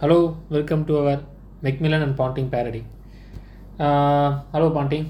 [0.00, 0.18] Hello
[0.54, 1.20] welcome to our
[1.66, 2.80] McMillan and Ponting parody
[4.54, 5.06] hello Ponting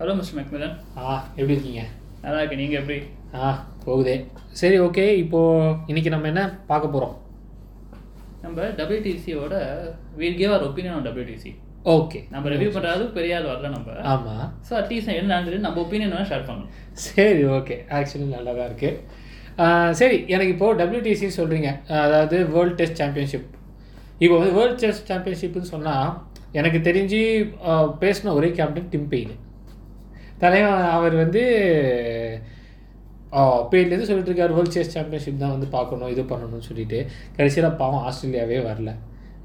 [0.00, 1.82] hello mister McMillan ஆ எப்படி இருக்கீங்க?
[2.24, 2.98] நல்லா இருக்கேன் நீங்கள் எப்படி?
[3.38, 3.48] ஆ
[3.84, 4.14] போகுதே.
[4.60, 5.04] சரி ஓகே.
[5.22, 7.14] இப்போது இன்னைக்கு நம்ம என்ன பார்க்க போகிறோம்
[8.44, 9.54] நம்ம டபிள்யூடிசியோட
[10.20, 11.52] we'll give our opinion on WTC
[11.96, 12.18] okay.
[12.34, 13.94] நம்ம ரிவ்யூ பண்ணுறது பெரிய ஆள் வரல நம்ம.
[14.14, 16.72] ஆமாம் ஸோ அட்லீஸ்ட் என்ன நடந்தது நம்ம ஒப்பீனியன் வேணால் ஷேர் பண்ணணும்
[17.06, 17.76] சரி ஓகே.
[17.98, 19.18] ஆக்சுவலி நல்லா தான் இருக்குது
[20.00, 21.70] சரி எனக்கு இப்போது டபிள்யூடிசி சொல்கிறீங்க
[22.04, 23.48] அதாவது வேர்ல்ட் டெஸ்ட் சாம்பியன்ஷிப்
[24.24, 26.08] இப்போ வந்து வேர்ல்ட் செஸ் சாம்பியன்ஷிப்னு சொன்னால்
[26.58, 27.20] எனக்கு தெரிஞ்சு
[28.02, 29.34] பேசின ஒரே கேப்டன் டிம் பெயின்
[30.42, 31.42] தலைவன் அவர் வந்து
[33.72, 36.98] பேர்லேருந்து சொல்லிட்டு இருக்கார் வேர்ல்ட் செஸ் சாம்பியன்ஷிப் தான் வந்து பார்க்கணும் இது பண்ணணும்னு சொல்லிட்டு.
[37.36, 38.92] கடைசியில் பாவம் ஆஸ்திரேலியாவே வரல.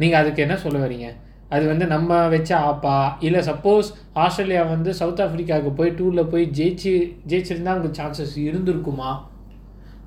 [0.02, 1.10] நீங்கள் அதுக்கு என்ன சொல்ல வரீங்க?
[1.56, 2.96] அது வந்து நம்ம வச்ச ஆப்பா?
[3.28, 3.90] இல்லை சப்போஸ்
[4.24, 6.94] ஆஸ்திரேலியா வந்து சவுத் ஆஃப்ரிக்காவுக்கு போய் டூரில் போய் ஜெயிச்சு
[7.32, 9.12] ஜெயிச்சிருந்தா அவங்களுக்கு சான்சஸ் இருந்திருக்குமா?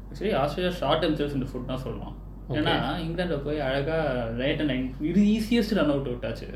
[0.09, 2.17] ஆக்சுவலி ஆஸ்திரேலியா ஷார்ட் டைம் இந்த ஃபுட் தான் சொல்லலாம்.
[2.57, 6.47] ஏன்னா இங்கிலாண்டில் போய் அழகாக ரைட் அண்ட் இது ஈஸியஸ்ட் ரன் அவுட் விட்டாச்சு.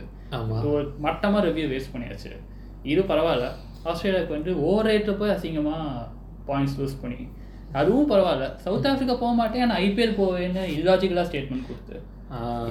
[0.71, 2.33] ஒரு மட்டமாக ரிவ்யூ வேஸ்ட் பண்ணியாச்சு.
[2.93, 3.49] இது பரவாயில்ல.
[3.85, 6.07] ஆஸ்திரேலியாவுக்கு வந்து ஓவர் ரேட்டில் போய் அசிங்கமாக
[6.49, 7.21] பாயிண்ட்ஸ் லூஸ் பண்ணி.
[7.81, 8.47] அதுவும் பரவாயில்ல.
[8.65, 11.97] சவுத் ஆஃப்ரிக்கா போக மாட்டேன் ஆனால் ஐபிஎல் போவேன்னு இல்லாஜிக்கலாக ஸ்டேட்மெண்ட் கொடுத்து.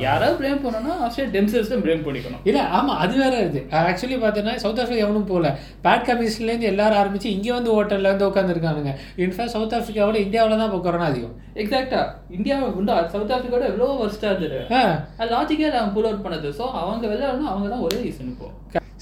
[0.04, 2.42] யாராவது ப்ளேம் பண்ணோன்னா ஆஸ்திரேலியா டெம்சல்ஸ் தான் ப்ளேம் பண்ணிக்கணும்.
[2.50, 3.60] இல்லை ஆமாம் அது வேற இது.
[3.80, 5.50] ஆக்சுவலி பார்த்தீங்கன்னா சவுத் ஆஃப்ரிக்கா எவனும் போகல.
[5.86, 8.94] பேட் கமிஷன்லேருந்து எல்லாரும் ஆரம்பிச்சு இங்கே வந்து ஹோட்டலில் வந்து உட்காந்துருக்கானுங்க
[9.26, 11.36] இன்ஃபேக்ட் சவுத் ஆஃப்ரிக்காவோட இந்தியாவில் தான் கொரோனா அதிகம்.
[11.64, 12.02] எக்ஸாக்டா
[12.38, 14.60] இந்தியாவை வந்து சவுத் ஆஃப்ரிக்காவோட எவ்வளோ வருஷம் இருந்தது?
[14.78, 14.82] ஆ
[15.20, 16.50] அது லாஜிக்கே அவங்க புல் அவுட் பண்ணது.
[16.60, 18.50] ஸோ அவங்க வெளில அவங்க தான் ஒரே ரீசன் இப்போ.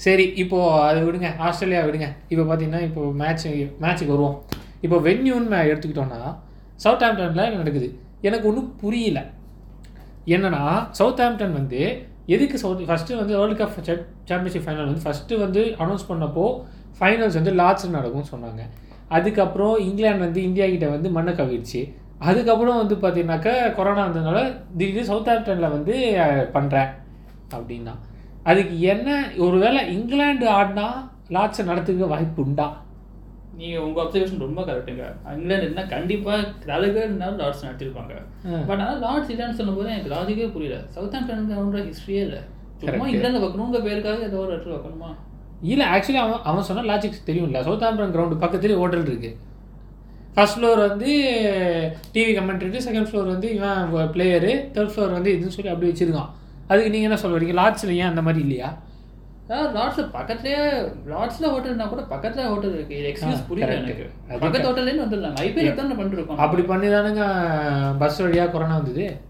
[0.04, 1.30] சரி இப்போ அது விடுங்க.
[1.46, 2.06] ஆஸ்திரேலியா விடுங்க.
[2.32, 3.48] இப்போ பார்த்தீங்கன்னா இப்போ மேட்ச்
[3.84, 4.38] மேட்ச்சுக்கு வருவோம்.
[4.86, 6.22] இப்போ வென்யூன்னு எடுத்துக்கிட்டோம்னா
[6.84, 7.90] சவுத் ஆம்டனில் நடக்குது.
[8.28, 9.20] எனக்கு ஒன்றும் புரியல.
[10.26, 13.78] என்னன்னா சவுத் ஆம்டன் வந்து எதுக்கு சவுத் ஃபஸ்ட்டு வந்து வேர்ல்டு கப்
[14.24, 16.44] சாம்பியன்ஷிப் ஃபைனல் வந்து ஃபஸ்ட்டு வந்து அனௌன்ஸ் பண்ணப்போ
[16.98, 18.62] ஃபைனல்ஸ் வந்து லார்ட்ஸ் நடக்கும்னு சொன்னாங்க.
[19.08, 21.80] அதுக்கப்புறம் இங்கிலாந்து வந்து இந்தியா கிட்ட வந்து மண்ணை கவிடுச்சு
[22.18, 24.40] அதுக்கப்புறம் வந்து பார்த்தீங்கன்னாக்கா கொரோனா வந்ததுனால
[24.76, 25.94] திடீர்னு சவுத் ஆம்டனில் வந்து
[26.54, 26.90] பண்ணுறேன்
[27.56, 27.94] அப்படின்னா.
[28.44, 30.86] அதுக்கு என்ன ஒருவேளை இங்கிலாந்து ஆடினா
[31.30, 32.68] லாட்ஸை நடத்துக்க வாய்ப்பு உண்டா?
[33.58, 35.04] நீங்கள் உங்கள் அப்சர்வேஷன் ரொம்ப கரெக்டுங்க
[35.36, 36.44] இங்கிலாந்து என்ன கண்டிப்பாக
[37.06, 38.14] இருந்தாலும் லார்ட்ஸ் நடத்திருப்பாங்க.
[38.68, 40.78] பட் ஆனால் லார்ட்ஸ் இல்லைன்னு சொல்லும்போது எனக்கு லாஜிக்கே புரியல.
[40.96, 42.40] சவுத் ஆம்டனுக்கு ஹிஸ்ட்ரியே இல்லை.
[42.82, 43.06] சும்மா.
[43.12, 45.10] இங்கிலாந்து வைக்கணுங்க பேருக்காக ஏதோ ஒரு இடத்துல வைக்கணுமா
[45.72, 47.62] இல்லை ஆக்சுவலி அவன் அவன் சொன்ன லாஜிக்ஸ் தெரியும்ல.
[47.66, 49.30] சவுத் ஆம்பரன் கிரவுண்டு பக்கத்துலேயே ஹோட்டல் இருக்கு.
[50.34, 51.10] ஃபர்ஸ்ட் ஃப்ளோர் வந்து
[52.14, 56.30] டிவி கமெண்ட்ரி செகண்ட் ஃப்ளோர் வந்து இவன் பிளேயரு தேர்ட் ஃப்ளோர் வந்து இதுன்னு சொல்லி அப்படி வச்சிருக்கான்.
[56.70, 58.68] அதுக்கு நீங்கள் என்ன லாட்ஸில் ஏன் அந்த மாதிரி இல்லையா?
[59.54, 60.58] லார்ட்ஸில் பக்கத்துலேயே
[61.10, 62.98] லார்ட்ஸில் ஹோட்டல்னா கூட பக்கத்துல ஹோட்டல் இருக்கு.
[62.98, 63.74] இது எக்ஸ்கியூஸ் புரியல.
[63.74, 64.10] எனக்கு.
[64.40, 65.34] பக்கத்து ஹோட்டல்லேருந்து வந்துடலாம்.
[65.46, 66.36] ஐபிஎல் தானே பண்ணிருக்கோம்.
[66.36, 67.24] அப்படி பண்ணி தானுங்க
[67.98, 69.20] பஸ் வழியாக கொரோனா வந்தது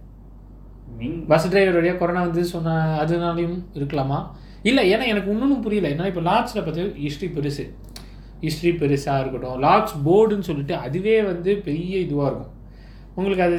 [1.29, 4.27] பஸ் டிரைவர் வழியாக கொரோனா வந்து சொன்ன அதனாலையும் இருக்கலாமா?
[4.63, 5.89] இல்லை ஏன்னா எனக்கு இன்னொன்றும் புரியல.
[5.89, 7.75] ஏன்னா இப்போ லாட்ஸில் பார்த்து ஹிஸ்ட்ரி பெருசு.
[8.41, 9.63] ஹிஸ்ட்ரி பெருசாக இருக்கட்டும்.
[9.63, 12.59] லாட்ஸ் போர்டுன்னு சொல்லிட்டு அதுவே வந்து பெரிய இதுவாக இருக்கும்.
[13.19, 13.57] உங்களுக்கு அது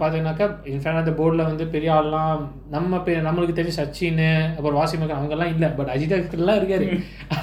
[0.00, 2.40] பார்த்தீங்கன்னாக்கா இன்ஃபேக்ட் அந்த போர்டில் வந்து பெரிய ஆள்லாம்
[2.74, 4.22] நம்ம பெ நம்மளுக்கு தெரிஞ்ச சச்சின்
[4.56, 5.68] அப்புறம் வாசிமகன் அவங்கெல்லாம் இல்லை.
[5.78, 6.86] பட் அஜித் அகர்லாம் இருக்காரு.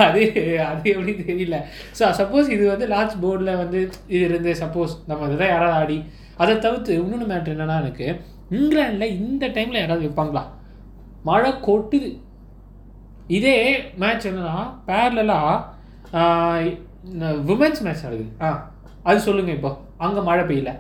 [0.06, 0.22] அது
[0.70, 1.58] அது எப்படி தெரியல.
[2.00, 3.80] ஸோ சப்போஸ் இது வந்து லாட்ஸ் போர்டில் வந்து
[4.16, 5.98] இது இருந்து சப்போஸ் நம்ம இதை யாராவது ஆடி
[6.44, 8.08] அதை தவிர்த்து இன்னொன்று மேட்ரு என்னன்னா எனக்கு
[8.58, 10.44] இங்கிலாண்டில் இந்த டைமில் யாராவது வைப்பாங்களா?
[11.30, 12.10] மழை கொட்டுது.
[13.38, 13.58] இதே
[14.02, 14.58] மேட்ச் என்னன்னா
[14.90, 15.54] பேரலாக
[17.50, 18.32] விமென்ஸ் மேட்ச் நடக்குது.
[18.46, 18.50] ஆ
[19.10, 19.72] அது சொல்லுங்கள் இப்போ.
[20.06, 20.72] அங்கே மழை பெய்யல.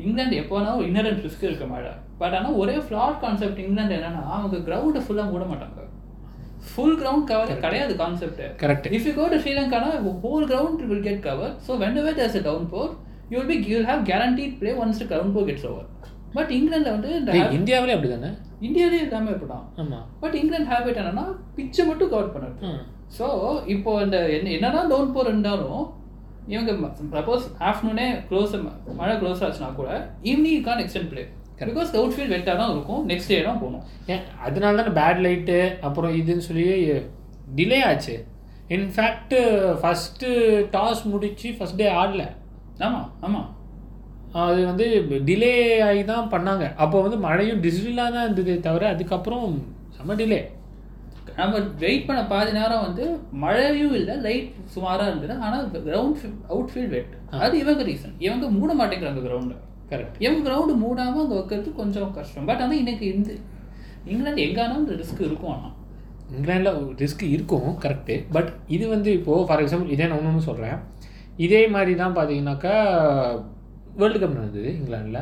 [0.00, 1.92] இங்கிலாந்து எப்போ வேணா ஒரு இன்னரண்ட் ரிஸ்க் இருக்க மழை.
[2.20, 5.80] பட் ஆனால் ஒரே ஃப்ளாட் கான்செப்ட் இங்கிலாந்து என்னன்னா அவங்க கிரவுண்டை ஃபுல்லாக மூட மாட்டாங்க.
[6.68, 9.88] ஃபுல் கிரவுண்ட் கவர் கிடையாது concept correct if you go to ஸ்ரீலங்கானா
[10.24, 12.44] whole ground will get cover so whenever there's a
[12.74, 12.92] downpour
[13.30, 15.88] you will be you have guaranteed play once ground pour gets over
[16.36, 18.30] but இங்கிலாந்தில் வந்து இந்த இந்தியாவிலே அப்படி தானே
[18.60, 21.24] இந்தியாவிலே எல்லாமே இப்படிதான் ஆமாம் பட் இங்கிலாந்து ஹேபிட் என்னன்னா
[21.56, 22.70] பிச்சை மட்டும் கவர் பண்ணுறது
[23.18, 23.26] ஸோ
[23.74, 25.82] இப்போ இந்த என்ன என்னதான் டவுன் போர் இருந்தாலும்
[26.50, 26.72] இவங்க
[27.18, 28.52] சப்போஸ் ஆஃப்டர்நூனே க்ளோஸ்
[29.00, 29.90] மழை க்ளோஸ் ஆச்சுன்னா கூட
[30.30, 31.24] evening can extend play
[31.68, 33.82] because outfield வெட்டாக தான் இருக்கும் நெக்ஸ்ட் டே தான் போகணும்.
[34.12, 36.64] ஏன் அதனால தானே பேட் லைட்டு அப்புறம் இதுன்னு சொல்லி
[37.58, 38.14] டிலே ஆச்சு.
[38.76, 39.34] இன்ஃபேக்ட்
[39.82, 40.30] ஃபஸ்ட்டு
[40.74, 42.24] டாஸ் முடிச்சு ஃபஸ்ட் டே ஆடல.
[42.86, 43.48] ஆமாம் ஆமாம்
[44.46, 44.86] அது வந்து
[45.28, 45.52] டிலே
[45.88, 46.66] ஆகி தான் பண்ணாங்க.
[46.82, 49.46] அப்போ வந்து மழையும் டிசிலாக தான் இருந்ததே தவிர அதுக்கப்புறம்
[49.96, 50.40] செம்ம டிலே
[51.40, 53.04] நம்ம வெயிட் பண்ண பாதி நேரம் வந்து
[53.42, 55.34] மழையும் இல்லை லைட் சுமாராக இருந்தது.
[55.46, 57.12] ஆனால் கிரவுண்ட் அவுட் ஃபீல்ட் வெட்
[57.44, 59.56] அது இவங்க ரீசன் இவங்க மூட மாட்டேங்கிறாங்க கிரவுண்டை
[59.92, 62.48] கரெக்ட் இவங்க கிரவுண்டு மூடாமல் அங்கே வைக்கிறது கொஞ்சம் கஷ்டம்.
[62.50, 63.30] பட் ஆனால் இன்னைக்கு இந்த
[64.10, 65.74] இங்கிலாந்து எங்கானா இந்த ரிஸ்க் இருக்கும் ஆனால்
[66.36, 70.78] இங்கிலாண்டில் ரிஸ்க் இருக்கும் கரெக்டு பட் இது வந்து இப்போது ஃபார் எக்ஸாம்பிள் இதே நான் ஒன்று சொல்கிறேன்
[71.46, 72.74] இதே மாதிரி தான் பார்த்தீங்கன்னாக்கா
[74.00, 75.20] வேர்ல்டு கப் நடந்தது இங்கிலாண்டில்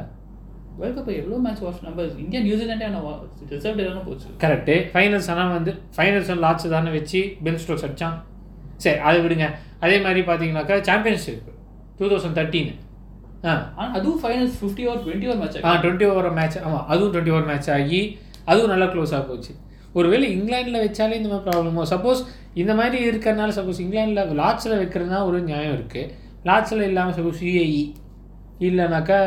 [0.81, 3.07] வேர்ல்ட் கப் எவ்வளோ மேட்ச் வாட்ச் நம்ம இந்தியா நியூசிலாண்டே ஆனால்
[3.51, 4.29] ரிசர்வ் டேலாம் போச்சு?
[4.43, 8.17] கரெக்டு ஃபைனல்ஸ் ஆனால் வந்து ஃபைனல்ஸ் லாட்ஸ் தானே வச்சு பென் ஸ்டோக்ஸ் அடிச்சான்.
[8.79, 9.47] சரி அதை விடுங்க.
[9.81, 11.43] அதே மாதிரி பார்த்தீங்கன்னாக்கா சாம்பியன்ஷிப்
[11.99, 12.71] டூ தௌசண்ட் தேர்ட்டீன்
[13.43, 13.53] ஆ.
[13.77, 15.71] ஆனால் அதுவும் finals fifty over twenty over match ஆ?
[15.85, 18.01] டுவெண்ட்டி ஓவர் மேட்ச் ஆமாம் அதுவும் டுவெண்ட்டி ஓவர் மேட்ச் ஆகி
[18.47, 19.53] அதுவும் நல்லா க்ளோஸாக போச்சு.
[19.95, 22.21] ஒருவேளை இங்கிலாண்டில் வச்சாலே இந்த மாதிரி ப்ராப்ளமோ சப்போஸ்
[22.55, 26.11] இந்த மாதிரி இருக்கிறனால சப்போஸ் இங்கிலாண்டில் லாட்ஸில் வைக்கிறதுனா ஒரு நியாயம் இருக்குது
[26.45, 27.83] லாட்ஸில் இல்லாமல் சப்போஸ் யூஏஇ
[28.61, 29.19] இல்லைனாக்கா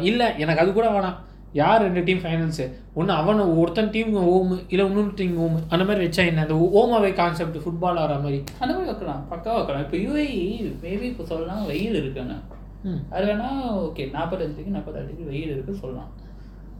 [0.00, 1.16] இல்லை எனக்கு அது கூட வேணாம்.
[1.52, 2.64] யார் ரெண்டு டீம் ஃபைனல்ஸு
[2.94, 6.42] ஒன்று அவன் ஒருத்தன் டீம் ஓமு இல்லை இன்னொரு டீம் ஓமு அந்த மாதிரி வச்சா என்ன?
[6.42, 8.38] அந்த ஓமாவே கான்செப்ட் ஃபுட்பால் ஆடுற மாதிரி.
[8.58, 9.22] அந்த மாதிரி வைக்கலாம்.
[9.30, 9.84] பக்காவாக வைக்கலாம்.
[9.84, 10.42] இப்போ யூஏஇ
[10.82, 12.36] மேபி இப்போ சொல்லலாம் வெயில் இருக்குன்னு.
[12.84, 13.00] ம்.
[13.10, 13.48] அது வேணா
[13.84, 16.10] ஓகே நாற்பத்தஞ்சு டிகிரி நாற்பத்தாறு டிகிரி வெயில் இருக்கு சொல்லலாம்.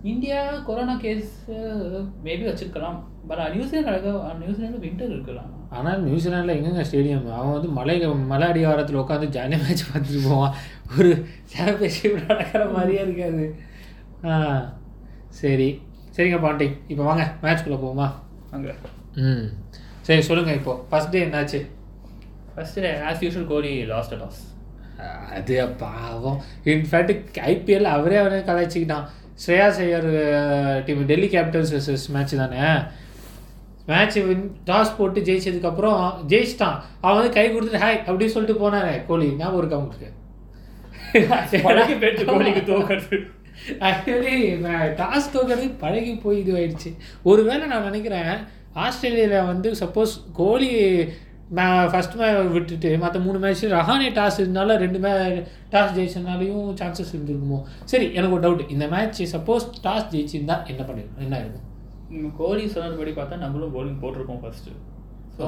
[0.03, 1.31] இந்தியா கொரோனா கேஸ்
[2.25, 2.99] மேபி வச்சிருக்கலாம்.
[3.29, 5.51] பட் நியூசிலாந்து அழகா நியூசிலாந்து வின்டர் இருக்கலாம்.
[5.71, 7.97] ஆனால் நியூசிலாண்டில் எங்கெங்க ஸ்டேடியம் அவன் வந்து மலை
[8.33, 10.55] மலை அடிவாரத்தில் உட்காந்து ஜாலியாக மேட்ச் பார்த்துட்டு போவான்.
[10.99, 11.11] ஒரு
[11.55, 13.45] சாம்பியன்ஷிப் நடக்கிற மாதிரியே இருக்காது.
[14.25, 14.35] ஆ
[15.29, 15.69] சரி.
[16.17, 18.09] சரிங்க பாண்டி இப்போ வாங்க மேட்ச்குள்ளே போவோமா?
[18.51, 18.75] அங்கே
[19.15, 19.47] ம்.
[20.01, 20.85] சரி சொல்லுங்கள் இப்போ.
[20.91, 21.61] ஃபஸ்ட் டே என்னாச்சு?
[22.55, 24.41] First as usual Kohli last loss
[25.37, 26.41] அது பாவம்.
[26.65, 29.07] இன்ஃபேக்ட் ஐபிஎல் அவரே அவரே கலாய்ச்சிக்கிட்டான்.
[29.43, 30.09] Shreyas Iyer
[30.87, 32.63] team Delhi capitals versus match தானே?
[33.91, 36.01] மேட்ச் வின் டாஸ் போட்டு ஜெயிச்சதுக்கப்புறம்
[36.33, 36.79] ஜெயிச்சிட்டான்.
[37.01, 39.79] அவன் வந்து கை கொடுத்துட்டு ஹாய் அப்படின்னு சொல்லிட்டு போனானே கோலி ஞாபகம் இருக்கா
[42.71, 43.21] தோக்கிறது.
[43.89, 44.35] ஆக்சுவலி
[45.01, 46.91] டாஸ் தோக்கிறது பழகி போய் இது ஆயிடுச்சு
[47.23, 48.33] ஒருவேளை நான் நினைக்கிறேன்
[48.85, 50.71] ஆஸ்திரேலியாவில் வந்து சப்போஸ் கோலி
[51.91, 55.13] ஃபஸ்ட் மே விட்டுட்டு மற்ற மூணு மேட்ச் ரஹானே டாஸ் இருந்தால ரெண்டு மே
[55.71, 57.59] டாஸ் ஜெயிச்சனாலையும் சான்சஸ் இருந்திருக்குமோ?
[57.85, 61.65] சரி எனக்கு ஒரு டவுட் இந்த மேட்ச் சப்போஸ் டாஸ் ஜெயிச்சிருந்தா என்ன பண்ணிருக்கும் என்ன இருக்கும்?
[62.11, 64.69] ம், கோலி சொன்னதுபடி பார்த்தா நம்மளும் bowling போட்டிருக்கோம் ஃபர்ஸ்ட்
[65.39, 65.47] ஸோ.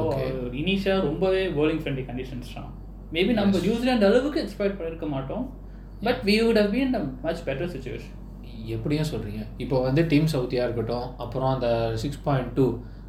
[0.62, 2.70] இனிஷியாக ரொம்பவே bowling ஃப்ரெண்ட்லி கண்டிஷன்ஸ் தான்.
[3.14, 5.44] மேபி நம்ம நியூசிலாந்து அளவுக்கு எக்ஸ்பெக்ட் பண்ணியிருக்க மாட்டோம்.
[6.02, 6.92] But we would have been
[7.24, 8.16] much better situation
[8.74, 12.66] எப்படியும் சொல்கிறீங்க இப்போ வந்து டீம் சவுத்தியாக இருக்கட்டும் அப்புறம் அந்த six point two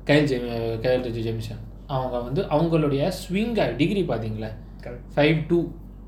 [0.09, 0.49] Kyle Jamie
[0.85, 1.61] Kyle Riji Jamieson
[1.95, 4.49] அவங்க வந்து அவங்களுடைய ஸ்விங் டிகிரி பார்த்தீங்களா?
[4.85, 5.59] கரெக்ட் ஃபைவ் டூ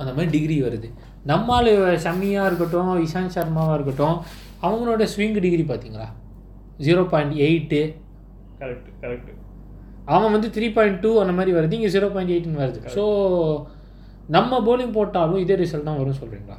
[0.01, 0.87] அந்த மாதிரி டிகிரி வருது.
[1.31, 1.71] நம்மால்
[2.05, 4.17] ஷம்மியாக இருக்கட்டும் இஷாந்த் சர்மாவாக இருக்கட்டும்
[4.67, 6.07] அவங்களோட ஸ்விங் டிகிரி பார்த்தீங்களா?
[6.85, 7.81] Zero point eight
[8.61, 9.31] correct correct
[10.13, 11.77] அவன் வந்து த்ரீ பாயிண்ட் டூ அந்த மாதிரி வருது.
[11.79, 12.79] இங்கே ஜீரோ பாயிண்ட் எயிட்னு வருது.
[12.95, 13.03] ஸோ
[14.35, 16.57] நம்ம போலிங் போட்டாலும் இதே ரிசல்ட் தான் வரும்னு சொல்கிறீங்களா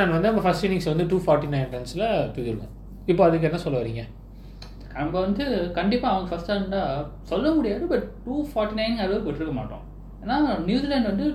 [0.00, 2.04] நான் வந்து நம்ம ஃபர்ஸ்ட் இன்னிங்ஸ் வந்து டூ ஃபார்ட்டி நைன் ரன்ஸில்
[2.34, 2.72] தூக்கிருக்கோம்
[3.10, 4.02] இப்போ அதுக்கு என்ன சொல்ல வரீங்க?
[4.96, 5.44] நம்ம வந்து
[5.78, 9.84] கண்டிப்பாக அவங்க ஃபஸ்ட்டாக இருந்தால் சொல்ல முடியாது பட் டூ ஃபார்ட்டி நைன் அளவுக்கு விட்டுருக்க மாட்டோம்.
[10.22, 10.36] ஏன்னா
[10.68, 11.26] நியூசிலாந்து வந்து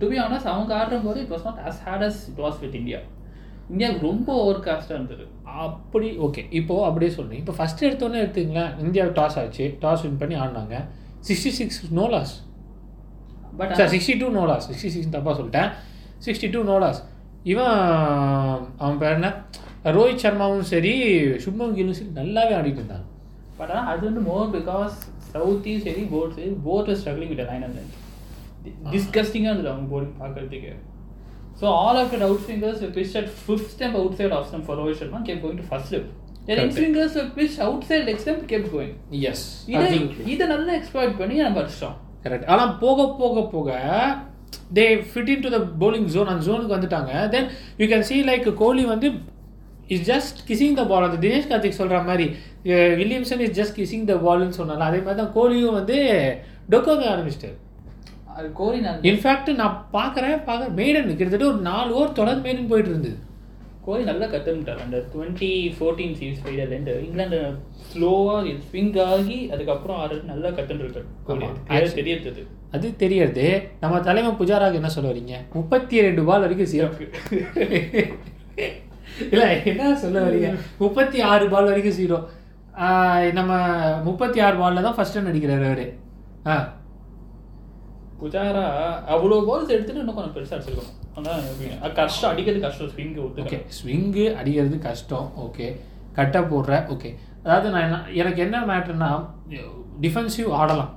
[0.00, 2.74] டு பி ஆனஸ் அவங்க ஆடுற போது it was not as hard as it was with
[2.80, 3.00] India
[3.72, 5.24] இந்தியாவுக்கு ரொம்ப ஓவர் காஸ்ட்டாக இருந்தது.
[5.66, 10.36] அப்படி ஓகே இப்போ அப்படியே சொல்றீங்க இப்போ ஃபர்ஸ்ட் எடுத்தோன்னே எடுத்தீங்களா இந்தியா டாஸ் ஆச்சு டாஸ் வின் பண்ணி
[10.42, 10.78] ஆடினாங்க.
[11.28, 12.34] Sixty six no loss
[13.60, 15.70] but sir sixty two no loss sixty six தப்பாக சொல்லிட்டேன்.
[16.26, 17.00] சிக்ஸ்டி டூ நோ லாஸ்
[17.52, 17.78] இவன்
[18.82, 19.30] அவன் பேர் என்ன?
[19.96, 20.92] ரோஹித் சர்மாவும் சரி
[21.44, 23.06] சுப்மன் கில்லும் சரி நல்லாவே ஆடிட்டு இருந்தாங்க.
[23.58, 24.94] பட் ஆனால் அது வந்து மோர் பிகாஸ்
[25.32, 27.80] சவுத்தி சரி போட் சரி போட் ஸ்ட்ரகிளிங் வித் லைன் அண்ட்
[28.94, 30.72] டிஸ்கஸ்டிங்காக இருந்தது அவங்க போலிங் பார்க்கறதுக்கு.
[31.60, 35.20] So all of it outswingers pitch at fifth stump outside off stump for Rohit Sharma
[35.28, 36.08] gap going to first step
[36.62, 36.72] in.
[36.78, 37.58] Swingers pitch
[37.90, 38.94] outside leg gap going
[39.32, 39.44] S
[39.74, 39.90] இதை
[40.34, 41.98] இதை நல்லா exploit பண்ணி நம்ம அடிச்சிட்டோம்.
[42.24, 43.78] Correct ஆனால் போக போக போக
[44.78, 47.12] they fit in to the bowling zone அந்த ஜோனுக்கு வந்துட்டாங்க.
[47.34, 47.48] Then
[47.80, 49.08] you can see like Kohli வந்து
[49.88, 52.26] is just kissing the ball அந்த தினேஷ் கார்த்திக் சொல்கிற மாதிரி
[53.00, 55.98] Williamson is just kissing the பால்னு சொன்னால அதே மாதிரி தான் கோலியும் வந்து
[56.72, 57.56] டொக்கோங்க ஆரம்பிச்சிட்டாரு.
[58.36, 62.92] அது கோலி நல்லா இன்ஃபேக்ட் நான் பார்க்குறேன் பார்க்குறேன் மேடன் கிட்டத்தட்ட ஒரு நாலு ஓவர் தொடர்ந்து மேடன் போயிட்டு
[62.92, 63.16] இருந்தது.
[63.86, 67.40] கோலி நல்லா கற்றுக்கிட்டார் அந்த டுவெண்ட்டி ஃபோர்டீன் சீரீஸ் ஃபைனல்லேருந்து இங்கிலாந்து
[67.88, 71.48] ஸ்லோவாக ஸ்விங் ஆகி அதுக்கப்புறம் ஆடுறது நல்லா கற்றுருக்காரு கோலி.
[71.74, 72.86] அது தெரியறது அது.
[73.02, 73.46] தெரியறது
[73.82, 75.34] நம்ம தலைமை புஜாராக்கு என்ன சொல்ல வரீங்க?
[75.58, 77.04] முப்பத்தி ரெண்டு பால் வரைக்கும் சிறப்பு
[79.32, 80.48] இல்லை என்ன சொல்ல வரீங்க?
[80.78, 82.18] முப்பத்தி ஆறு பால் வரைக்கும் ஜீரோ
[83.38, 83.52] நம்ம
[84.06, 85.86] முப்பத்தி ஆறு பால்ல தான் ஃபர்ஸ்ட் ரன் அடிக்கிறாரு அவரு.
[86.52, 86.56] ஆ.
[88.20, 88.64] புஜாரா
[89.14, 90.98] அவ்வளோ பால்ஸ் எடுத்துட்டு இன்னும் கொஞ்சம் பெருசாக அடிச்சிருக்கணும்.
[91.18, 95.28] அதான் கஷ்டம் அடிக்கிறது கஷ்டம் ஸ்விங் ஓகே ஸ்விங்கு அடிக்கிறது கஷ்டம்.
[95.46, 95.66] ஓகே
[96.18, 97.10] கட்டை போடுற ஓகே
[97.44, 99.10] அதாவது நான் என்ன எனக்கு என்ன மேட்டர்னா
[100.04, 100.92] டிஃபென்சிவ் ஆடலாம்.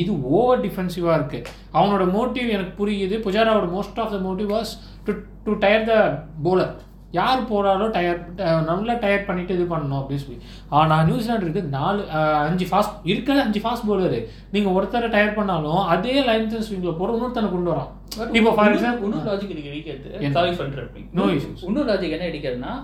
[0.00, 1.46] இது ஓவர் டிஃபென்சிவாக இருக்குது
[1.78, 3.16] அவனோட மோட்டிவ் எனக்கு புரியுது.
[3.26, 4.72] புஜாராவோட most of the motive was
[5.06, 5.12] to
[5.44, 5.94] to tire the
[6.46, 6.68] bowler.
[7.12, 8.18] யார் போகிறாலும் டயர்
[8.68, 10.38] நல்லா டயர் பண்ணிட்டு இது பண்ணணும் அப்படின்னு சொல்லி.
[10.78, 12.00] ஆனால் நியூசிலாந்து இருக்குது நாலு
[12.42, 14.18] அஞ்சு ஃபாஸ்ட் இருக்கிற அஞ்சு ஃபாஸ்ட் பவுலரு
[14.54, 17.90] நீங்கள் ஒருத்தரை டயர் பண்ணாலும் அதே லைன்ஸ் ஸ்விங்கில் போகிற இன்னொருத்தனை கொண்டு வரான்
[18.38, 20.34] இப்போ ஃபார் எக்ஸாம்பிள் இன்னொரு லாஜிக் இதுக்கு இடிக்கிறது என்ன?
[20.36, 21.62] சாரி பண்ணுறேன் No issues.
[21.68, 22.74] இன்னொரு லாஜிக் என்ன இடிக்கிறதுனா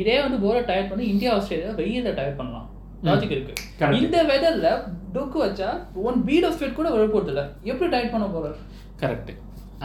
[0.00, 2.68] இதே வந்து போரை டயர் பண்ணி இந்தியா ஆஸ்திரேலியா வெயில டயர் பண்ணலாம்.
[3.06, 3.52] லாஜிக் இருக்கு.
[4.00, 4.68] இந்த வெதர்ல
[5.14, 5.68] டொக்கு வச்சா
[6.04, 8.56] ஒன் பீட் ஆஃப் ஸ்வெட் கூட வர போறது இல்ல எப்படி டயர் பண்ண போறாரு
[9.02, 9.32] கரெக்டு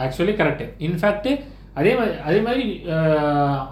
[0.04, 1.28] ஆக்சுவலி கரெக்டு இன்ஃபேக்ட்
[1.78, 2.64] அதே மாதிரி அதே மாதிரி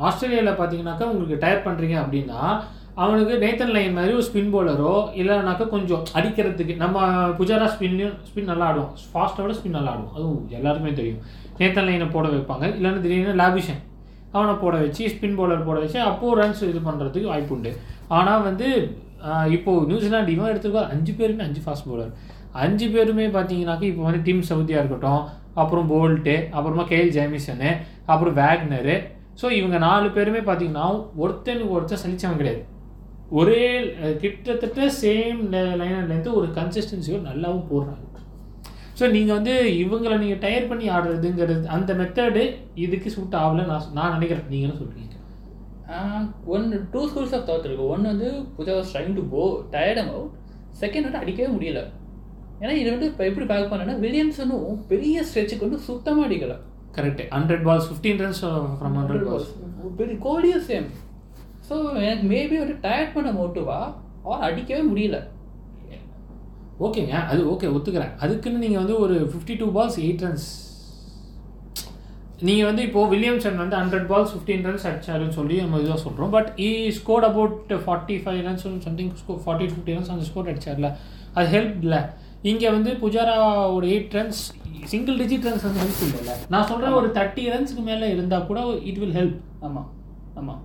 [0.07, 2.41] ஆஸ்திரேலியாவில் பார்த்தீங்கன்னாக்கா உங்களுக்கு டயர் பண்ணுறீங்க அப்படின்னா
[3.05, 7.07] அவனுக்கு நேத்தன் லைன் மாதிரி ஒரு ஸ்பின் போலரோ இல்லைனாக்கா கொஞ்சம் அடிக்கிறதுக்கு நம்ம
[7.39, 8.93] புஜாரா ஸ்பின்லையும் ஸ்பின் நல்லா ஆடுவோம்.
[9.13, 10.13] ஃபாஸ்ட்டோட ஸ்பின் நல்லா ஆடுவோம்.
[10.17, 11.23] அதுவும் எல்லாருக்குமே தெரியும்.
[11.61, 12.65] நேத்தன் லைனை போட வைப்பாங்க.
[12.79, 13.81] இல்லைன்னா திடீர்னு லாபிஷன்
[14.37, 17.73] அவனை போட வச்சு ஸ்பின் போலர் போட வச்சு அப்போது ரன்ஸ் இது பண்ணுறதுக்கு வாய்ப்பு உண்டு.
[18.19, 18.69] ஆனால் வந்து
[19.57, 22.13] இப்போது இப்போ இவன் எடுத்துக்கோ அஞ்சு பேருமே அஞ்சு ஃபாஸ்ட் போலர்
[22.65, 25.23] அஞ்சு பேருமே பார்த்தீங்கன்னாக்கா இப்போ வந்து டீம் சவுதியாக இருக்கட்டும்
[25.63, 27.71] அப்புறம் போல்ட்டு அப்புறமா கேல் ஜேமிசனு
[28.13, 28.97] அப்புறம் வேக்னரு.
[29.41, 30.87] ஸோ இவங்க நாலு பேருமே பார்த்தீங்கன்னா
[31.23, 32.63] ஒருத்தனுக்கு ஒருத்தர் சலிச்சவன் கிடையாது.
[33.39, 33.63] ஒரே
[34.23, 38.03] கிட்டத்தட்ட சேம் லைனர்லேருந்து ஒரு கன்சிஸ்டன்சியோ நல்லாவும் போடுறாங்க.
[38.99, 42.45] ஸோ நீங்கள் வந்து இவங்களை நீங்கள் டயர் பண்ணி ஆடுறதுங்கிறது அந்த மெத்தடு
[42.85, 44.49] இதுக்கு சூட் ஆகல நான் நான் நினைக்கிறேன்.
[44.53, 45.13] நீங்கள் என்ன சொல்கிறீங்க
[46.55, 49.45] ஒன்று டூ ஸ்கூல்ஸ் ஆஃப் தாட் இருக்குது ஒன்று வந்து Pujara was trying to go
[49.75, 50.33] tire them out
[50.83, 51.81] second வந்து அடிக்கவே முடியல.
[52.63, 56.57] ஏன்னா இது வந்து இப்போ எப்படி பேக் பண்ணேன்னா வில்லியம்சனும் பெரிய ஸ்ட்ரெச்சுக்கு வந்து சுத்தமாக அடிக்கல.
[56.97, 58.43] Correct hundred balls fifteen runs
[58.81, 59.49] from hundred balls
[60.01, 60.89] பெரிய கோலியும் சேம்.
[61.69, 61.75] ஸோ
[62.07, 63.79] எனக்கு மேபி வந்து டயர்ட் பண்ண மோட்டுவா
[64.33, 65.19] ஆர் அடிக்கவே முடியல.
[66.87, 68.15] ஓகேங்க அது ஓகே ஒத்துக்கிறேன்.
[68.25, 70.47] அதுக்குன்னு நீங்கள் வந்து ஒரு fifty two balls eight runs
[72.47, 76.49] நீங்கள் வந்து இப்போது வில்லியம்சன் வந்து ஹண்ட்ரட் பால்ஸ் ஃபிஃப்டீன் ரன்ஸ் அடிச்சாருன்னு சொல்லி நம்ம இதுவாக சொல்கிறோம் but
[76.67, 76.69] he
[76.99, 80.91] scored about forty five runs something so forty fifty runs அந்த ஸ்கோர் அடிச்சார்ல.
[81.37, 82.01] அது ஹெல்ப் இல்லை
[82.51, 83.35] இங்கே வந்து புஜாரா
[83.77, 84.41] ஒரு eight runs
[84.93, 86.33] single digit runs வந்து ஹெல்ப் இல்லைல்ல.
[86.53, 88.61] நான் சொல்கிறேன் ஒரு தேர்ட்டி ரன்ஸ்க்கு மேலே இருந்தால் கூட
[88.91, 89.37] இட் வில் ஹெல்ப்
[89.67, 89.87] ஆமாம்
[90.41, 90.63] ஆமாம்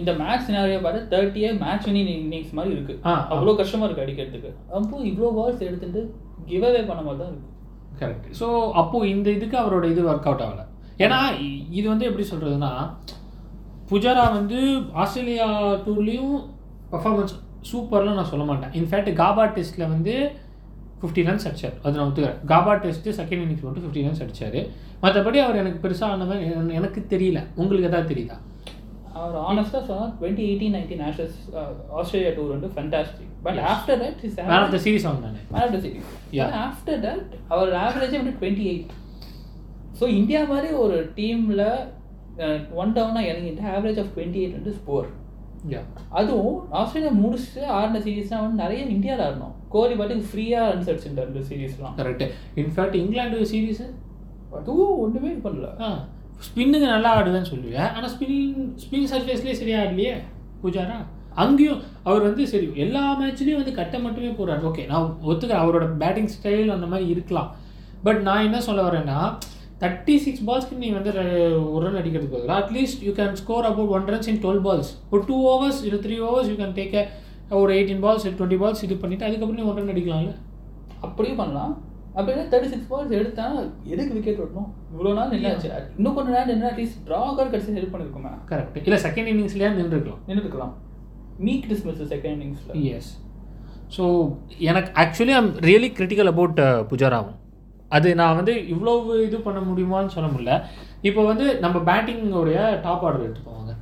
[0.00, 2.94] இந்த மேட்ச் சினாரியோ பார்த்து தேர்ட்டியே மேட்ச் வினிங் இன்னிங்ஸ் மாதிரி இருக்கு.
[3.08, 4.50] ஆ, அவ்வளோ கஷ்டமா இருக்கு அடிக்கிறதுக்கு.
[4.78, 6.00] அப்போ இவ்வளோ பால்ஸ் எடுத்துட்டு
[6.50, 7.50] கிவ் அவே பண்ண மாதிரி தான் இருக்கு.
[8.00, 8.46] கரெக்ட் ஸோ
[8.82, 10.64] அப்போது இந்த இதுக்கு அவரோட இது ஒர்க் அவுட் ஆகலை.
[11.04, 11.18] ஏன்னா
[11.78, 12.72] இது வந்து எப்படி சொல்கிறதுனா
[13.90, 14.58] புஜாரா வந்து
[15.02, 15.46] ஆஸ்திரேலியா
[15.86, 16.34] டூர்லேயும்
[16.92, 17.34] பர்ஃபார்மன்ஸ்
[17.70, 18.72] சூப்பர்லாம் நான் சொல்ல மாட்டேன்.
[18.80, 20.14] இன்ஃபேக்ட் காபா டெஸ்ட்டில் வந்து
[21.04, 21.72] ஃபிஃப்டி ரன்ஸ் அடிச்சார்.
[21.82, 22.38] அது நான் ஒத்துக்கிறேன்.
[22.46, 24.68] காபா டெஸ்ட்டு செகண்ட் இன்னிங்ஸ் மட்டும் ஃபிஃப்டி ரன்ஸ் அடிச்சார்.
[25.02, 27.44] மற்றபடி அவர் எனக்கு பெருசாக ஆன மாதிரி எனக்கு- தெரியல.
[27.54, 28.36] உங்களுக்கு எதாவது தெரியுதா?
[29.12, 31.36] அவர் ஆனஸ்டாக சொன்னால் twenty eighteen nineteen nationals
[31.92, 35.62] Australia tour வந்து fantastic but after that is man of the series அவங்க தானே man
[35.62, 36.64] of the series.
[36.64, 38.86] After that அவர் ஆவரேஜே வந்து டுவெண்ட்டி எயிட்
[40.00, 41.64] ஸோ இந்தியா மாதிரி ஒரு டீமில்
[42.74, 45.06] ஒன் டவுனாக இறங்கிட்டு ஆவரேஜ் ஆஃப் டுவெண்ட்டி எயிட் வந்து ஸ்கோர்
[46.08, 51.42] அதுவும் ஆஸ்திரேலியா முடிச்சுட்டு ஆடின சீரீஸ்லாம் வந்து நிறைய இந்தியாவில் ஆடணும் கோலி பாட்டுக்கு ஃப்ரீயாக ரன்ஸ் அடிச்சிருந்தார் இந்த
[51.48, 52.24] சீரீஸ்லாம் correct
[52.62, 53.86] in fact England series
[54.58, 55.68] அதுவும் ஒன்றுமே பண்ணல.
[55.80, 55.88] ஆ.
[56.40, 58.38] ஸ்பின்னுக்கு நல்லா ஆடுவேன்னு சொல்லுவேன் ஆனால் ஸ்பின்
[58.82, 60.14] ஸ்பின் சர்ஃபேஸ்லேயே சரியா ஆடலையே
[60.62, 60.96] பூஜாரா?
[61.36, 64.62] அங்கேயும் அவர் வந்து சரி எல்லா மேட்ச்லேயும் வந்து கட்ட மட்டுமே போடுறாரு.
[64.62, 67.48] ஓகே நான் ஒத்துக்கிறேன் அவரோட பேட்டிங் ஸ்டைல் அந்த மாதிரி இருக்கலாம்.
[68.04, 69.18] பட் நான் என்ன சொல்ல வரேன்னா
[69.80, 71.10] தேர்ட்டி சிக்ஸ் பால்ஸ்க்கு நீ வந்து
[71.72, 75.22] ஒரு ரன் அடிக்கிறதுக்கு பதிலாக at least you can score about one runs in twelve balls ஒரு
[75.26, 76.96] டூ ஓவர்ஸ் இல்லை three overs you can take
[77.62, 80.32] ஒரு எயிட்டீன் பால்ஸ் டுவெண்ட்டி பால்ஸ் இது பண்ணிவிட்டு அதுக்கப்புறம் நீ ஒன் ரன் அடிக்கலாம்ல.
[81.06, 81.74] அப்படியும் பண்ணலாம்.
[82.16, 83.44] அப்படின்னா தேர்ட்டி சிக்ஸ் பால்ஸ் எடுத்தா
[83.92, 85.68] எதுக்கு விக்கெட் விடணும் இவ்வளோ நாள் நின்னாச்சு.
[85.98, 88.32] இன்னும் கொஞ்ச நேரம் நின்று அட்லீஸ்ட் ட்ராகர் கடைசி ஹெல்ப் பண்ணிருக்குமே.
[88.50, 90.74] கரெக்ட் இல்லை செகண்ட் இன்னிங்ஸ்லேயே நின்றுருக்கலாம் நின்றுக்கலாம்.
[91.46, 93.12] மீக் டிஸ்மிஸ் செகண்ட் இன்னிங்ஸில் எஸ்
[93.96, 94.04] ஸோ
[94.70, 96.60] எனக்கு actually I'm really critical about
[96.92, 97.36] புஜாராவும்.
[97.96, 98.92] அது நான் வந்து இவ்வளோ
[99.26, 100.54] இது பண்ண முடியுமான்னு சொல்ல முடியல.
[101.08, 103.74] இப்போ வந்து நம்ம பேட்டிங்கோடைய டாப் ஆர்டர் எடுத்துப்போவாங்க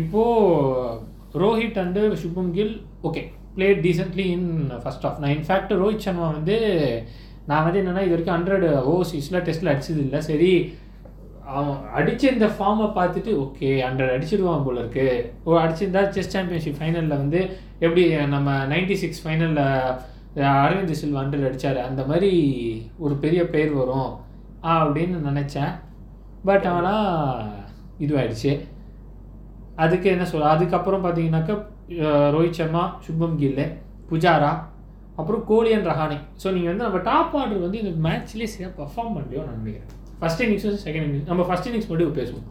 [0.00, 1.00] இப்போது
[1.34, 2.74] Rohit and Shubman Gill
[3.08, 3.22] okay
[3.56, 4.48] played decently in
[4.82, 6.56] first of நான் இன்ஃபேக்ட் ரோஹித் சர்மா வந்து
[7.46, 10.52] நான் வந்து என்னென்னா இது வரைக்கும் ஹண்ட்ரட் ஓவர்சீஸில் டெஸ்ட்டில் அடிச்சது இல்லை சரி
[11.54, 15.06] அவன் அடித்த இந்த ஃபார்மை பார்த்துட்டு ஓகே ஹண்ட்ரட் அடிச்சிடுவான் போல இருக்கு.
[15.44, 17.40] ஓ அடிச்சிருந்தா செஸ் சாம்பியன்ஷிப் ஃபைனலில் வந்து
[17.84, 18.02] எப்படி
[18.34, 19.62] நம்ம நைன்டி சிக்ஸ் ஃபைனலில்
[20.60, 22.30] அரவிந்த் சில்வா ஹண்ட்ரட் அடித்தார் அந்த மாதிரி
[22.98, 24.12] ஒரு பெரிய பேர் வரும்
[24.74, 25.72] அப்படின்னு நினச்சேன்.
[26.44, 27.42] பட் ஆனால்
[28.04, 28.52] இதுவாகிடுச்சு
[29.76, 31.54] அதுக்கு என்ன சொல்ல அதுக்கப்புறம் பார்த்தீங்கன்னாக்கா
[32.34, 33.76] ரோஹித் சர்மா சுப்மம் கில்லு
[34.10, 34.52] புஜாரா
[35.16, 36.18] அப்புறம் கோலி அண்ட் ரஹானே.
[36.42, 39.90] ஸோ நீங்கள் வந்து நம்ம டாப் ஆர்டர் வந்து இந்த மேட்ச்லேயே சரியாக பர்ஃபார்ம் பண்ணலையோ நான் நினைக்கிறேன்.
[40.20, 42.46] ஃபஸ்ட் இன்னிங்ஸ் செகண்ட் இன்னிங்ஸ் நம்ம ஃபஸ்ட் இன்னிங்ஸ் மட்டும் பேசுவோம்.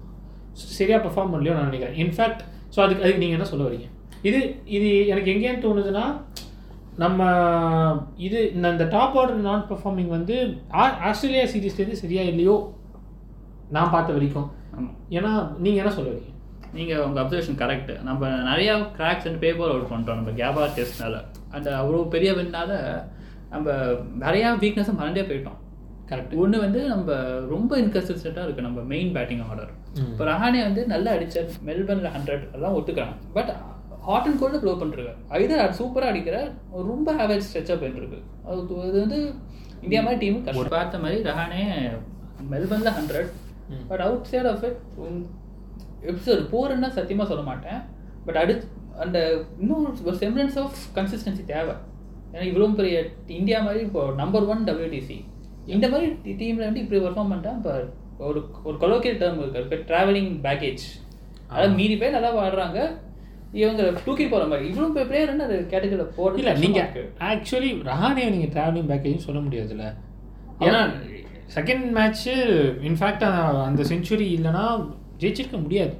[0.54, 1.96] சரியாக பர்ஃபார்ம் பண்ணலையோ நான் நினைக்கிறேன்.
[1.96, 2.42] இன்ஃபேக்ட்
[2.75, 3.88] ஸோ அதுக்கு அதுக்கு நீங்கள் என்ன சொல்ல வரீங்க?
[4.22, 6.16] இது இது எனக்கு எங்கேன்னு தோணுதுன்னா
[6.98, 7.22] நம்ம
[8.18, 12.74] இது இந்த இந்த டாப் ஆர்டர் நான் பெர்ஃபார்மிங் வந்து ஆ- ஆஸ்திரேலியா சீரீஸ்லேருந்து சரியா இல்லையோ?
[13.70, 14.51] நான் பார்த்த வரைக்கும்.
[15.10, 16.30] ஏன்னா நீங்கள் என்ன சொல்ல வரீங்க?
[16.74, 20.16] நீங்கள் உங்கள் அப்சர்வேஷன் கரெக்ட் நம்ம நிறையா கிராக்ஸ் அண்ட் பேப்பர் அவுட் பண்ணிட்டோம்.
[20.16, 23.04] நம்ம கேபா டெஸ்ட்னால அந்த அவ்வளோ பெரிய வின்னால
[23.50, 23.72] நம்ம
[24.20, 25.60] நிறையா வீக்னஸை மறந்தே போயிட்டோம்.
[26.08, 27.13] கரெக்ட் ஒன்று வந்து நம்ம
[27.50, 29.70] ரொம்ப இன்கன்சிஸ்டண்ட்டாக இருக்குது நம்ம மெயின் பேட்டிங் ஆர்டர்.
[29.96, 31.50] இப்போ ரஹானே வந்து நல்லா அடிச்சார்.
[31.66, 33.54] மெல்பர்னில் ஹண்ட்ரட் எல்லாம் ஒத்துக்கிறாங்க but
[34.01, 35.16] hot and cold blow பண்ணிருக்காரு.
[35.30, 38.22] ஐதர் அது சூப்பராக அடிக்கிற ரொம்ப ஆவரேஜ் ஸ்ட்ரெச்சாக போயிட்டுருக்கு.
[38.46, 39.34] அது து- இது வந்து
[39.82, 41.90] இந்தியா மாதிரி டீம் பார்த்த மாதிரி Rahane
[42.51, 43.32] மெல்பர்னில் hundred.
[43.88, 44.78] But outside of it
[46.10, 47.79] episode போருன்னா சத்தியமாக சொல்ல மாட்டேன்.
[48.25, 48.65] பட் அடுத்து
[49.03, 49.17] அந்த
[49.62, 51.75] இன்னும் ஒரு செம்ரன்ஸ் ஆஃப் கன்சிஸ்டன்சி தேவை.
[52.34, 52.98] ஏன்னா இவ்வளோ பெரிய
[53.39, 55.10] இந்தியா மாதிரி இப்போ நம்பர் ஒன் WTC
[55.75, 56.08] இந்த மாதிரி
[56.41, 57.74] டீமில் வந்து இப்படி பெர்ஃபார்ம் பண்ணிட்டா இப்போ
[58.29, 60.86] ஒரு ஒரு கொலோக்கியல் டேர்ம் இருக்கு இப்போ ட்ராவலிங் பேக்கேஜ்
[61.51, 62.79] அதாவது மீறி பேர் நல்லா ஆடுறாங்க
[63.62, 64.65] இவங்க தூக்கி போகிற மாதிரி.
[64.72, 69.88] இவ்வளோ பிளேயர் அது கேட்டகரியில் போகிறது இல்லை நீங்கள் ஆக்சுவலி ரஹானே நீங்கள் ட்ராவலிங் பேக்கேஜும் சொல்ல முடியாதுல்ல.
[70.67, 70.81] ஏன்னா
[71.55, 72.36] செகண்ட் மேட்ச்சு
[72.89, 73.25] இன்ஃபேக்ட்
[73.70, 74.65] அந்த செஞ்சுரி இல்லைன்னா
[75.22, 75.94] ஜெயிச்சிருக்க முடியாது.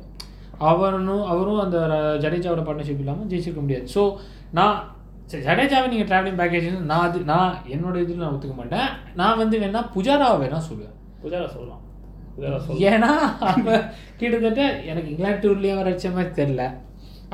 [0.70, 1.78] அவரும் அவரும் அந்த
[2.24, 3.86] ஜடேஜாவோட பார்ட்னர்ஷிப் இல்லாமல் ஜெயிச்சிருக்க முடியாது.
[3.96, 4.02] ஸோ
[4.60, 4.78] நான்
[5.48, 8.90] ஜடேஜாவை நீங்கள் ட்ராவலிங் பேக்கேஜ் நான் அது நான் என்னோட இதில் நான் ஒத்துக்க மாட்டேன்.
[9.22, 10.96] நான் வந்து வேணா புஜாராவை வேணா சொல்லுவேன்.
[11.24, 11.82] புஜாரா சொல்லலாம்.
[12.92, 13.12] ஏன்னா
[14.20, 14.62] கிட்டத்தட்ட
[14.92, 16.64] எனக்கு இங்கிலாந்து டூர்லேயே அவர் அடிச்ச மாதிரி தெரில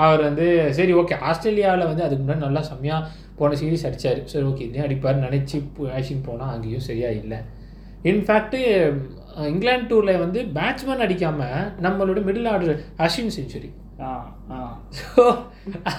[0.05, 0.45] அவர் வந்து
[0.77, 4.21] சரி ஓகே ஆஸ்திரேலியாவில் வந்து அதுக்கு முன்னாடி நல்லா செம்மையாக போன சீரிஸ் அடிச்சாரு.
[4.31, 5.57] சரி ஓகே இதே அடிப்பார் நினச்சி
[5.99, 7.39] ஆக்ஷன் போனால் அங்கேயும் சரியா இல்லை.
[8.11, 8.59] இன்ஃபேக்ட்டு
[9.47, 13.69] இங்கிலாந்து டூரில் வந்து பேட்ஸ்மேன் அடிக்காமல் நம்மளோட middle order Ashwin century
[14.01, 14.09] ah
[14.51, 14.57] ah.
[14.97, 15.21] So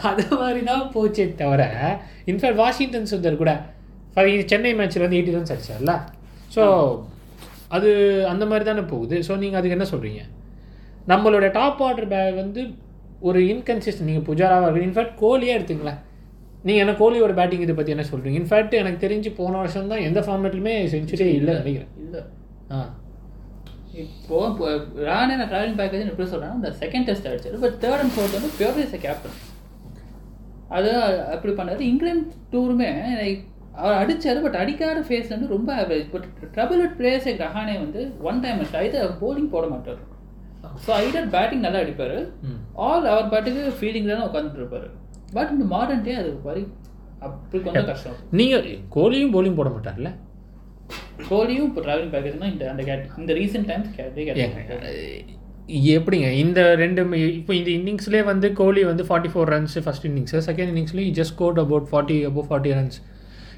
[0.02, 1.62] அது மாதிரி தான் போச்சே தவிர
[2.26, 3.52] இன்ஃபேக்ட் வாஷிங்டன் சுந்தர் கூட
[4.50, 5.92] சென்னை மேட்ச்சில் வந்து எயிட்டி ரன்ஸ் அடிச்சார்ல.
[6.54, 6.62] ஸோ
[7.68, 7.88] அது
[8.28, 9.16] அந்த மாதிரி தானே போகுது.
[9.26, 10.20] ஸோ நீங்கள் அதுக்கு என்ன சொல்கிறீங்க
[11.06, 12.62] நம்மளோட டாப் ஆர்டர் பே வந்து
[13.20, 16.00] ஒரு இன்கன்சிஸ்டன் நீங்கள் புஜாராவாக இருக்கு இன்ஃபேக்ட் கோலியே எடுத்துங்களேன்.
[16.64, 20.20] நீங்கள் என்ன கோலியோட பேட்டிங் இதை பற்றி என்ன சொல்கிறீங்க இன்ஃபேக்ட் எனக்கு தெரிஞ்சு போன வருஷம் தான் எந்த
[20.20, 21.92] ஃபார்மேட்லையுமே செஞ்சுரியே இல்லை நினைக்கிறேன்.
[22.04, 22.22] இல்லை.
[22.70, 22.78] ஆ.
[24.02, 24.38] இப்போ
[25.08, 27.58] ராணே நான் ட்ராவலிங் பேக்கேஜ் எப்படி சொல்றேன்னா இந்த செகண்ட் டெஸ்ட் அடிச்சாரு.
[27.64, 29.38] பட் தேர்ட் அண்ட் ஃபோர்த் வந்து பியூர் இஸ் கேப்டன்
[30.76, 30.90] அது
[31.34, 31.82] அப்படி பண்ணாரு.
[31.90, 32.88] இங்கிலாந்து டூருமே
[33.82, 38.40] அவர் அடிச்சாரு பட் அடிக்காத ஃபேஸ்ல வந்து ரொம்ப ஆவரேஜ் பட் ட்ரபிள் வித் பிளேயர்ஸே ரஹானே வந்து ஒன்
[38.44, 40.00] டைம் இது போலிங் போட மாட்டார்.
[40.84, 42.16] ஸோ ஐடர் பேட்டிங் நல்லா அடிப்பார்
[42.86, 44.82] ஆல் அவர் பாட்டுக்கு ஃபீல்டிங்கில் தான் உட்காந்துட்டு
[45.36, 46.64] பட் இந்த மாடர்ன் டே அது வரி
[47.26, 48.18] அப்படி கொஞ்சம் கஷ்டம்.
[48.40, 48.66] நீங்கள்
[48.96, 50.10] கோலியும் போலியும் போட மாட்டார்ல?
[51.28, 54.24] கோலியும் இப்போ ட்ராவலிங் பேக்கேஜ்னா இந்த அந்த கேட் இந்த ரீசெண்ட் டைம்ஸ் கேட்டே
[55.94, 56.28] எப்படிங்க?
[56.42, 61.16] இந்த ரெண்டு இப்போ இந்த இன்னிங்ஸ்லேயே வந்து கோலி வந்து forty four runs first innings second இன்னிங்ஸ்லேயும்
[61.18, 62.98] just scored about forty about forty runs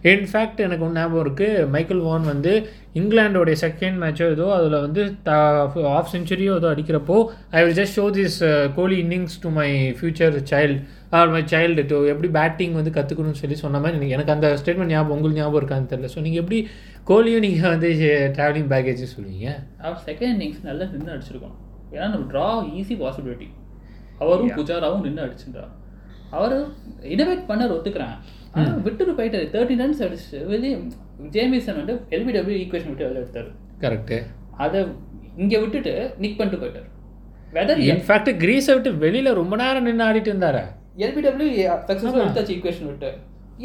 [0.04, 2.52] in fact எனக்கு ஒன்று ஞாபகம் இருக்குது மைக்கேல் வான் வந்து
[2.94, 5.02] இங்கிலாண்டோடைய செகண்ட் மேட்சோ ஏதோ அதில் வந்து
[5.90, 7.16] ஆஃப் செஞ்சுரியோ ஏதோ அடிக்கிறப்போ
[7.52, 8.38] I will just show this
[8.76, 9.68] Kohli innings to my
[10.00, 10.78] future child
[11.10, 14.84] or my child to எப்படி பேட்டிங் வந்து கற்றுக்கணும்னு சொல்லி சொன்ன மாதிரி எனக்கு- எனக்கு அந்த ஸ்டேட்மெண்ட்
[14.84, 16.08] ஞாபகம் உங்களுக்கு ஞாபகம் இருக்கான்னு தெரியல.
[16.14, 16.68] ஸோ நீங்கள் எப்படி
[17.06, 17.88] கோலியும் நீங்கள் வந்து
[18.36, 19.48] ட்ராவலிங் பேக்கேஜ் சொல்லுவீங்க?
[19.78, 21.54] அவர் செகண்ட் இன்னிங்ஸ் நல்லா நின்று அடிச்சிருக்கோம்.
[21.92, 23.48] ஏன்னா நம்ம ட்ரா ஈஸி பாசிபிலிட்டி
[24.18, 25.68] அவரும் புஜாராவும் நின்று அடிச்சுட்டா
[26.30, 26.68] அவர்
[27.00, 28.18] இனோவேட் பண்ண ஒத்துக்கிறேன்.
[28.52, 29.50] ஆனால் விட்டுட்டு போயிட்டாரு.
[29.50, 30.76] தேர்ட்டி ரன்ஸ் அடிச்சு வெளியே
[31.30, 33.50] ஜேமிசன் வந்து எல்பிடபிள்யூ ஈக்குவேஷன் விட்டு வெளில எடுத்தாரு.
[33.80, 34.22] கரெக்டு
[34.56, 34.86] அதை
[35.36, 36.88] இங்கே விட்டுட்டு நிக் பண்ணிட்டு போயிட்டார்.
[37.54, 40.62] வெதர் இன்ஃபேக்ட் கிரீஸை விட்டு வெளியில ரொம்ப நேரம் நின்று ஆடிட்டு இருந்தாரு.
[41.04, 41.50] எல்பிடபிள்யூ
[41.88, 43.10] சக்ஸஸ்ஃபுல் எடுத்தாச்சு ஈக்குவேஷன் விட்டு.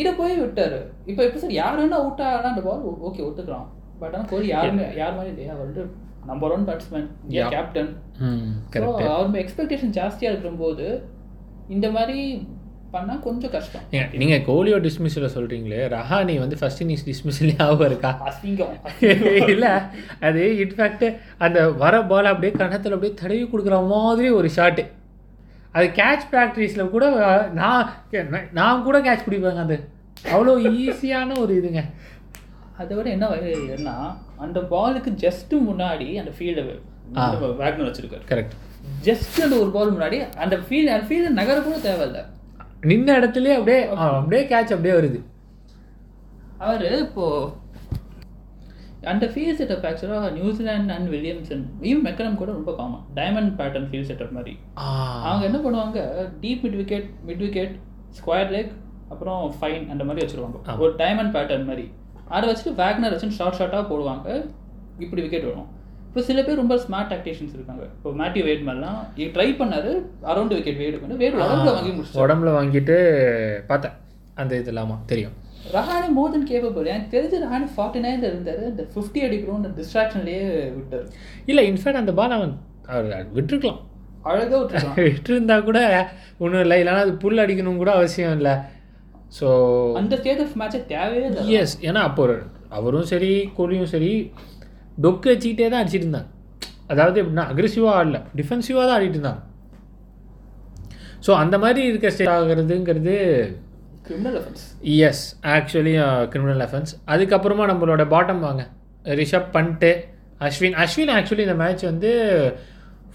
[0.01, 0.79] இதை போய் விட்டாரு.
[1.11, 3.67] இப்போ இப்போ சார் யார் வேணா அவுட் அந்த பால் ஓகே ஒத்துக்கலாம்.
[4.01, 5.31] பட் ஆனால் கோலி யாருமே யார் மாதிரி?
[5.33, 5.83] இல்லையா அவர் வந்து
[6.31, 7.49] number one batsman Yeah.
[7.55, 7.91] Captain
[9.15, 10.85] அவர் எக்ஸ்பெக்டேஷன் ஜாஸ்தியாக இருக்கும்போது
[11.75, 12.19] இந்த மாதிரி
[12.95, 13.85] பண்ணால் கொஞ்சம் கஷ்டம்.
[14.21, 18.75] நீங்க கோலியோ டிஸ்மிஸ்ல சொல்றீங்களே ரஹானி வந்து ஃபர்ஸ்ட் இன்னிங்ஸ் டிஸ்மிஸ்ல ஞாபகம் இருக்கா அசிங்கம்
[19.53, 19.65] இல்ல
[20.27, 21.05] அது இன்ஃபேக்ட்
[21.45, 24.85] அந்த வர பால் அப்படியே கணத்துல அப்படியே தடவி கொடுக்குற மாதிரி ஒரு ஷாட்டு
[25.77, 27.05] அது கேட்ச் ப்ராக்டிஸில் கூட
[27.59, 27.87] நான்
[28.59, 29.77] நான் கூட கேட்ச் பிடிப்பேங்க அது.
[30.33, 31.81] அவ்வளோ ஈஸியான ஒரு இதுங்க.
[32.81, 33.95] அதை விட என்ன வகைன்னா
[34.45, 36.63] அந்த பாலுக்கு ஜஸ்ட் முன்னாடி அந்த ஃபீல்டு.
[37.61, 38.23] வேக்னர் வச்சிருக்காரு.
[38.31, 38.55] கரெக்ட்
[39.07, 42.21] ஜஸ்ட் அந்த ஒரு பால் முன்னாடி அந்த ஃபீல்டு அந்த ஃபீல்டு நகர கூட தேவையில்ல.
[42.89, 45.19] நின்ன இடத்துலயே அப்படியே அப்படியே கேட்ச் அப்படியே வருது.
[46.65, 47.25] அவர் இப்போ
[49.11, 54.07] அந்த ஃபீல் செட்டப் ஆக்சுவலாக New Zealand and Williamson even McCullum கூட ரொம்ப common diamond pattern field
[54.09, 54.53] setup மாதிரி.
[55.29, 55.99] அவங்க என்ன பண்ணுவாங்க?
[56.43, 57.75] Deep mid wicket mid wicket
[58.19, 58.73] square leg
[59.13, 60.77] அப்புறம் ஃபைன் அந்த மாதிரி வச்சிருவாங்க.
[60.83, 61.85] ஒரு டைமண்ட் பேட்டர்ன் மாதிரி.
[62.35, 64.27] அதை வச்சுட்டு வேக்னர் வச்சு ஷார்ட் ஷார்ட்டாக போடுவாங்க.
[65.05, 65.69] இப்படி விக்கெட் வரும்.
[66.09, 67.85] இப்போ சில பேர் ரொம்ப ஸ்மார்ட் டாக்டிஷியன்ஸ் இருக்காங்க.
[67.95, 68.99] இப்போ மேத்யூ வெயிட் மாதிரிலாம்
[69.37, 69.91] ட்ரை பண்ணாரு
[70.31, 72.95] அரௌண்ட் விக்கெட் வேடு பண்ணி வேடு உடம்புல வாங்கி முடிச்சு உடம்புல வாங்கிட்டு
[73.71, 73.95] பார்த்தேன்.
[74.41, 75.35] அந்த இது இல்லாமா தெரியும்.
[75.73, 78.63] ரஹானி மோர் தென் கேப்பபிள் எனக்கு தெரிஞ்சு ரஹானி ஃபார்ட்டி நைன்ல இருந்தாரு.
[78.71, 80.43] இந்த ஃபிஃப்டி அடிக்கிறோம் இந்த டிஸ்ட்ராக்ஷன்லேயே
[80.77, 81.05] விட்டார்.
[81.51, 82.53] இல்லை இன்ஃபேக்ட் அந்த பால் அவன்
[82.93, 83.81] அவர் விட்டுருக்கலாம்.
[84.29, 85.79] அழகாக விட்டுருக்கான் விட்டுருந்தா கூட
[86.43, 86.77] ஒன்றும் இல்லை.
[86.81, 88.53] இல்லைன்னா அது புல் அடிக்கணும் கூட அவசியம் இல்லை.
[89.39, 89.47] ஸோ
[90.01, 91.43] அந்த ஸ்டேட் ஆஃப் மேட்சே தேவையே இல்லை.
[91.61, 92.23] எஸ் ஏன்னா அப்போ
[92.77, 94.13] அவரும் சரி கோலியும் சரி
[95.03, 96.31] டொக்கு வச்சுக்கிட்டே தான் அடிச்சிட்டு இருந்தாங்க.
[96.93, 98.17] அதாவது எப்படின்னா அக்ரெசிவாக ஆடல.
[98.39, 99.41] டிஃபென்சிவாக தான் ஆடிட்டு இருந்தாங்க.
[101.25, 103.15] ஸோ அந்த மாதிரி இருக்க state ஆகிறதுங்கிறது
[104.07, 104.63] criminal offence
[105.09, 105.23] yes
[105.55, 105.93] actually
[106.33, 108.63] criminal offence அதுக்கப்புறமா நம்மளோட பாட்டம் வாங்க.
[109.21, 109.91] ரிஷப் பண்ணிட்டு
[110.47, 110.75] அஸ்வின்.
[110.83, 112.11] அஸ்வின் ஆக்சுவலி இந்த மேட்ச் வந்து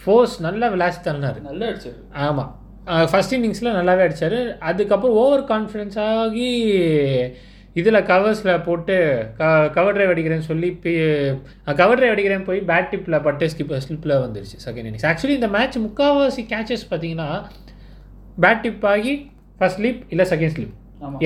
[0.03, 1.38] ஃபோர்ஸ் நல்லா விளாசி தள்ளினார்.
[1.48, 2.00] நல்லா அடிச்சாரு.
[2.26, 2.50] ஆமாம்
[3.12, 4.38] ஃபஸ்ட் இன்னிங்ஸில் நல்லாவே அடிச்சார்.
[4.68, 6.50] அதுக்கப்புறம் ஓவர் கான்ஃபிடென்ஸ் ஆகி
[7.81, 8.94] இதில் கவர்ஸில் போட்டு
[9.40, 10.68] க கவர் ட்ரைவ் அடிக்கிறேன்னு சொல்லி
[11.81, 15.79] கவர் ட்ரைவ் அடிக்கிறேன்னு போய் பேட் டிப்பில் பட்டு ஸ்கிப் ஸ்லிப்பில் வந்துருச்சு செகண்ட் இன்னிங்ஸ் ஆக்சுவலி இந்த மேட்ச்
[15.87, 17.29] முக்கால்வாசி கேச்சஸ் பார்த்தீங்கன்னா
[18.44, 19.14] பேட் டிப் ஆகி
[19.61, 20.74] ஃபர்ஸ்ட் ஸ்லிப் இல்லை செகண்ட் ஸ்லிப்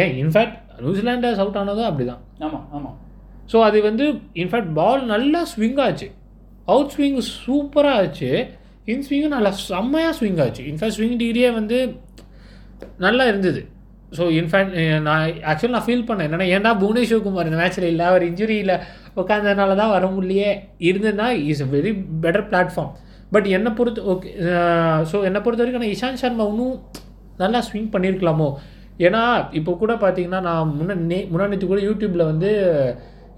[0.02, 2.90] ஏன் in fact New Zealanders out ஆனதும் அப்படி தான் ஆமா ஆமா.
[3.52, 4.04] ஸோ அது வந்து
[4.42, 6.08] இன்ஃபேக்ட் பால் நல்லா ஸ்விங் ஆச்சு.
[6.72, 8.30] அவுட் ஸ்விங் சூப்பராக ஆச்சு.
[8.92, 10.62] இன் ஸ்விங்கும் நல்லா செம்மையாக ஸ்விங் ஆச்சு.
[10.70, 11.78] இன்ஃபேக்ட் ஸ்விங் டிகிரியே வந்து
[13.06, 13.60] நல்லா இருந்தது.
[14.16, 14.74] ஸோ இன்ஃபேக்ட்
[15.06, 16.26] நான் ஆக்சுவலி நான் ஃபீல் பண்ணேன்.
[16.28, 18.74] என்னன்னா ஏன்டா புவனேஸ்வர் குமார் இந்த மேட்ச்சில் இல்லை அவர் இன்ஜுரியில்
[19.20, 20.50] உட்காந்ததுனால தான் வர முடியலையே.
[20.88, 21.92] இருந்ததுன்னா is a very
[22.24, 22.92] better platform
[23.34, 24.30] but என்னை பொறுத்த ஓகே
[25.10, 26.76] ஸோ என்னை பொறுத்த வரைக்கும் நான் இஷாந்த் சர்மா இன்னும்
[27.42, 28.48] நல்லா ஸ்விங் பண்ணியிருக்கலாமோ?
[28.98, 29.22] ஏன்னா
[29.58, 32.50] இப்போ கூட பார்த்தீங்கன்னா நான் முன்ன முன்னாடி கூட யூடியூப்பில் வந்து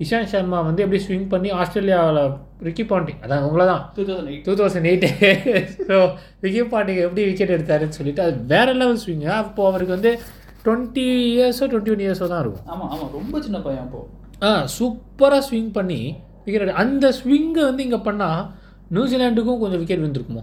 [0.04, 2.22] இஷாந்த் சர்மா வந்து எப்படி ஸ்விங் பண்ணி ஆஸ்திரேலியாவில்
[2.66, 5.10] ரிக்கி பாண்டிங் அதான் அவங்கள தான் two thousand eight two thousand eight
[5.88, 5.96] so
[6.42, 10.12] Vicky Ponting எப்படி விக்கெட் எடுத்தாருன்னு சொல்லிட்டு அது வேற லெவல் ஸ்விங்கு அப்போ அவருக்கு வந்து
[10.66, 12.66] டுவெண்ட்டி இயர்ஸோ டுவெண்ட்டி ஒன் இயர்ஸோ தான் இருக்கும்.
[12.66, 14.00] ஆமாம் ஆமாம் ரொம்ப சின்ன பையன் அப்போ.
[14.42, 16.00] ஆ சூப்பராக ஸ்விங் பண்ணி
[16.44, 18.42] விக்கெட் அந்த ஸ்விங்கை வந்து இங்கே பண்ணால்
[18.94, 20.42] நியூசிலாண்டுக்கும் கொஞ்சம் விக்கெட் விழுந்திருக்குமோ?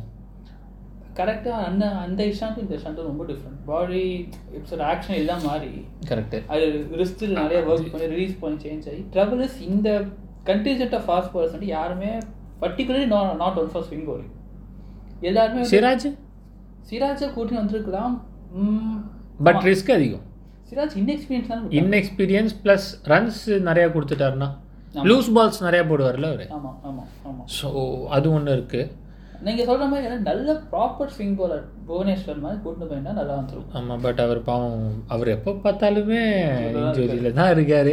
[1.18, 4.04] கரெக்டாக அந்த அந்த இஷாண்ட்டும் இந்த இஷாண்ட்டும் ரொம்ப டிஃப்ரெண்ட் பாடி
[4.58, 5.72] இட்ஸ் ஒரு ஆக்ஷன் எல்லாம் மாறி
[6.10, 6.66] கரெக்டு அது
[7.02, 9.90] ரிஸ்டில் நிறைய ஒர்க் பண்ணி ரிலீஸ் பண்ணி சேஞ்ச் ஆகி ட்ரபிள் இஸ் இந்த
[10.50, 12.12] கண்டிஜென்ட் ஆஃப் ஃபாஸ்ட் பர்சன் யாருமே
[12.64, 14.32] particularly not not one for swing bowling.
[15.30, 16.08] எல்லாருமே சிராஜ்?
[16.90, 18.16] சிராஜை கூட்டி வந்திருக்கலாம்.
[19.46, 19.62] பட்.
[19.70, 20.24] ரிஸ்க் அதிகம்.
[20.70, 24.50] Siraj inexperience inexperience plus runs நிறையா கொடுத்துட்டாருன்னா.
[25.10, 26.46] லூஸ் பால்ஸ் நிறையா போடுவார்ல அவர்.
[26.58, 27.70] ஆமாம் ஆமாம் ஆமாம் ஸோ
[28.18, 28.90] அது ஒன்று இருக்குது
[29.46, 34.04] நீங்கள் சொல்கிற மாதிரி எனக்கு நல்ல ப்ராப்பர் ஸ்விங் bowler புவனேஸ்வர் மாதிரி கூட்டிட்டு போயிருந்தா நல்லா வந்துடும் ஆமாம்
[34.06, 36.22] பட் அவர் பாவம் அவர் எப்போ பார்த்தாலுமே
[36.82, 37.92] இன்ஜுரியில தான் இருக்கார்.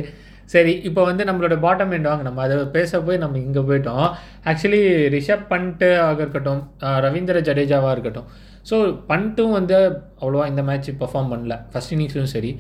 [0.55, 4.07] சரி இப்போ வந்து நம்மளோட பாட்டம் எண்ட் வாங்க நம்ம அதை பேச போய் நம்ம இங்கே போயிட்டோம்.
[4.51, 4.81] ஆக்சுவலி
[5.17, 6.63] ரிஷப் பண்ட்டு ஆக இருக்கட்டும்
[7.07, 8.29] ரவீந்திர ஜடேஜாவாக இருக்கட்டும்.
[8.71, 8.77] ஸோ
[9.11, 9.77] பண்ட்டும் வந்து
[10.23, 11.57] அவ்வளோவா இந்த மேட்ச் பெர்ஃபார்ம் பண்ணல.
[11.73, 12.51] ஃபஸ்ட் இன்னிங்ஸ்லும் சரி.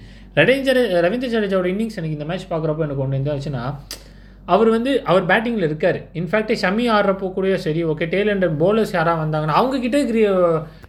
[0.40, 0.76] ரவீந்திர
[1.07, 3.64] ரவீந்திர ஜடேஜாவோட இன்னிங்ஸ் எனக்கு இந்த மேட்ச் பார்க்குறப்போ எனக்கு ஒன்று என்ன ஆச்சுன்னா
[4.46, 5.98] அவர் வந்து அவர் பேட்டிங்கில் இருக்கார்.
[6.14, 10.22] இன்ஃபேக்ட் ஷமி ஆடுறப்போ கூட சரி ஓகே டேல் அண்ட் போலர்ஸ் யாராக வந்தாங்கன்னா அவங்க கிட்ட இருக்கிற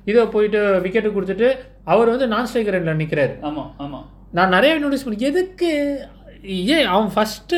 [0.06, 1.50] இதை போயிட்டு விக்கெட்டு கொடுத்துட்டு
[1.84, 5.70] அவர் வந்து நான் ஸ்ட்ரைக்கர் ரெண்டில் நிற்கிறாரு ஆமாம் ஆமாம் நான் நிறைய நோட்டீஸ் பண்ணி எதுக்கு?
[6.76, 7.58] ஏன் அவன் ஃபஸ்ட்டு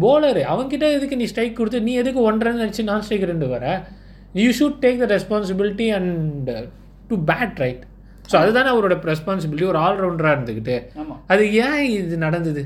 [0.00, 3.64] போலரு அவன்கிட்ட எதுக்கு நீ ஸ்ட்ரைக் கொடுத்து நீ எதுக்கு ஒன் ரன் அடிச்சு நான் ஸ்ட்ரைக் ரெண்டு வர?
[4.34, 6.50] You should take the responsibility and
[7.08, 7.84] to bat right
[8.32, 12.62] so அதுதானே அவரோட ரெஸ்பான்சிபிலிட்டி ஒரு ஆல்ரவுண்டராக இருந்துக்கிட்டு ஆமாம் அது ஏன் இது நடந்தது?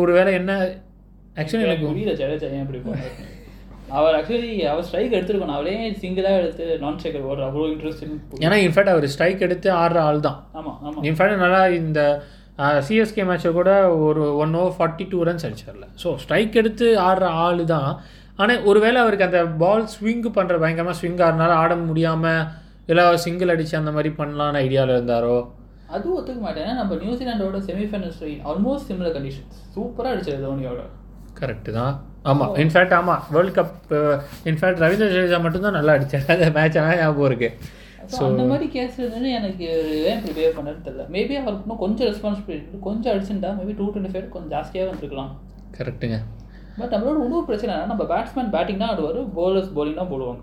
[0.00, 0.52] ஒரு வேளை என்ன
[1.40, 3.10] ஆக்சுவலி எனக்கு புரியல ஜடேஜா ஏன் இப்படி பண்ணாரு
[3.96, 8.04] அவர் ஆக்சுவலி அவர் ஸ்ட்ரைக் எடுத்துருக்கணும் அவரே சிங்கிளாக எடுத்து நான் ஸ்ட்ரைக்கர் ஓடுற அவ்வளோ இன்ட்ரெஸ்ட்
[8.44, 10.38] ஏன்னா இன்ஃபேக்ட் அவர் ஸ்ட்ரைக் எடுத்து ஆடுற ஆள் தான்.
[10.58, 12.00] ஆமாம் ஆமாம் இன்ஃபேக்ட் நல்லா இந்த
[12.86, 13.70] சிஎஸ்கே மேட்ச்சில் கூட
[14.06, 15.86] ஒரு one over forty two runs அடிச்சார்ல.
[16.02, 17.90] So strike எடுத்து ஆடுற ஆள் தான்.
[18.40, 22.42] ஆனால் ஒருவேளை அவருக்கு அந்த பால் ஸ்விங்கு பண்ணுற பயங்கரமாக ஸ்விங் ஆடுறனால ஆட முடியாமல்
[22.90, 25.36] இல்லை சிங்கிள் அடித்து அந்த மாதிரி பண்ணலான்னு ஐடியாவில் இருந்தாரோ?
[25.94, 26.74] அதுவும் ஒத்துக்க மாட்டேன்.
[26.80, 30.82] நம்ம நியூசிலாண்டோட செமிஃபைனல்ஸ் ஆல்மோஸ்ட் சிமிலர் கண்டிஷன்ஸ் சூப்பராக அடிச்சது தோனியோட.
[31.38, 31.94] கரெக்டு தான்.
[32.30, 33.94] ஆமாம் இன்ஃபேக்ட் ஆமாம் world cup
[34.50, 36.28] in fact Ravindra Jadeja மட்டும்தான் நல்லா அடிச்சார்.
[36.34, 38.96] அந்த மேட்ச் ஆனால் ஞாபகம் இருக்குது So, அந்த மாதிரி கேஸ்
[39.36, 39.66] எனக்கு
[40.08, 41.04] ஏன் இப்படி பிஹேவ் பண்ணது தெரியல.
[41.14, 45.30] மேபி அவருக்கு இன்னும் கொஞ்சம் ரெஸ்பான்சிபிலிட்டி கொஞ்சம் அடிச்சுட்டா மேபி டூ டுவெண்ட்டி ஃபைவ் கொஞ்சம் ஜாஸ்தியாக வந்துருக்கலாம்.
[45.76, 46.16] கரெக்டுங்க
[46.80, 50.42] பட் நம்மளோட இன்னொரு பிரச்சனை என்னன்னா நம்ம பேட்ஸ்மேன் பேட்டிங் தான் ஆடுவார் bowlers bowling தான் போடுவாங்க.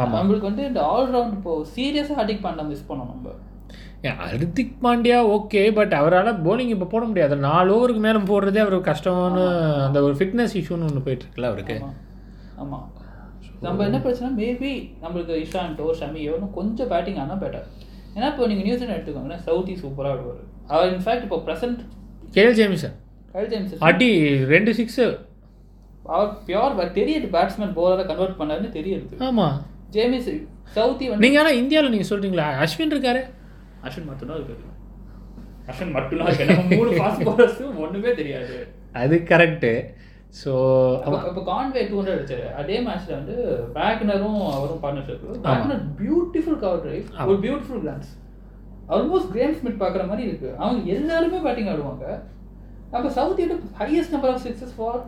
[0.00, 3.36] ஆமாம் நம்மளுக்கு வந்து இந்த ஆல்ரவுண்ட் இப்போ சீரியஸாக அடிக் பண்ண மிஸ் பண்ணோம் நம்ம.
[4.20, 7.34] ஹர்திக் பாண்டியா ஓகே பட் அவரால் போலிங் இப்போ போட முடியாது.
[7.48, 9.44] நாலு ஓவருக்கு மேலே போடுறதே அவருக்கு கஷ்டம்னு
[9.86, 11.76] அந்த ஒரு ஃபிட்னஸ் இஷ்யூன்னு ஒன்று போயிட்டு இருக்குல்ல அவருக்கு.
[11.82, 11.90] ஆமா.
[12.62, 12.80] ஆமா.
[13.66, 14.28] நம்ம என்ன பிரச்சனை?
[14.40, 17.66] மேபி நம்மளுக்கு இஷாண்டோ ஷமியோ இன்னும் கொஞ்சம் பேட்டிங் ஆனால் பெட்டர்
[18.16, 20.40] ஏன்னா இப்போ நீங்கள் நியூசிலாண்ட் எடுத்துக்கோங்களேன் சவுத்தி சூப்பராக ஆடுவார்.
[20.72, 21.82] அவர் இன்ஃபேக்ட் இப்போ ப்ரெசென்ட்
[22.36, 22.96] கேஎல் ஜேமிசன்
[23.34, 24.10] கல் ஜேம்ஸ் அடி
[24.54, 25.06] ரெண்டு சிக்ஸு
[26.14, 29.16] அவர் பியோர் தெரியுது பேட்ஸ்மேன் போலரை கன்வெர்ட் பண்ணாருன்னு தெரியுது.
[29.28, 29.56] ஆமாம்
[29.96, 30.28] ஜேமிஸ்
[30.76, 33.22] சவுத்தி வந்து நீங்கள் ஆனால் இந்தியாவில் நீங்கள் சொல்கிறீங்களா அஸ்வின் இருக்காரு.
[33.86, 34.78] அஸ்வின் மட்டும்தான் இருக்குது
[35.70, 38.56] அஸ்வின் மட்டும்தான் இருக்கு மூணு ஃபாஸ்ட் ஒன்றுமே தெரியாது.
[39.02, 39.72] அது கரெக்டு
[40.40, 40.52] ஸோ
[41.04, 42.46] அப்போ இப்போ கான்வே டூ ஹண்ட்ரட் அடிச்சாரு.
[42.60, 43.36] அதே மேட்ச்ல வந்து
[43.76, 48.10] பேக்னரும் அவரும் partnership Wagner beautiful cover drive ஒரு beautiful glance
[48.94, 50.48] almost Graeme Smith பார்க்குற மாதிரி இருக்கு.
[50.62, 52.06] அவங்க எல்லாருமே பேட்டிங் ஆடுவாங்க.
[52.94, 53.42] நம்ம Southee
[53.80, 54.98] highest number of sixes for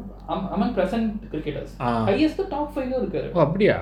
[0.56, 1.74] among present cricketers.
[2.10, 3.30] Highest top ஃபைவ்ல இருக்காரு.
[3.46, 3.78] அப்படியா?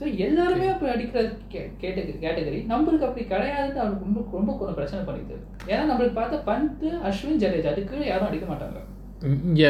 [0.00, 1.20] ஸோ எல்லாருமே அப்படி அடிக்கிற
[1.54, 5.34] கேட்டகரி கேட்டகரி நம்மளுக்கு அப்படி கிடையாதுன்னு அவருக்கு ரொம்ப ரொம்ப கொஞ்சம் பிரச்சனை பண்ணிது
[5.70, 8.78] ஏன்னா நம்மளுக்கு பார்த்தா பந்த் அஸ்வின் ஜடேஜா அதுக்கு யாரும் அடிக்க மாட்டாங்க.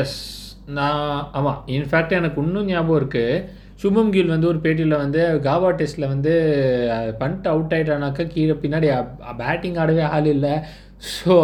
[0.01, 0.19] எஸ்
[0.79, 1.05] நான்
[1.38, 3.41] ஆமாம் இன்ஃபேக்ட் எனக்கு இன்னும் ஞாபகம் இருக்குது
[3.83, 6.33] சுபம் கில் வந்து ஒரு பேட்டியில் வந்து காவா டெஸ்ட்டில் வந்து
[7.21, 8.88] பண்ட் அவுட் ஆகிட்டானாக்கா கீழே பின்னாடி
[9.43, 10.55] பேட்டிங் ஆடவே ஆள் இல்லை.
[11.14, 11.35] ஸோ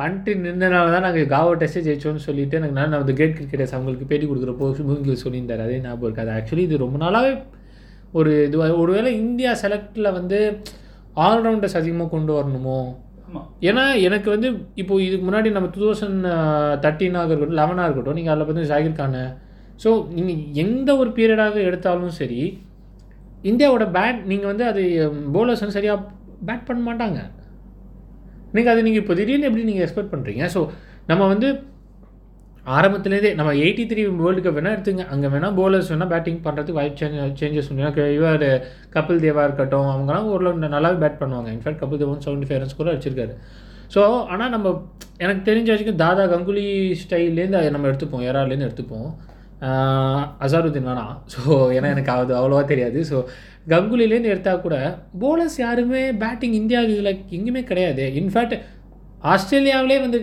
[0.00, 4.26] பண்ட்டு நின்றனால தான் நாங்கள் காவா டெஸ்ட்டே ஜெயிச்சோம்னு சொல்லிட்டு எனக்கு நான் அந்த கிரேட் கிரிக்கெட்டர்ஸ் அவங்களுக்கு பேட்டி
[4.28, 5.64] கொடுக்குறப்போ சுபம் கில் சொல்லியிருந்தார்.
[5.66, 7.32] அதே ஞாபகம் இருக்குது அது ஆக்சுவலி இது ரொம்ப நாளாகவே
[8.18, 10.38] ஒரு இது ஒருவேளை இந்தியா செலக்டில் வந்து
[11.26, 12.80] ஆல்ரவுண்டர்ஸ் அதிகமாக கொண்டு வரணுமோ?
[13.68, 16.24] ஏன்னா எனக்கு வந்து இப்போ இதுக்கு முன்னாடி நம்ம டூ தௌசண்ட்
[16.84, 19.22] தேர்ட்டீனாக இருக்கட்டும் லெவனாக இருக்கட்டும் நீங்கள் அதில் பார்த்து ஜாகிர் கானு
[19.84, 22.40] ஸோ நீங்கள் எந்த ஒரு பீரியடாக எடுத்தாலும் சரி
[23.50, 24.82] இந்தியாவோட பேட் நீங்கள் வந்து அது
[25.36, 26.00] போலர்ஸ் வந்து சரியாக
[26.48, 27.20] பேட் பண்ண மாட்டாங்க.
[28.54, 30.60] நீங்கள் அது நீங்கள் இப்போ திடீர்னு எப்படி நீங்கள் எக்ஸ்பெக்ட் பண்ணுறீங்க ஸோ
[31.06, 31.48] நம்ம வந்து
[32.76, 35.04] ஆரம்பத்துலேருந்தே நம்ம எயிட்டி த்ரீ வேர்ல்டு கப் வேணால் எடுத்துங்க.
[35.12, 38.04] அங்கே வேணால் போலர்ஸ் வேணால் பேட்டிங் பண்ணுறதுக்கு வாய்ப்பு சேஞ்ச் சேஞ்சஸ் உண்டு.
[38.18, 38.46] இவர்
[38.96, 41.50] கபில் தேவாக இருக்கட்டும் அவங்கலாம் ஓரளவு நல்லாவே பேட் பண்ணுவாங்க.
[41.56, 43.34] இன்ஃபேக்ட் கபில் தேவன் செவன்டி ஃபைவ் ரன்ஸ் கூட அடிச்சிருக்காரு.
[43.94, 44.00] ஸோ
[44.32, 44.68] ஆனால் நம்ம
[45.24, 46.66] எனக்கு தெரிஞ்ச வரைக்கும் தாதா கங்குலி
[47.02, 48.24] ஸ்டைல்லேருந்து அதை நம்ம எடுத்துப்போம்.
[48.30, 49.10] ஏராலேருந்து எடுத்துப்போம்.
[50.44, 51.40] அசாருதீன் வேணாம் ஸோ
[51.76, 53.00] ஏன்னா எனக்கு அது அவ்வளோவா தெரியாது.
[53.08, 53.16] ஸோ
[53.72, 54.76] கங்குலிலேருந்து எடுத்தால் கூட
[55.22, 58.04] போலர்ஸ் யாருமே பேட்டிங் இந்தியா இதில் எங்கேயுமே கிடையாது.
[58.20, 58.54] இன்ஃபேக்ட்
[59.24, 60.18] ஆஸ்திரேலியாவிலே வந்து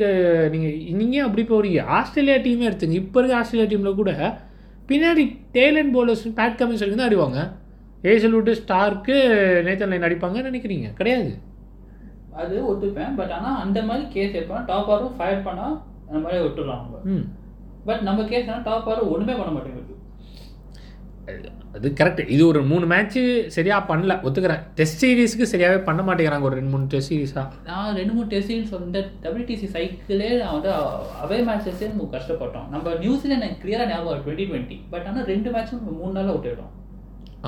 [0.53, 2.97] நீங்கள் நீங்கள் அப்படி போகிறீங்க ஆஸ்திரேலியா டீமே எடுத்துங்க.
[3.01, 4.11] இப்போ இருக்க ஆஸ்திரேலியா டீமில் கூட
[4.89, 5.23] பின்னாடி
[5.55, 7.39] டேலண்ட் போலர்ஸ் பேட் கமின்ஸ் வரைக்கும் தான் அடிவாங்க
[8.03, 9.15] ஏசல்வுட்டு ஸ்டார்க்கு
[9.65, 10.87] நேத்தன் லைன் அடிப்பாங்கன்னு நினைக்கிறீங்க?
[10.93, 11.29] கிடையாது.
[12.35, 13.13] அது ஒத்துப்பேன்.
[13.15, 15.67] பட் ஆனா அந்த மாதிரி கேஸ் எப்போ டாப் ஆரும் ஃபயர் பண்ணா
[16.07, 16.39] அந்த மாதிரி
[17.11, 17.23] ம்.
[17.87, 19.95] பட் நம்ம கேஸ் டாப் ஆரும் ஒண்ணுமே பண்ண மாட்டேங்குது
[21.75, 23.21] அது கரெக்ட் இது ஒரு மூணு மேட்ச்சு
[23.55, 24.13] சரியாக பண்ணல.
[24.27, 24.61] ஒத்துக்கிறேன்.
[24.77, 26.45] டெஸ்ட் சீரீஸ்க்கு சரியாகவே பண்ண மாட்டேங்கிறாங்க.
[26.49, 30.71] ஒரு ரெண்டு மூணு டெஸ்ட் சீரீஸாக நான் ரெண்டு மூணு டெஸ்ட் சொல்ல டபிள்யூடிசி சைக்கிளே நான் வந்து
[31.25, 32.67] அவே மேட்சஸே நம்ம கஷ்டப்பட்டோம்.
[32.75, 36.73] நம்ம நியூசிலாந்து எனக்கு கிளியராக ஞாபகம் டுவெண்ட்டி டுவெண்ட்டி பட் ஆனால் ரெண்டு மேட்சும் நம்ம மூணு நாளில் விட்டுட்டோம்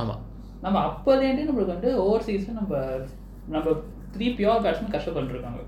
[0.01, 0.21] ஆமாம்
[0.65, 2.83] நம்ம அப்போலேருந்தே நம்மளுக்கு வந்து ஓவர்சீஸும் நம்ம
[3.55, 3.75] நம்ம
[4.15, 5.63] த்ரீ பியூர் பேட்ஸ்மேன் கஷ்டப்பட்டுருக்காங்க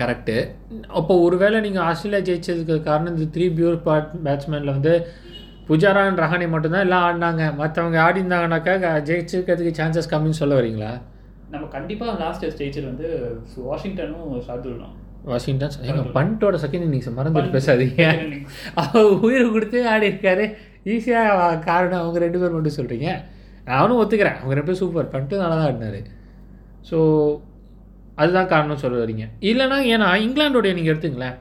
[0.00, 0.36] கரெக்டு
[0.98, 4.94] அப்போ ஒருவேளை நீங்கள் ஆஸ்திரேலியா ஜெயிச்சதுக்கு காரணம் இந்த த்ரீ பியூர் பேட் பேட்ஸ்மேனில் வந்து
[5.68, 7.40] புஜாரா அண்ட் ரஹானி மட்டும்தான் எல்லாம் ஆடினாங்க.
[7.40, 11.00] மற்றவங்க ஆடிருந்தாங்கனாக்கா க- ஜெயிச்சிருக்கிறதுக்கு சான்சஸ் கம்மின்னு சொல்ல வரீங்களா?
[11.50, 13.36] நம்ம கண்டிப்பாக லாஸ்ட் ஸ்டேஜில் வந்து
[13.70, 15.04] வாஷிங்டனும் ஷார்துல் தான்.
[15.24, 18.46] வாஷிங்டன் எங்கள் பண்ட்டோட செகண்ட் இன்னிங்ஸ் மறந்துட்டு பேசாதீங்க.
[18.74, 23.24] அவர் உயிர் கொடுத்து ஆடி இருக்காரு ஈஸியாக காரணம் அவங்க ரெண்டு பேர் மட்டும் சொல்கிறீங்க
[23.64, 24.36] நானும் ஒத்துக்கிறேன்.
[24.36, 26.04] அவங்க ரெண்டு பேரும் சூப்பர் பண்ணிட்டு நல்லா தான் ஆடினாரு.
[26.90, 26.98] ஸோ
[28.14, 29.24] அதுதான் காரணம் சொல்ல வரீங்க.
[29.40, 31.34] இல்லைனா ஏன்னா இங்கிலாண்டோடைய நீங்கள் எடுத்துங்களேன்.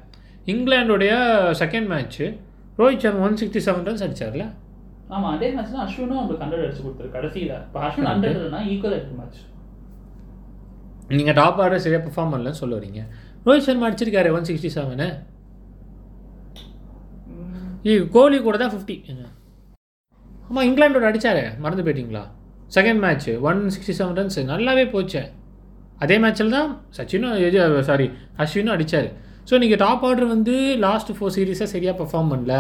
[0.46, 1.12] இங்கிலாண்டோடைய
[1.60, 2.38] second match
[2.80, 4.46] Rohit Sharma one sixty seven runs அடிச்சார்ல?
[5.16, 7.54] ஆமாம் அதே மேட்ச் தான் அஸ்வினும் நம்மளுக்கு ஹண்ட்ரட் அடிச்சு கொடுத்தாரு கடைசியில்.
[7.68, 9.42] இப்போ அஸ்வின் ஹண்ட்ரட்னா ஈக்குவல் இருக்கு மேட்ச்
[11.18, 13.02] நீங்கள் டாப் ஆர்டர் சரியாக பெர்ஃபார்ம் பண்ணலன்னு சொல்ல வரீங்க.
[13.46, 15.10] ரோஹித் சர்மா அடிச்சிருக்காரு ஒன் சிக்ஸ்டி செவனு
[18.14, 18.96] கோலி கூட தான் ஃபிஃப்டி
[20.48, 21.44] ஆமாம் இங்கிலாண்டோட அடிச்சாரு.
[21.64, 22.24] மறந்து போயிட்டீங்களா?
[22.76, 25.22] Second match one sixty seven runs நல்லாவே போச்சு.
[26.04, 28.08] அதே மேட்ச்சில் தான் சச்சினும் சாரி
[28.44, 29.10] அஸ்வினும் அடிச்சாரு.
[29.50, 30.54] ஸோ நீங்கள் டாப் ஆர்டர் வந்து
[30.86, 32.54] லாஸ்ட் ஃபோர் சீரீஸாக சரியாக பெர்ஃபார்ம் பண்ணல.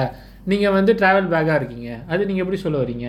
[0.52, 1.89] நீங்கள் வந்து ட்ராவல் பேக்காக இருக்கீங்க.
[2.12, 3.08] அது நீங்கள் எப்படி சொல்ல வரீங்க?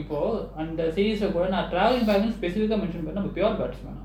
[0.00, 0.18] இப்போ
[0.62, 3.96] அந்த சீரீஸில் கூட நான் டிராவலிங் பேக்னு ஸ்பெசிஃபிக்காக மென்ஷன் பண்ண நம்ம pure batsman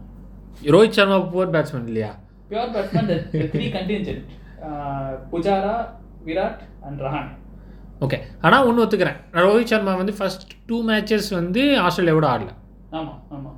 [0.75, 2.11] Rohit Sharma poor batsman இல்லையா?
[2.49, 3.11] Pure batsman
[3.53, 4.25] three contingent
[5.31, 5.75] Pujara
[6.27, 7.31] Virat and Rahane
[8.05, 9.19] okay ஆனால் ஒன்று ஒத்துக்கிறேன்.
[9.45, 12.51] ரோஹித் சர்மா வந்து ஃபர்ஸ்ட் டூ மேட்சஸ் வந்து ஆஸ்திரேலியாவோட ஆடல.
[12.99, 13.57] ஆமாம் ஆமாம்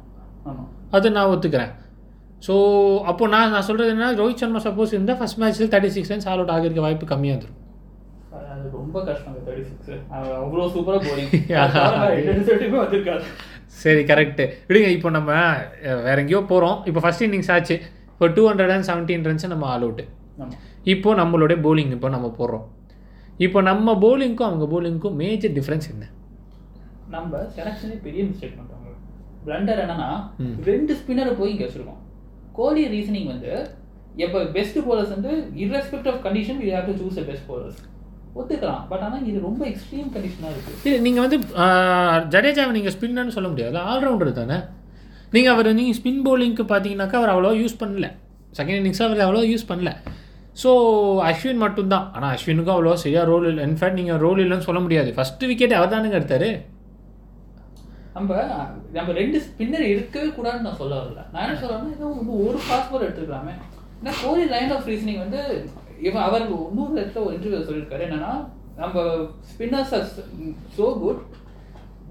[0.49, 1.71] ஆமாம் அது நான் ஒத்துக்கிறேன்.
[2.41, 2.55] ஸோ
[3.11, 6.41] அப்போ நான் நான் சொல்கிறது என்ன ரோஹித் சர்மா சப்போஸ் இருந்தால் ஃபஸ்ட் மேட்ச்சில் thirty six runs all
[6.41, 7.37] out ஆகிருக்க வாய்ப்பு கம்மியாக
[8.53, 9.91] அது ரொம்ப கஷ்டம் தேர்ட்டி சிக்ஸ்
[10.43, 11.31] அவ்வளோ சூப்பராக போரிங்
[13.83, 15.31] சரி கரெக்டு விடுங்க இப்போ நம்ம
[16.07, 17.75] வேற எங்கேயோ போகிறோம் இப்போ ஃபஸ்ட் இன்னிங்ஸ் ஆச்சு.
[18.11, 20.03] இப்போ two hundred and seventeen runs நம்ம ஆல் அவுட்டு
[20.93, 22.65] இப்போ நம்மளுடைய bowling இப்போ நம்ம போடுறோம்.
[23.45, 26.05] இப்போ நம்ம bowlingக்கும் அவங்க bowlingக்கும் மேஜர் டிஃப்ரென்ஸ் என்ன?
[27.15, 28.91] நம்ம செலக்ஷனே பெரிய மிஸ்டேக் பண்ணுறாங்க
[29.47, 30.09] பிளண்டர் என்னன்னா.
[30.71, 32.01] ரெண்டு ஸ்பின்னரை போய் இங்கே வச்சிருக்கோம்.
[32.59, 33.51] கோலி ரீசனிங் வந்து
[34.25, 35.31] எப்போ பெஸ்ட் போலர்ஸ் வந்து
[35.63, 37.79] irrespective of condition you have to choose a best bowlers
[38.39, 38.81] ஒத்துக்கலாம்.
[38.91, 41.37] But ஆனால் இது ரொம்ப எக்ஸ்ட்ரீம் கண்டிஷனாக இருக்குது சரி நீங்கள் வந்து
[42.33, 43.77] ஜடேஜாவை நீங்கள் ஸ்பின்னு சொல்ல முடியாது.
[43.91, 44.57] ஆல்ரவுண்டர் தானே.
[45.35, 48.07] நீங்கள் அவர் நீங்கள் ஸ்பின் போலிங்க்கு பார்த்தீங்கன்னாக்கா அவர் அவ்வளோ யூஸ் பண்ணல.
[48.59, 49.91] செகண்ட் இன்னிங்ஸ் அவர் அவ்வளோ யூஸ் பண்ணல.
[50.61, 50.69] ஸோ
[51.29, 52.05] அஸ்வின் மட்டும்தான்.
[52.15, 53.63] ஆனால் அஸ்வினுக்கும் அவ்வளோ சரியாக ரோல் இல்லை.
[53.69, 55.09] இன்ஃபேக்ட் நீங்கள் ரோல் இல்லைன்னு சொல்ல முடியாது.
[55.17, 56.49] ஃபஸ்ட்டு விக்கெட் அவர் தானுங்க எடுத்தார்.
[58.15, 58.33] நம்ம
[58.97, 61.21] நம்ம ரெண்டு ஸ்பின்னர் இருக்கவே கூடாதுன்னு நான் சொல்ல வரல.
[61.31, 63.53] நான் என்ன சொல்றேன்னா ஏதோ வந்து ஒரு பால் எடுத்துக்கலாமே.
[63.99, 65.41] ஏன்னா கோலி லைன் ஆஃப் ரீசனிங் வந்து
[66.07, 68.05] இவன் அவர் இன்னொரு இடத்துல ஒரு இன்டர்வியூ சொல்லியிருக்காரு.
[68.07, 68.31] என்னன்னா
[68.81, 69.01] நம்ம
[69.51, 70.07] spinners are
[70.77, 71.21] so good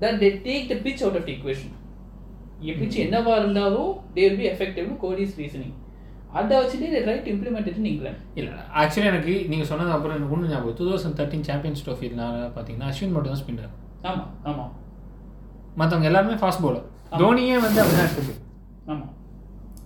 [0.02, 1.72] that they take the pitch out of equation
[2.80, 5.74] pitch என்னவா இருந்தாலும் தே வில் பி எஃபெக்டிவ்னு கோலிஸ் ரீசனிங்
[6.38, 6.86] அதை வச்சுட்டு
[7.32, 11.18] implement it in இங்கிலாந்து இல்லை ஆக்சுவலி எனக்கு நீங்கள் சொன்னது அப்புறம் எனக்கு ஒன்று ஞாபகம் டூ தௌசண்ட்
[11.18, 13.70] தேர்ட்டின் சாம்பியன்ஸ் ட்ரோஃபினால பார்த்தீங்கன்னா அஸ்வின் மட்டும் தான் ஸ்பின்னர்
[14.10, 14.64] ஆமா ஆமா.
[15.80, 16.82] மற்றவங்க எல்லாருமே ஃபாஸ்ட் bowler.
[17.20, 18.34] தோனியே வந்து அப்படிதான் இருக்குது
[18.90, 19.06] ஆமா.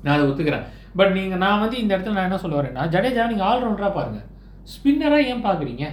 [0.05, 0.64] நான் அதை ஒத்துக்கிறேன்.
[0.98, 4.27] பட் நீங்கள் நான் வந்து இந்த இடத்துல நான் என்ன சொல்ல வரேன்னா ஜடேஜா நீங்கள் ஆல்ரவுண்டராக பாருங்கள்
[4.72, 5.85] ஸ்பின்னராக ஏன் பார்க்குறீங்க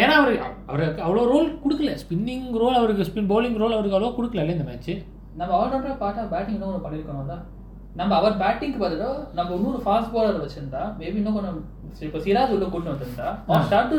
[0.00, 0.34] ஏன்னா அவர்
[0.70, 1.92] அவருக்கு அவ்வளோ ரோல் கொடுக்கல.
[2.02, 4.94] ஸ்பின்னிங் ரோல் அவருக்கு ஸ்பின் bowling ரோல் அவருக்கு அவ்வளோ கொடுக்கல இந்த மேட்ச்சு
[5.40, 7.36] நம்ம ஆல்ரவுண்டராக பார்த்தா பேட்டிங் இன்னும் ஒன்று பண்ணியிருக்கணும்ல
[7.96, 11.56] நம்ம அவர் பேட்டிங்க்கு பதிலாக நம்ம இன்னொரு ஃபாஸ்ட் பாலர் வச்சிருந்தா மேபி இன்னும் கொஞ்சம்
[12.08, 13.28] இப்போ சிராஜ் உள்ள கூட்டு வந்திருந்தா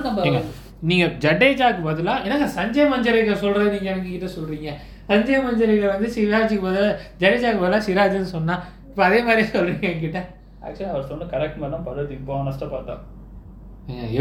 [0.08, 0.42] நம்ம
[0.90, 4.70] நீங்கள் ஜடேஜாக்கு பதிலாக என்னங்க சஞ்சய் மஞ்சரேகர் சொல்கிறது நீங்கள் எனக்கு கிட்ட சொல்கிறீங்க
[5.10, 10.22] சஞ்சய் மஞ்சரேகர் வந்து சிராஜுக்கு பதிலாக ஜடேஜாக்கு பதிலாக சிராஜ்னு சொன்னால் இப்போ அதே மாதிரி சொல்கிறீங்க என்கிட்ட.
[10.66, 12.96] ஆக்சுவலி அவர் சொன்ன கரெக்ட் மாதிரி தான் படுறது இப்போ ஆனஸ்ட்டாக பார்த்தா.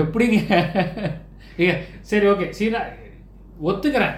[0.02, 0.38] எப்படிங்க?
[2.10, 2.80] சரி ஓகே சிரா
[3.70, 4.16] ஒத்துக்கிறேன்.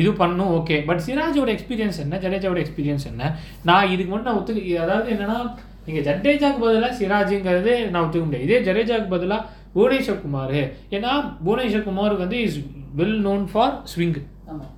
[0.00, 2.18] இது பண்ணும் ஓகே பட் சிராஜோட எக்ஸ்பீரியன்ஸ் என்ன?
[2.24, 3.22] ஜடேஜாவோட எக்ஸ்பீரியன்ஸ் என்ன?
[3.68, 5.38] நான் இதுக்கு மட்டும் நான் ஒத்துக்க அதாவது என்னன்னா
[5.86, 8.46] நீங்கள் ஜடேஜாக்கு பதிலாக சிராஜுங்கிறது நான் ஒத்துக்க முடியாது.
[8.48, 10.60] இதே ஜடேஜாக்கு பதிலாக புவனேஸ்வர் குமார்
[10.96, 11.10] ஏன்னா
[11.44, 12.58] புவனேஸ்வர் குமார் வந்து is
[13.00, 14.16] well known for swing
[14.52, 14.72] ஆமாம்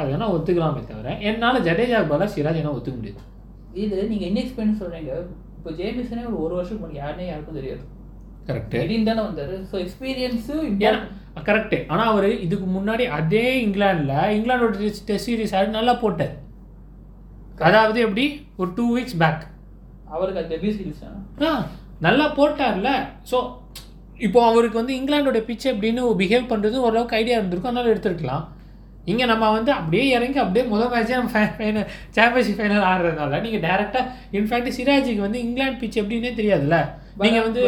[0.00, 3.20] அதை வேணால் ஒத்துக்கலாமே தவிர என்னால் ஜடேஜாக்கு பதிலாக சிராஜ் என்ன ஒத்துக்க முடியாது.
[3.82, 5.12] இது நீங்கள் என்ன எக்ஸ்பீரியன்ஸ் சொல்கிறீங்க
[5.58, 7.82] இப்போ ஜேமிசனே ஒரு ஒரு வருஷம் முன்னாடி யாருனே யாருக்கும் தெரியாது.
[8.48, 9.54] கரெக்ட் திடீர்னு தானே வந்தாரு.
[9.70, 10.66] ஸோ எக்ஸ்பீரியன்ஸும்
[11.48, 14.76] கரெக்டு ஆனால் அவர் இதுக்கு முன்னாடி அதே இங்கிலாண்டில் இங்கிலாண்டோட
[15.08, 16.34] டெஸ்ட் சீரிஸ் ஆடி நல்லா போட்டார்.
[17.68, 18.24] அதாவது எப்படி?
[18.60, 19.44] ஒரு டூ வீக்ஸ் பேக்
[20.14, 21.02] அவருக்கு அது டெபியூ சீரிஸ்
[21.48, 21.52] ஆ
[22.06, 22.90] நல்லா போட்டார்ல.
[23.30, 23.38] ஸோ
[24.26, 27.72] இப்போ அவருக்கு வந்து இங்கிலாண்டோட பிச் எப்படின்னு பிஹேவ் பண்ணுறது ஓரளவுக்கு ஐடியா இருந்திருக்கும்.
[27.72, 28.44] அதனால எடுத்துருக்கலாம்.
[29.12, 34.04] இங்கே நம்ம வந்து அப்படியே இறங்கி அப்படியே முதல் மேட்ச்சே நம்ம ஃபைனல் சாம்பியன்ஷிப் ஃபைனல் ஆடுறதுனால நீங்கள் டேரெக்டாக
[34.38, 36.78] இன்ஃபேக்ட் சிராஜுக்கு வந்து இங்கிலாந்து பிச் எப்படின்னே தெரியாதுல்ல?
[37.24, 37.62] நீங்கள் வந்து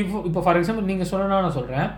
[0.00, 1.88] இப்போ இப்போ ஃபார் எக்ஸாம்பிள் நீங்கள் சொல்லணும்னா நான் சொல்கிறேன்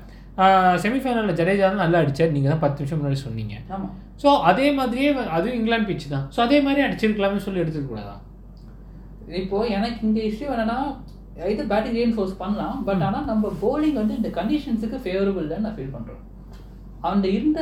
[0.82, 2.32] செமிஃபைனலில் ஜடேஜா தான் நல்லா அடிச்சார்.
[2.34, 3.54] நீங்கள் தான் பத்து நிமிஷம் முன்னாடி சொன்னீங்க.
[3.74, 6.26] ஆமாம் ஸோ அதே மாதிரியே அதுவும் இங்கிலாந்து பிச் தான்.
[6.34, 8.14] ஸோ அதே மாதிரி அடிச்சிருக்கலாமே சொல்லி எடுத்துக்க கூடாதா?
[9.42, 10.78] இப்போ எனக்கு இந்த இஷ்யூ என்னன்னா
[11.52, 12.78] இது பேட்டிங் ரீஎன்ஃபோர்ஸ் பண்ணலாம்.
[12.88, 16.22] பட் ஆனால் நம்ம bowling வந்து இந்த கண்டிஷன்ஸுக்கு ஃபேவரபிள் தான் நான் ஃபீல் பண்ணுறேன்
[17.10, 17.60] அந்த இருந்த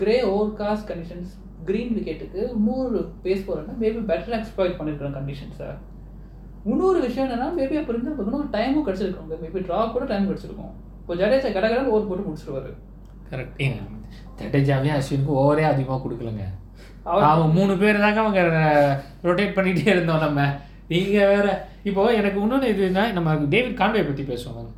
[0.00, 1.30] grey overcast conditions
[1.68, 5.70] green விக்கெட்டுக்கு இன்னொரு பேஸ் போகிறேன்னா மேபி பெட்டர் எக்ஸ்ப்ளாய்ட் பண்ணிருக்கிற கண்டிஷன்ஸை
[6.70, 9.28] இன்னொரு விஷயம் என்னன்னா மேபி அப்போ இருந்து நமக்கு இன்னும் டைமும் கிடச்சிருக்கும்.
[9.42, 10.72] மேபி ட்ரா கூட டைம் கிடச்சிருக்கும்.
[11.02, 12.70] இப்போ ஜடேஜா கடகடன் ஓவர் போட்டு முடிச்சிருவாரு.
[13.30, 13.80] கரெக்ட் ஏங்க
[14.40, 16.44] ஜடேஜாவையும் அஸ்வினுக்கும் ஓவரே அதிகமாக கொடுக்கலங்க.
[17.30, 18.42] அவன் மூணு பேர் தாங்க அவங்க
[19.28, 20.40] ரொட்டேட் பண்ணிட்டே இருந்தோம் நம்ம.
[20.92, 21.46] நீங்க வேற
[21.88, 24.70] இப்போ எனக்கு இன்னொன்று இதுனா நம்ம டேவிட் கான்வே பற்றி பேசுவோம்.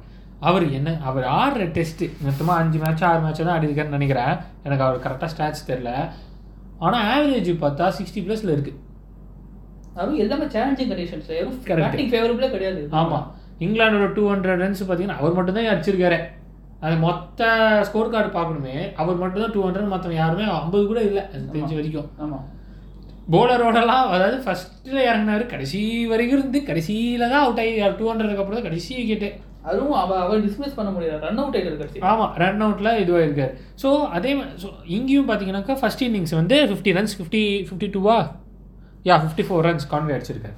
[0.49, 4.33] அவர் என்ன அவர் ஆடுற டெஸ்ட்டு மொத்தமாக அஞ்சு மேட்ச் ஆறு மேட்ச் தான் ஆடிருக்காருன்னு நினைக்கிறேன்.
[4.67, 5.91] எனக்கு அவர் கரெக்டாக ஸ்டாட்ச் தெரில
[6.87, 8.79] ஆனால் ஆவரேஜ் பார்த்தா சிக்ஸ்டி ப்ளஸில் இருக்குது
[10.01, 11.29] அதுவும் எல்லாமே சேலஞ்சிங் கண்டிஷன்ஸ்.
[11.81, 12.83] பேட்டிங் ஃபேவரபிளே கிடையாது.
[13.01, 13.27] ஆமாம்
[13.65, 16.19] இங்கிலாண்டோட டூ ஹண்ட்ரட் ரன்ஸ் பார்த்தீங்கன்னா அவர் மட்டும் தான் அடிச்சிருக்காரு.
[16.87, 17.51] அது மொத்த
[17.89, 21.23] ஸ்கோர் கார்டு பார்க்கணுமே அவர் மட்டும் தான் டூ ஹண்ட்ரட் மற்றவங்க யாருமே ஐம்பது கூட இல்லை.
[21.55, 22.09] தெரிஞ்ச வரைக்கும்.
[22.25, 22.45] ஆமாம்
[23.33, 25.45] போலரோடலாம் அதாவது ஃபர்ஸ்ட்டில் இறங்கினாரு.
[25.55, 25.81] கடைசி
[26.13, 29.31] வரைக்கும் இருந்து கடைசியில் தான் அவுட் ஆகி டூ ஹண்ட்ரடுக்கு அப்புறம் தான் கடைசி விக்கெட்டு
[29.71, 31.19] அதுவும் அவ அவர் டிஸ்மிஸ் பண்ண முடியல.
[31.25, 36.05] ரன் அவுட் ஆயிட்டு கடைசி ஆமாம் ரன் அவுட்டில் இதுவாக இருக்கார் ஸோ அதே ஸோ இங்கேயும் பார்த்தீங்கன்னாக்கா ஃபர்ஸ்ட்
[36.09, 38.17] இன்னிங்ஸ் வந்து ஃபிஃப்டி ரன்ஸ் ஃபிஃப்டி ஃபிஃப்டி டூவா
[39.09, 40.57] yeah fifty four runs Conway அடிச்சிருக்காரு.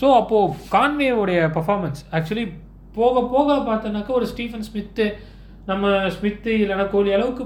[0.00, 2.46] ஸோ அப்போது கான்வேயோடைய பர்ஃபார்மன்ஸ் ஆக்சுவலி
[2.98, 5.06] போக போக பார்த்தோன்னாக்கா ஒரு ஸ்டீஃபன் ஸ்மித்து
[5.70, 7.44] நம்ம ஸ்மித்து இல்லைன்னா கோலி அளவுக்கு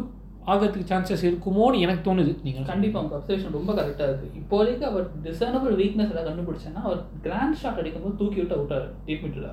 [0.52, 2.32] ஆகிறதுக்கு சான்சஸ் இருக்குமோன்னு எனக்கு தோணுது.
[2.46, 4.28] நீங்கள் கண்டிப்பா உங்க அப்சர்வேஷன் ரொம்ப கரெக்டா இருக்கு.
[4.40, 9.50] இப்போதைக்கு அவர் டிசர்னபிள் வீக்னஸ் எல்லாம் கண்டுபிடிச்சேன்னா அவர் கிராண்ட் ஷாட் அடிக்கும்போது தூக்கி விட்டு அவுட்டாரு டீப் மிட்ல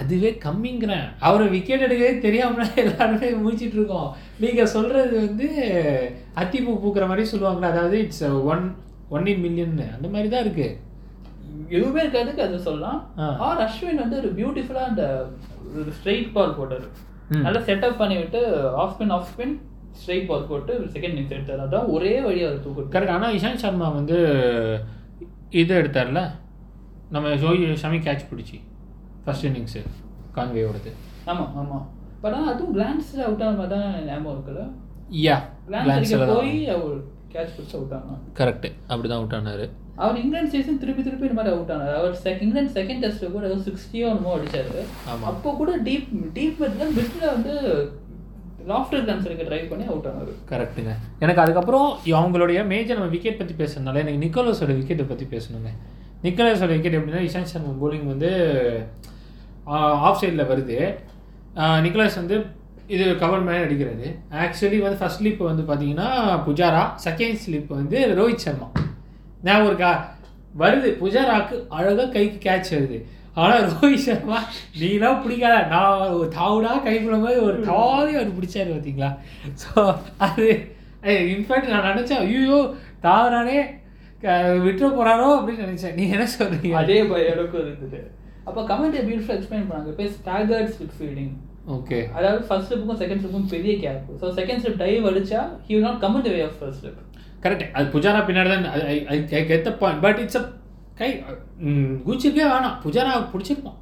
[0.00, 1.06] அதுவே கம்மிங்கிறேன்.
[1.26, 4.10] அவரை விக்கெட் எடுக்கவே தெரியாம எல்லாருமே முடிச்சிட்டு இருக்கோம்.
[4.42, 5.48] நீங்க சொல்றது வந்து
[6.42, 8.64] அத்திப்பூ பூக்கிற மாதிரி சொல்லுவாங்களா அதாவது it's one
[9.16, 10.68] one in million அந்த மாதிரி தான் இருக்கு.
[11.76, 13.00] எதுவுமே இருக்காதுக்கு அது சொல்லலாம்.
[13.46, 15.04] ஆர் அஸ்வின் வந்து ஒரு பியூட்டிஃபுல்லா அந்த
[15.78, 16.86] ஒரு ஸ்ட்ரெயிட் பால் போட்டாரு.
[17.46, 18.40] நல்லா செட்டப் பண்ணி விட்டு
[18.82, 19.56] off spin off spin
[20.00, 21.64] straight ball போட்டு செகண்ட் இன்னிங்ஸ் எடுத்தாரு.
[21.66, 24.18] அதான் ஒரே வழி அவர் தூக்கிட்டு கரெக்ட் ஆனால் இஷாந்த் சர்மா வந்து
[25.62, 26.22] இது எடுத்தார்ல?
[27.14, 28.58] நம்ம ஜோய் ஷமி கேட்ச் பிடிச்சி.
[29.28, 29.82] ஃபர்ஸ்ட் இன்னிங்ஸு
[30.38, 30.92] கான்வேயோடது
[31.32, 31.78] ஆமா ஆமா.
[32.22, 34.62] பட் ஆனா அதுவும் கிளான்ஸ்ல அவுட் ஆன மாதிரி தான் ஞாபகம் இருக்குல்ல?
[35.26, 35.36] யா
[35.68, 36.96] கிளான்ஸ் அடிக்க போய் அவர்
[37.34, 39.64] கேட்ச் பிடிச்சு அவுட் ஆனார் கரெக்ட் அப்படி தான் அவுட் ஆனார்.
[40.02, 41.94] அவர் இங்கிலாந்து சீசன் திருப்பி திருப்பி இந்த மாதிரி அவுட் ஆனார்.
[42.00, 44.82] அவர் செக் இங்கிலாந்து செகண்ட் டெஸ்ட் கூட ஏதோ சிக்ஸ்டியோ என்னமோ அடிச்சாரு.
[45.12, 45.24] ஆமா.
[45.30, 47.54] அப்போ கூட டீப் டீப் மிட்ல மிட்ல வந்து
[48.70, 50.32] லாஃப்டர் கிளான்ஸ் அடிக்க ட்ரை பண்ணி அவுட் ஆனாரு.
[50.52, 50.92] கரெக்ட்டுங்க
[51.24, 51.88] எனக்கு அதுக்கப்புறம்
[52.20, 55.72] அவங்களுடைய மேஜர் நம்ம விக்கெட் பற்றி பேசுறதுனால எனக்கு நிக்கோலஸோட விக்கெட்டை பற்றி பேசணுங்க.
[56.26, 58.30] நிக்கோலஸோட விக்கெட் எப்படின்னா இஷாந்த் சர்மா bowling வந்து
[60.02, 60.78] ஆஃப் சைடில் வருது.
[61.54, 61.80] ஆஹ்
[62.16, 62.36] வந்து
[62.86, 64.06] இது கவர் மேலே அடிக்கிறது
[64.42, 66.08] ஆக்சுவலி வந்து ஃபர்ஸ்ட் ஸ்லிப் வந்து பார்த்தீங்கன்னா
[66.46, 68.68] புஜாரா செகண்ட் ஸ்லிப் வந்து ரோஹித் சர்மா.
[69.44, 69.90] ஏன் ஒரு கா
[70.58, 72.98] வருது புஜாராக்கு அழகாக கைக்கு கேட்ச் வருது.
[73.34, 74.38] ஆனால் ரோஹித் சர்மா
[74.80, 79.10] நீலாம் பிடிக்காத நான் ஒரு தாவுடா கைப்பிடும் மாதிரி ஒரு தாவி அவர் பிடிச்சாரு பார்த்தீங்களா
[79.62, 79.82] ஸோ
[80.18, 80.46] அது
[81.34, 82.58] இன்ஃபேக்ட் நான் நினச்சேன் ஐயோ
[83.02, 83.58] தாவரானே
[84.64, 85.94] விட்டுற போகிறாரோ அப்படின்னு நினச்சேன்.
[85.94, 86.74] நீ என்ன சொல்றீங்க?
[86.74, 88.00] அதே மாதிரி எனக்கும் இருந்தது.
[88.48, 89.88] அப்போ கமெண்ட் பியூட்டிஃபுல் எக்ஸ்பிளைன் பண்ணாங்க.
[89.94, 91.32] இப்போ ஸ்டாகர்ட் ஸ்லிப் ஃபீல்டிங்
[91.76, 95.86] ஓகே அதாவது ஃபர்ஸ்ட் ஸ்லிப்புக்கும் செகண்ட் ஸ்லிப்புக்கும் பெரிய gap so second slip dive அடிச்சா he will
[95.88, 97.02] not come the way of first slip
[97.44, 98.66] correct அது புஜாரா பின்னாடி தான்
[99.14, 100.44] I get the point but it's a
[101.00, 101.08] கை
[102.06, 102.76] குச்சிருக்கே வேணாம்.
[102.84, 103.76] புஜாரா பிடிச்சிருப்பான்.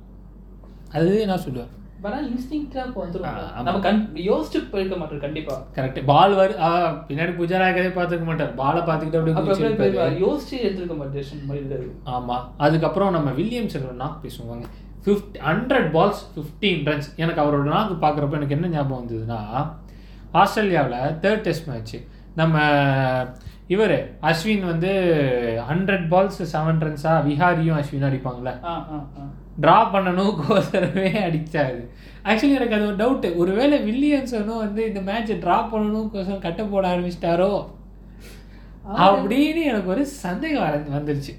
[0.97, 1.71] அது நான் சொல்லுவேன்.
[2.07, 3.37] ஆனால் இன்ஸ்டிங்க்டாக வந்துடும்.
[3.67, 5.55] நம்ம கண் யோசிச்சு போயிருக்க மாட்டோம் கண்டிப்பா.
[5.77, 6.55] கரெக்ட் பால் வரு
[7.09, 8.53] பின்னாடி புஜாரா கதையை பார்த்துக்க மாட்டார்.
[8.63, 9.97] பாலை பார்த்துக்கிட்டு அப்படியே அப்போ குதிச்சிருப்பாரு.
[10.01, 14.67] அப்படியே யோசிச்சு எடுத்துருக்க மாட்டேன் ஆமாம் அதுக்கப்புறம் நம்ம வில்லியம்ஸ் நாக் பேசுவாங்க.
[15.07, 19.41] Fifty hundred balls fifteen runs எனக்கு அவரோட நாக்கு பார்க்குறப்ப எனக்கு என்ன ஞாபகம் வந்ததுன்னா
[20.41, 21.97] ஆஸ்திரேலியாவில் தேர்ட் டெஸ்ட் மேட்ச்
[22.41, 22.57] நம்ம
[23.75, 23.95] இவர்
[24.31, 24.91] அஸ்வின் வந்து
[25.69, 28.53] ஹண்ட்ரட் பால்ஸ் செவன் ரன்ஸாக விஹாரியும் அஸ்வினும் அடிப்பாங்களே
[29.65, 31.81] ட்ரா பண்ணணும் கோசரமே அடிச்சாரு.
[32.27, 36.85] ஆக்சுவலி எனக்கு அது ஒரு டவுட்டு ஒருவேளை வில்லியம்சனும் வந்து இந்த மேட்ச்சை ட்ரா பண்ணணும் கோசம் கட்ட போட
[36.89, 37.51] ஆரம்பிச்சிட்டாரோ?
[39.05, 41.33] அப்படின்னு எனக்கு ஒரு சந்தேகம் வர- வந்துருச்சு.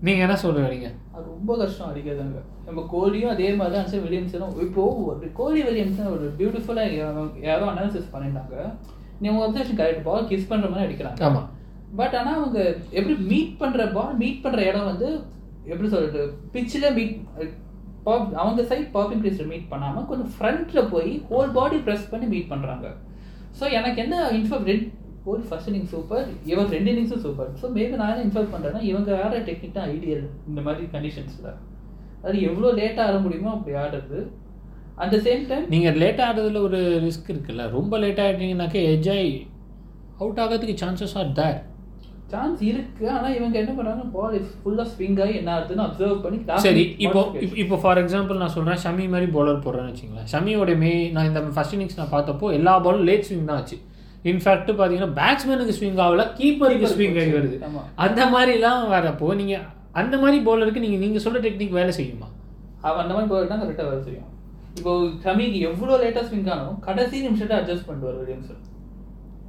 [0.00, 4.52] நீங்க என்ன சொல்ல வரீங்க அது ரொம்ப கஷ்டம் அடிக்கிறதாங்க நம்ம கோலியும் அதே மாதிரி தான் அன்சர் வில்லியம்ஸனும்
[4.62, 6.98] இப்போ ஒரு கோலி வில்லியம்சன் ஒரு பியூட்டிஃபுல்லாக
[7.42, 8.56] யாரோ அனாலிசிஸ் பண்ணிட்டாங்க
[9.20, 11.20] நீ உங்க அப்சர்வேஷன் கரெக்ட் பால் கிஸ் பண்ற மாதிரி அடிக்கிறாங்க.
[11.28, 11.42] ஆமா.
[11.96, 12.58] பட் ஆனா அவங்க
[12.92, 15.08] எப்படி மீட் பண்ற பால் மீட் பண்ற இடம் வந்து
[15.66, 16.22] எப்படி சொல்றது?
[16.52, 17.16] பிச்சில் மீட்
[18.08, 22.50] பப் அவங்க சைட் பாப்பிங் கிரீஸில் மீட் பண்ணாமல் கொஞ்சம் ஃப்ரண்ட்டில் போய் ஹோல் பாடி ப்ரெஸ் பண்ணி மீட்
[22.52, 22.86] பண்ணுறாங்க
[23.60, 24.86] ஸோ எனக்கு என்ன இன்ஃபர் ரெட்
[25.30, 29.10] ஒரு ஃபர்ஸ்ட் இன்னிங் சூப்பர் இவங்க ரெண்டு இன்னிங்ஸும் சூப்பர் ஸோ மேபி நான் என்ன இன்ஃபர் பண்ணுறேன்னா இவங்க
[29.24, 31.50] ஆடுற டெக்னிக் தான் ஐடியல் இந்த மாதிரி கண்டிஷன்ஸில்
[32.26, 34.20] அது எவ்வளோ லேட்டாக ஆட முடியுமோ அப்படி ஆடுறது.
[35.02, 37.64] அட் த சேம் டைம் நீங்கள் லேட் ஆடுறதுல ஒரு ரிஸ்க் இருக்குல்ல.
[37.76, 39.30] ரொம்ப லேட் ஆகிட்டீங்கன்னாக்கா எஜ்ஜாய்
[40.22, 41.60] அவுட் ஆகிறதுக்கு சான்சஸ் ஆர் தேட்
[42.28, 44.02] சான்ஸ் இருக்கு ஆனா இவங்க என்ன பண்றாங்க?
[44.14, 47.20] பால் ஃபுல்லா ஸ்விங் ஆகி என்ன ஆகுதுன்னு அப்சர்வ் பண்ணி சரி இப்போ.
[47.56, 50.26] இப்போ- ஃபார் எக்ஸாம்பிள் நான் சொல்கிறேன் ஷமி மாதிரி bowler போடுறேன்னு வச்சுங்களேன்.
[50.32, 53.78] ஷமியோட மே நான் இந்த ஃபர்ஸ்ட் இன்னிங்ஸ் நான் பார்த்தப்போ எல்லா பாலும் லேட் ஸ்விங் தான் ஆச்சு.
[54.24, 57.56] இன்ஃபேக்ட் பார்த்தீங்கன்னா பேட்ஸ்மேனுக்கு ஸ்விங் ஆகல கீப்பருக்கு ஸ்விங் ஆகி வருது.
[57.98, 59.64] அந்த மாதிரிலாம் வரப்போ நீங்கள்
[59.94, 62.28] அந்த மாதிரி பவுலருக்கு நீங்கள் நீங்கள் சொல்கிற டெக்னிக் வேலை செய்யுமா?
[62.82, 64.28] அவன் அந்த மாதிரி போல் தான் கரெக்டாக வேலை செய்யும்.
[64.76, 64.90] இப்போ
[65.24, 68.62] ஷமிக்கு எவ்வளோ லேட்டாக ஸ்விங் ஆனாலும் கடைசி நிமிஷத்தை அட்ஜஸ்ட் பண்ணுவார் வில்லியம்சன்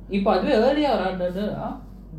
[0.10, 1.68] இப்போ அதுவே ஏர்லியாக விளாடுறதுன்னா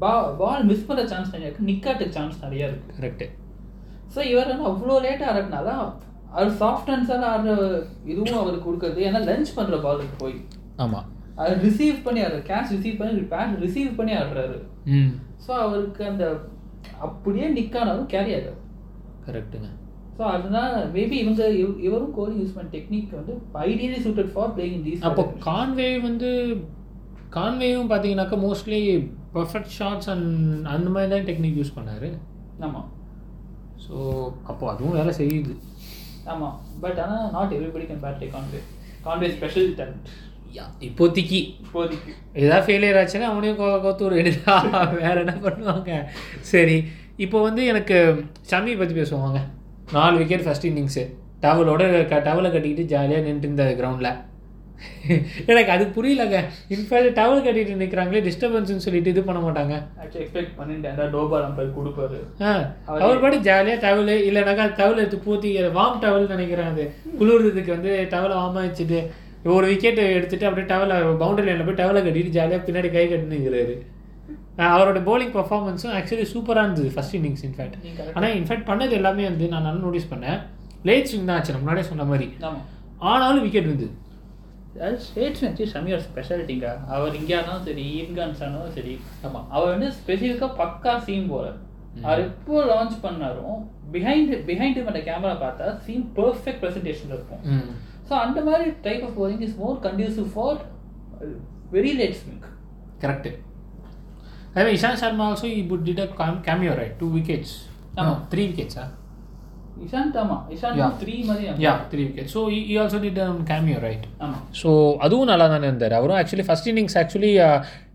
[0.01, 1.67] பா பால் மிஸ் பண்ணுற சான்ஸ் நிறைய இருக்கு.
[1.67, 2.95] நிக்காட்டுக்கு சான்ஸ் நிறைய இருக்கு.
[2.99, 3.27] கரெக்டு
[4.15, 5.69] ஸோ இவர் வந்து அவ்வளோ லேட்டாக ஆடுறதுனால
[6.33, 7.53] அவர் சாஃப்ட் ஹேண்ட்ஸால் ஆடுற
[8.05, 9.01] இதுவும் அவருக்கு கொடுக்குறது.
[9.07, 10.37] ஏன்னா லஞ்ச் பண்ணுற பாலுக்கு போய்.
[10.77, 14.59] ஆமாம் அது ரிசீவ் பண்ணி ஆடுற கேஷ் ரிசீவ் பண்ணி பேட் ரிசீவ் பண்ணி ஆடுறாரு.
[14.93, 15.13] ம்.
[15.45, 16.25] ஸோ அவருக்கு அந்த
[17.01, 18.59] அப்படியே நிக்கானாலும் கேரி ஆகாது.
[19.27, 19.69] கரெக்டுங்க
[20.17, 23.35] ஸோ அதனால மேபி இவங்க இவ- இவரும் கோலி யூஸ் பண்ண டெக்னிக் வந்து
[23.65, 26.31] ideally suited for playing these அப்போ கான்வே வந்து
[27.33, 28.81] கான்வேயும் பார்த்தீங்கன்னாக்கா மோஸ்ட்லி
[29.35, 30.31] பர்ஃபெக்ட் ஷாட்ஸ் அண்ட்
[30.75, 32.09] அந்த மாதிரி தான் டெக்னிக் யூஸ் பண்ணாரு.
[32.67, 32.89] ஆமாம்
[33.85, 33.95] ஸோ
[34.51, 35.55] அப்போ அதுவும் வேலை செய்யுது.
[36.33, 38.61] ஆமாம் பட் ஆனால் நாட் எவ்ரிபடி கேன் பேட் டே கான்வே
[39.07, 40.11] கான்வே ஸ்பெஷல் டேலண்ட்
[40.87, 41.41] இப்போதைக்கு.
[41.65, 42.13] இப்போதைக்கு.
[42.41, 44.55] ஏதாவது ஃபெயிலியர் ஆச்சுன்னா அவனையும் கோத்தூர் எடுத்தா
[45.03, 45.91] வேற என்ன பண்ணுவாங்க?
[46.53, 46.77] சரி
[47.25, 47.97] இப்போ வந்து எனக்கு
[48.51, 49.41] ஷமி பற்றி பேசுவாங்க
[49.97, 51.05] நாலு விக்கெட் ஃபர்ஸ்ட் இன்னிங்ஸு
[51.45, 51.83] டவலோட
[52.29, 54.11] டவலை கட்டிக்கிட்டு ஜாலியாக நின்றுட்டு இருந்த கிரவுண்டில்
[55.51, 56.39] எனக்கு அது புரியலங்க.
[56.75, 59.75] இன்ஃபேக்ட் டவல் கட்டிட்டு நிற்கிறாங்களே டிஸ்டர்பன்ஸ்னு சொல்லிட்டு இது பண்ண மாட்டாங்க.
[60.03, 62.21] ஆக்சுவலி எக்ஸ்பெக்ட் பண்ணிட்டேன் டோபால் அம்பர் கொடுப்பாரு.
[63.05, 66.87] அவர் பாட்டு ஜாலியாக டவல் இல்லைனாக்கா டவல் எடுத்து பூத்தி வார்ம் டவல் நினைக்கிறேன் அது.
[67.21, 69.01] குளிர்றதுக்கு வந்து டவலை வார்மாக வச்சுட்டு
[69.55, 73.77] ஒரு விக்கெட் எடுத்துட்டு அப்படியே டவலை பவுண்டரி லைனில் போய் டவலை கட்டிட்டு ஜாலியாக பின்னாடி கை கட்டினுங்கிறாரு
[74.71, 77.77] அவரோட bowling பர்ஃபார்மன்ஸும் ஆக்சுவலி சூப்பராக இருந்தது ஃபர்ஸ்ட் இன்னிங்ஸ் இன்ஃபேக்ட்.
[78.17, 80.39] ஆனால் இன்ஃபேக்ட் பண்ணது எல்லாமே வந்து நான் நல்லா நோட்டீஸ் பண்ணேன்.
[80.89, 82.27] லேட் ஸ்விங் தான் ஆச்சு முன்னாடியே சொன்ன மாதிரி.
[83.11, 83.89] ஆனாலும் விக்கெட் இருந்தது.
[84.79, 88.95] அது ஸ்டேட்ஸ் வச்சு ஷமியோட ஸ்பெஷாலிட்டிங்க அவர் இங்கே ஆனாலும் சரி ஈன்கான்ஸ் ஆனாலும் சரி.
[89.27, 91.59] ஆமாம் அவர் வந்து ஸ்பெசிஃபிக்காக பக்கா சீம் போலர்
[92.05, 93.61] அவர் எப்போ லான்ச் பண்ணாரும்
[93.95, 97.43] பிஹைண்ட் பிஹைண்ட் அந்த கேமரா பார்த்தா சீம் பர்ஃபெக்ட் ப்ரெசன்டேஷன் இருக்கும்.
[98.09, 100.61] ஸோ அந்த மாதிரி type of bowling is more conducive for
[101.73, 102.41] very late swing
[103.03, 103.29] correct
[104.55, 106.09] அதே Ishant Sharma also he put did a
[106.49, 107.57] cameo right two wickets
[107.97, 108.15] ஆமா.
[108.33, 108.85] த்ரீ விக்கெட்ஸா
[109.85, 110.97] இஷாந்த் ஆமா இஷாந்த்.
[111.03, 113.21] த்ரீ மாதிரி yeah three wicket so he also did
[113.51, 114.71] cameo right ஆமா so
[115.07, 115.95] அதுவும் நல்லா தானே இருந்தார்.
[115.99, 117.33] அவரும் ஆக்சுவலி ஃபர்ஸ்ட் இன்னிங்ஸ் ஆக்சுவலி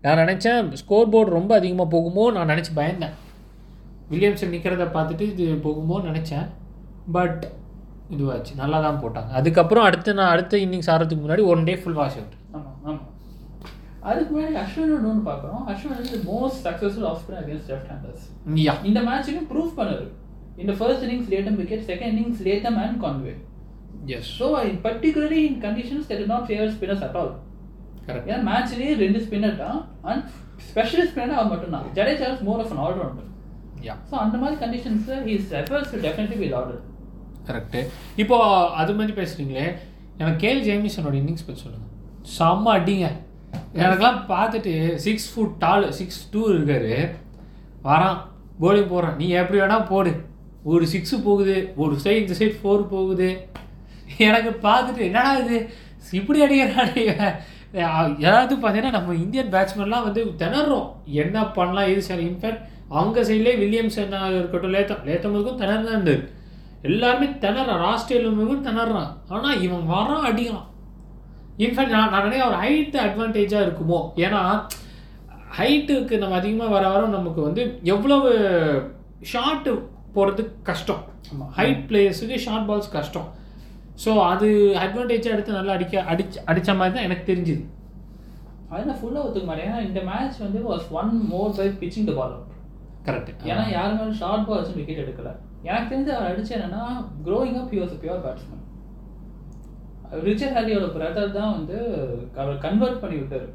[0.06, 3.14] நான் நினச்சேன் ஸ்கோர் போர்டு ரொம்ப அதிகமாக போகுமோ நான் நினச்சி பயந்தேன்.
[4.12, 6.46] வில்லியம்சன் நிற்கிறத பார்த்துட்டு இது போகுமோ நினச்சேன்.
[7.16, 7.44] பட்
[8.14, 8.52] இதுவாச்சு.
[8.62, 9.30] நல்லா தான் போட்டாங்க.
[9.38, 13.00] அதுக்கப்புறம் அடுத்து நான் அடுத்த இன்னிங்ஸ் ஆடுறதுக்கு முன்னாடி one day full wash out ஆமா ஆமா.
[14.10, 15.62] அதுக்கு முன்னாடி அஸ்வின் ஒன்று பார்க்குறோம்.
[15.70, 18.24] அஸ்வின் வந்து most successful off spin against left handers
[18.90, 20.06] இந்த மேட்சுக்கு ப்ரூவ் பண்ணாரு.
[20.62, 23.34] இந்த first innings Latham wicket second innings Latham and Conway
[24.16, 24.46] yes so
[24.86, 27.32] particularly in conditions that not favour spinners at all
[28.08, 29.78] correct ஏன்னா மேட்ச்லேயே ரெண்டு ஸ்பின்னர் தான்
[30.10, 30.24] அண்ட்
[30.68, 31.86] ஸ்பெஷல் ஸ்பின்னர் அவர் மட்டும் தான்.
[31.96, 33.30] Jadeja is more off an allrounder
[33.86, 36.80] yeah so அந்த மாதிரி கண்டிஷன்ஸில் his efforts will definitely be louder
[37.48, 37.80] correct
[38.22, 38.36] இப்போ
[38.82, 39.66] அது மாதிரி பேசுகிறீங்களே
[40.20, 41.92] எனக்கு கேல் ஜேமிசனோட இன்னிங்ஸ் பற்றி சொல்லுங்கள்
[42.36, 43.06] செம்ம அடிங்க.
[43.80, 44.72] எனக்கெல்லாம் பார்த்துட்டு
[45.04, 46.94] six foot tall six two இருக்காரு.
[47.88, 48.18] வரான்.
[48.62, 50.12] போலிங் போகிறான் நீ எப்படி வேணால் போடு.
[50.70, 53.28] ஒரு சிக்ஸு போகுது ஒரு சைடு இந்த சைடு ஃபோர் போகுது.
[54.28, 55.58] எனக்கு பார்த்துட்டு என்னடா இது?
[56.18, 57.04] இப்படி அடிக்கிறானே
[58.26, 60.88] ஏதாவது பார்த்தீங்கன்னா நம்ம இந்தியன் பேட்ஸ்மேன்லாம் வந்து திணறோம்
[61.22, 62.62] என்ன பண்ணலாம் எது சரி இன்ஃபேக்ட்
[62.96, 66.22] அவங்க சைட்லேயே வில்லியம்சன் இருக்கட்டும் லேத்தம் லேத்தமுக்கும் திணறு தான் இருந்தது
[66.88, 67.82] எல்லாருமே திணறான்.
[67.84, 69.10] ராஸ்டேலுமுக்கும் திணறான்.
[69.34, 70.68] ஆனால் இவன் வரான் அடிக்கிறான்.
[71.64, 73.98] இன்ஃபேக்ட் நான் நான் நினைக்கிறேன் ஒரு ஹைட்டு அட்வான்டேஜாக இருக்குமோ?
[74.24, 74.40] ஏன்னா
[75.58, 77.62] ஹைட்டுக்கு நம்ம அதிகமாக வர வர நமக்கு வந்து
[77.92, 78.30] எவ்வளவு
[79.32, 79.74] ஷார்ட்டு
[80.16, 81.02] போகிறது கஷ்டம்.
[81.58, 83.28] ஹைட் பிளேயர்ஸுக்கு ஷார்ட் பால்ஸ் கஷ்டம்.
[84.02, 84.48] ஸோ அது
[84.84, 87.62] அட்வான்டேஜாக எடுத்து நல்லா அடிக்க அடிச்ச அடித்த மாதிரி தான் எனக்கு தெரிஞ்சுது.
[88.72, 89.66] அது நான் ஃபுல்லாக ஒத்துக்க மாட்டேன்.
[89.68, 92.52] ஏன்னா இந்த மேட்ச் வந்து was one more by pitching the ball out
[93.08, 95.32] correct ஏன்னா யாருமே ஷார்ட் பால் வச்சு விக்கெட் எடுக்கல.
[95.68, 96.84] எனக்கு தெரிஞ்சு அவர் அடிச்சு என்னன்னா
[97.28, 98.64] growing up use pure batsman
[100.28, 101.78] Richard ஹாலியோட brother தான் வந்து
[102.40, 103.48] அவர் கன்வெர்ட் பண்ணி விட்டாரு?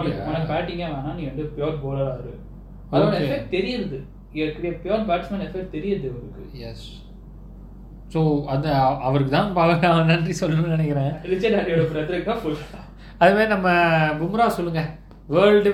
[0.00, 2.32] உனக்கு பேட்டிங்கே வேணாம் நீ வந்து பியூர் போலர் ஆறு
[2.92, 3.14] அதோட.
[3.24, 3.98] எஃபெக்ட் தெரியுது
[4.84, 6.86] பியூர் பேட்ஸ்மேன் எஃபெக்ட் தெரியுது இவருக்கு எஸ்
[8.12, 8.20] ஸோ
[8.52, 8.68] அது
[9.08, 11.12] அவருக்கு தான் பாவ நன்றி சொல்லணும்னு நினைக்கிறேன்.
[11.32, 12.62] ரிச்சர்ட் ஹாலியோட பிரதருக்கு தான் ஃபுல்
[13.22, 13.68] அதுமாதிரி நம்ம
[14.20, 14.82] பும்ரா சொல்லுங்க.
[15.34, 15.72] World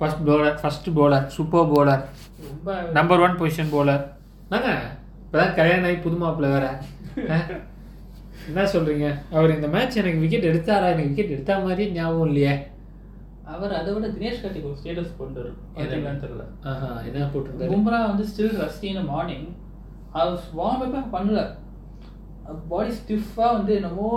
[0.00, 1.98] first bowler first bowler super bowler
[2.50, 3.98] ரொம்ப நம்பர் ஒன் பொசிஷன் bowler.
[4.52, 4.68] நாங்க
[5.22, 6.66] இப்பதான் கல்யாணம் ஆகி புது மாப்பிள்ள வேற?
[8.48, 9.06] என்ன சொல்றீங்க?
[9.36, 10.86] அவர் இந்த மேட்ச் எனக்கு விக்கெட் எடுத்தாரா?
[10.92, 12.52] எனக்கு விக்கெட் எடுத்தா மாதிரியே ஞாபகம் இல்லையே.
[13.54, 16.44] அவர் அதை விட தினேஷ் கார்த்திக் ஒரு ஸ்டேட்டஸ் போட்டாரு பார்த்தீங்களான்னு தெரியல.
[17.08, 17.70] என்ன போட்டிருந்தாரு.
[17.72, 19.46] பும்ரா வந்து ஸ்டில் ரஸ்டி இன் மார்னிங்
[20.18, 21.40] அவர் வார்ம் அப்பே பண்ணல
[22.72, 24.10] பாடி ஸ்டிஃபாக வந்து என்னமோ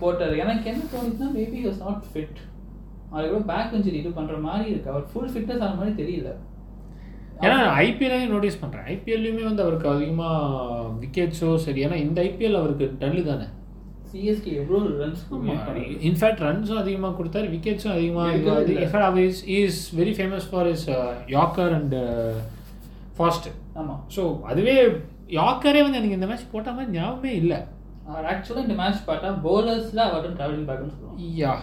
[0.00, 0.34] போட்டார்.
[0.44, 2.40] எனக்கு என்ன தோணுச்சுன்னா மேபி வாஸ் நாட் ஃபிட்
[3.14, 4.92] அதுக்கப்புறம் பேக் இன்ஜுரி இது பண்ணுற மாதிரி இருக்கு.
[4.92, 6.30] அவர் ஃபுல் ஃபிட்னஸ் ஆன மாதிரி தெரியல.
[7.44, 11.80] ஏன்னா ஐபிஎல்லையும் நோட்டீஸ் பண்ணுறேன் ஐபிஎல்லையுமே வந்து அவருக்கு அதிகமாக விக்கெட்ஸோ சரி.
[11.86, 13.46] ஏன்னா இந்த ஐபிஎல் அவருக்கு டல்லு தானே.
[14.12, 15.22] சிஎஸ்கே எவ்வளோ ரன்ஸ்
[16.08, 18.32] இன்ஃபேக்ட் ரன்ஸும் அதிகமாக கொடுத்தாரு விக்கெட்ஸும் அதிகமாக.
[18.38, 20.86] In fact our is is very famous for is
[21.36, 21.94] yorker and
[23.18, 23.48] fast
[23.80, 24.74] ஆமாம் ஸோ அதுவே
[25.38, 27.60] யாக்கரே வந்து எனக்கு இந்த மேட்ச் போட்ட மாதிரி ஞாபகமே இல்லை.
[28.10, 31.22] அவர் ஆக்சுவலாக இந்த மேட்ச் பார்த்தா பவுலர்ஸில் அவர்கிட்ட ட்ராவலிங் பேக்னு சொல்லுவாங்க.
[31.42, 31.54] யா.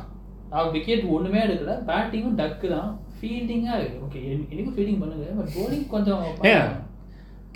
[0.54, 2.90] அவர் விக்கெட் ஒன்றுமே எடுக்கல பேட்டிங்கும் டக்கு தான்.
[3.18, 4.20] ஃபீல்டிங்காக ஓகே
[4.52, 6.22] எனக்கும் ஃபீல்டிங் பண்ணுங்க பட் bowling கொஞ்சம்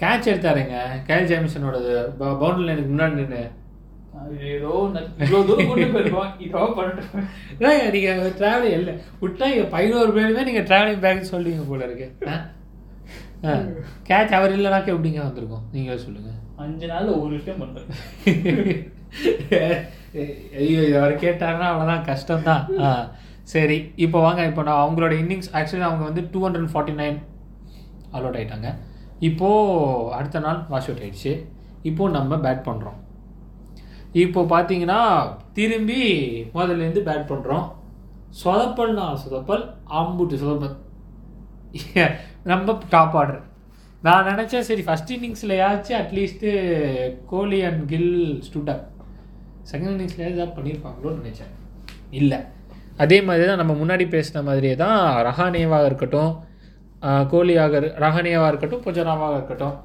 [0.02, 0.78] கேட்ச் எடுத்தாருங்க
[1.10, 1.91] கேல் ஜேமிசனோடது
[2.22, 3.41] பவுண்டரியில் எனக்கு முன்னாடி நின்று
[4.55, 4.72] ஏதோ
[5.22, 6.32] இவ்வளோ தூரம் கொண்டு போயிருக்கோம்.
[6.45, 6.59] இதோ
[7.95, 8.93] நீங்கள் ட்ராவலிங் இல்லை.
[9.22, 12.07] விட்டா இங்கே பதினோரு பேருமே நீங்கள் ட்ராவலிங் பேக் சொல்லுவீங்க போல இருக்கு.
[14.09, 15.66] கேட்ச் அவர் இல்லைனாக்க எப்படிங்க வந்திருக்கும்?
[15.74, 17.61] நீங்களே சொல்லுங்கள் அஞ்சு நாள்ல ஒரு விஷயம்
[20.61, 22.64] ஐயோ அவர் கேட்டாருன்னா அவ்வளோதான் கஷ்டம்தான்.
[22.86, 22.89] ஆ
[23.53, 27.18] சரி இப்போ வாங்க இப்போ நான் அவங்களோட இன்னிங்ஸ் ஆக்சுவலி அவங்க வந்து two hundred forty nine
[28.18, 28.70] out ஆகிட்டாங்க
[29.30, 31.34] இப்போது அடுத்த நாள் வாஷ் அவுட் ஆயிடுச்சு.
[31.89, 32.99] இப்போது நம்ம பேட் பண்ணுறோம்
[34.14, 34.99] இப்போ பார்த்தீங்கன்னா
[35.53, 36.01] திரும்பி
[36.53, 37.66] முதல்லேருந்து பேட் பண்ணுறோம்
[38.43, 39.64] சொதப்பல்னா சொதப்பல்
[39.99, 40.76] அம்புட்டு சொதப்பல்.
[42.43, 43.41] நம்ம டாப் ஆர்டர்
[44.03, 46.51] நான் நினச்சேன் சரி first இன்னிங்ஸ்லையாச்சும் at least
[47.26, 48.84] Kohli and Gill stood up
[49.72, 51.53] second இன்னிங்ஸில் ஏதாவது பண்ணியிருப்பாங்களோன்னு நினச்சேன்.
[52.11, 52.39] இல்லை.
[52.97, 56.34] அதே மாதிரி தான் நம்ம முன்னாடி பேசின மாதிரியே தான் ரஹானேவாக இருக்கட்டும்
[57.32, 59.76] கோலியாக ரஹானேவாக இருக்கட்டும் புஜராவாக இருக்கட்டும்.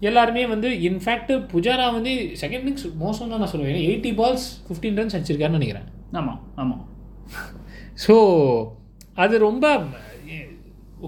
[0.00, 3.84] எல்லாருமே வந்து இன்ஃபேக்ட் புஜாரா வந்து செகண்ட் இன்னிங்ஸ் மோசம் தான் நான் சொல்லுவேன்.
[3.90, 5.86] எயிட்டி பால்ஸ் ஃபிஃப்டீன் ரன்ஸ் அடிச்சிருக்காருன்னு நினைக்கிறேன்.
[6.12, 6.76] ஆமா ஆமா.
[8.04, 8.14] ஸோ
[9.16, 9.64] அது ரொம்ப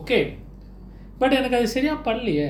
[0.01, 0.19] ஓகே
[1.21, 2.49] பட் எனக்கு அது சரியாக பண்ணலையே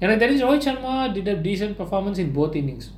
[0.00, 2.88] எனக்கு தெரிஞ்சு Rohit Sharma did a decent performance in both innings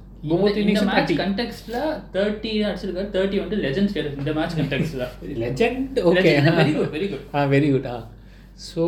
[0.64, 1.76] இந்த மேட்ச் கண்டெக்ஸ்ட்ல
[2.12, 5.06] தேர்ட்டி அடிச்சிருக்காரு தேர்ட்டி வந்து லெஜண்ட் ஸ்டேட்டஸ் இந்த match கண்டெக்ஸ்ட்ல
[5.44, 7.96] legend okay very good very good ah very good ah
[8.68, 8.82] so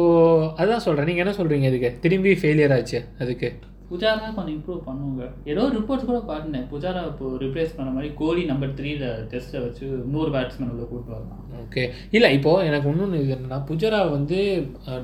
[0.59, 1.91] அதான் சொல்கிறேன் நீங்கள் என்ன சொல்கிறீங்க இதுக்கு?
[2.05, 3.49] திரும்பி ஃபெயிலியர் ஆச்சு அதுக்கு.
[3.95, 8.77] புஜாரா கொஞ்சம் இம்ப்ரூவ் பண்ணுவாங்க ஏதோ ரிப்போர்ட்ஸ் கூட பார்த்தேன் புஜாரா இப்போ ரிப்ளேஸ் பண்ண மாதிரி கோலி நம்பர்
[8.79, 11.41] த்ரீல டெஸ்ட்டை வச்சு இன்னொரு பேட்ஸ்மேன் உள்ள கூட்டு வரலாம்.
[11.63, 14.39] ஓகே இல்லை இப்போது எனக்கு இன்னொன்று இது என்னன்னா புஜரா வந்து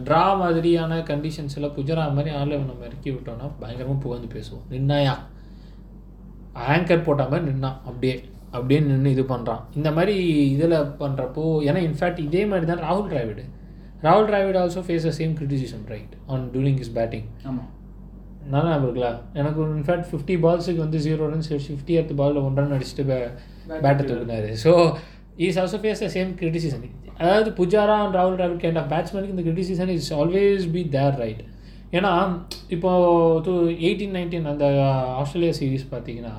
[0.07, 4.67] ட்ரா மாதிரியான கண்டிஷன்ஸில் புஜரா மாதிரி ஆளை நம்ம இறக்கி விட்டோம்னா பயங்கரமாக புகழ்ந்து பேசுவோம்.
[4.73, 5.15] நின்னாயா?
[6.71, 8.15] ஆங்கர் போட்ட மாதிரி நின்னான் அப்படியே
[8.53, 10.15] அப்படியே நின்று இது பண்ணுறான் இந்த மாதிரி
[10.55, 13.43] இதில் பண்ணுறப்போ ஏன்னா இன்ஃபேக்ட் இதே மாதிரி தான் ராகுல் டிராவிட்
[14.03, 17.65] ராகுல் Dravid also face the same criticism right on touring is batting ஆமா.
[18.51, 23.05] நல்லா இருக்குல்ல எனக்கு இன்ஃபேக்ட் ஃபிஃப்டி பால்ஸுக்கு வந்து ஜீரோ ரன்ஸ் ஃபிஃப்டி அடுத்த பாலில் ஒன் ரன் அடிச்சுட்டு
[23.79, 24.73] பேட்டை தூக்குனாரு so
[25.47, 26.87] is also face the same criticism
[27.21, 31.43] அதாவது புஜாரா அண்ட் ராகுல் டிராவிட் கைண்ட் ஆஃப் பேட்ஸ்மேனுக்கு இந்த criticism is always be there right
[31.93, 32.13] ஏன்னா
[32.71, 32.91] இப்போ
[33.47, 34.67] டூ எயிட்டீன் நைன்டீன் அந்த
[35.21, 36.35] ஆஸ்திரேலியா சீரீஸ் பார்த்தீங்கன்னா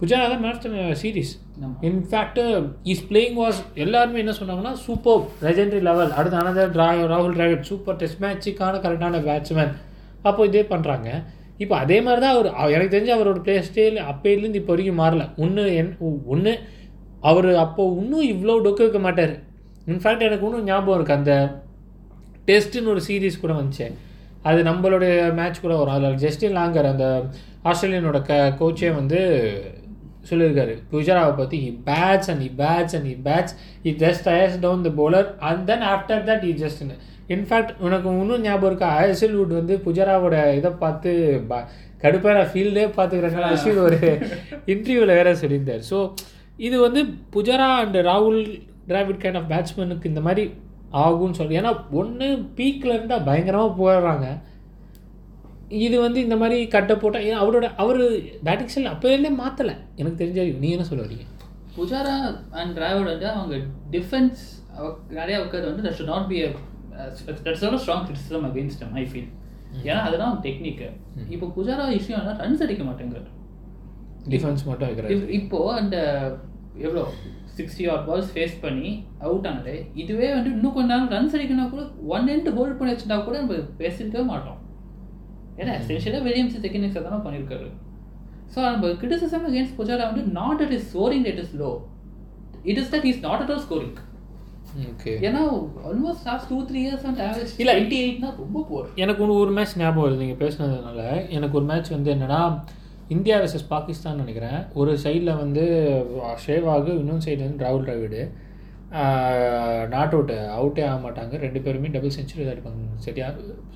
[0.00, 0.66] புஜாரா தான் match
[1.00, 1.30] series.
[1.88, 2.38] In fact
[2.84, 7.96] is playing was எல்லாருமே என்ன சொன்னாங்கன்னா சூப்பர் லெஜெண்டரி லெவல் அடுத்து அனதர் ட்ரா ராகுல் டிராவிட் சூப்பர்
[7.96, 9.72] டெஸ்ட் மேட்சுக்கான கரெக்டான பேட்ஸ்மேன்
[10.30, 11.08] அப்போ இதே பண்ணுறாங்க
[11.62, 15.22] இப்போ அதே மாதிரி தான் அவர் எனக்கு தெரிஞ்சு அவரோட பிளே ஸ்டைல் அப்போலேருந்து இப்போ வரைக்கும் மாறல.
[15.44, 15.94] ஒன்று என்
[16.34, 16.52] ஒன்று
[17.30, 19.34] அவர் அப்போ இன்னும் இவ்வளோ டொக்கு வைக்க மாட்டார்.
[19.92, 21.32] இன்ஃபேக்ட் எனக்கு இன்னும் ஞாபகம் இருக்குது அந்த
[22.50, 23.88] டெஸ்ட்டுன்னு ஒரு சீரீஸ் கூட வந்துச்சு.
[24.48, 25.96] அது நம்மளுடைய மேட்ச் கூட வரும்.
[25.96, 27.06] அதில் ஜஸ்டின் லாங்கர் அந்த
[27.70, 29.20] ஆஸ்திரேலியனோட க கோச்சே வந்து
[30.30, 30.74] சொல்லியிருக்காரு.
[30.92, 33.54] புஜராவை பற்றி he bats and he bats and he bats
[33.84, 36.82] he just tires down the bowler and then after that he just
[37.34, 38.88] in fact உனக்கு இன்னும் ஞாபகம் இருக்கா?
[39.00, 41.10] ஐஎஸ்எல் வுட் வந்து புஜராவோட இதை பார்த்து
[41.50, 41.56] ப
[42.02, 43.48] கடுப்பான ஃபீல்டே பார்த்துக்கிறேங்க.
[43.54, 43.98] அஸ்வின் ஒரு
[44.72, 45.82] இன்டர்வியூவில் வேற சொல்லியிருந்தார்.
[45.90, 45.98] ஸோ
[46.66, 47.00] இது வந்து
[47.34, 48.40] புஜரா அண்ட் ராகுல்
[48.90, 50.44] டிராவிட் கைண்ட் ஆஃப் பேட்ஸ்மேனுக்கு இந்த மாதிரி
[51.04, 54.28] ஆகும்னு சொல்லி ஏன்னா ஒன்று பீக்கில் இருந்தால் பயங்கரமாக போயிடுறாங்க
[55.86, 58.00] இது வந்து இந்த மாதிரி கட்டை போட்டால் அவரோட அவர்
[58.46, 60.46] பேட்டிங் ஸ்டைல் அப்போலேருந்தே மாற்றலை எனக்கு தெரிஞ்ச.
[60.62, 61.26] நீ என்ன சொல்ல வரீங்க
[61.76, 62.14] புஜாரா
[62.60, 63.56] அண்ட் டிராவிட் வந்து அவங்க
[63.96, 64.40] டிஃபென்ஸ்
[65.18, 66.38] நிறைய உட்காந்து வந்து that should not be
[67.44, 69.28] that's all strong criticism against I feel
[69.84, 70.90] ஏன்னா அதுதான் டெக்னிக்கு
[71.28, 73.28] இப்போ புஜாரா இஷ்யூ ஆனால் ரன்ஸ் அடிக்க மாட்டேங்கிறார்.
[74.28, 75.10] டிஃபென்ஸ் மட்டும் வைக்கிறாரு.
[75.10, 75.96] இப்- இப்போ அந்த
[76.76, 77.12] எவ்வளோ
[77.56, 81.82] சிக்ஸ்டி ஆர் பால்ஸ் ஃபேஸ் பண்ணி அவுட் ஆனது இதுவே வந்து இன்னும் கொஞ்ச நேரம் ரன்ஸ் அடிக்கணும் கூட
[82.06, 84.58] ஒன் எண்ட் ஹோல்ட் பண்ணி வச்சுட்டா கூட நம்ம பேசிருக்கவே மாட்டோம்.
[85.56, 87.68] ஏன்னா எசென்ஷியலாக வில்லியம்ஸ் இன்னிங்ஸ் தானே பண்ணியிருக்காரு.
[88.54, 91.78] ஸோ நம்ம கிரிட்டிசிசம் அகேன்ஸ்ட் புஜாரா வந்து not at is scoring rate is low
[92.62, 93.96] it is that is not at all scoring
[95.26, 95.42] ஏன்னா
[95.90, 97.72] almost last two three years வந்து ஆவரேஜ் இல்ல.
[97.74, 100.20] டுவெண்ட்டி எயிட்னா ரொம்ப போர் எனக்கு ஒன்று ஒரு மேட்ச் ஞாபகம் வருது.
[100.22, 102.40] நீங்கள் பேசுனதுனால எனக்கு ஒரு மேட்ச் வந்து என்னன்னா
[103.16, 104.58] இந்தியா வெர்சஸ் பாகிஸ்தான் நினைக்கிறேன்.
[104.80, 105.64] ஒரு சைடில் வந்து
[106.46, 108.22] ஷேவாகு இன்னொரு சைடு வந்து ராகுல் டிராவிடு.
[109.94, 111.38] நாட் அவுட் அவுட்டே ஆக மாட்டாங்க.
[111.44, 112.84] ரெண்டு பேருமே டபுள் செஞ்சுரி அடிப்பாங்க.
[113.06, 113.28] சரியா?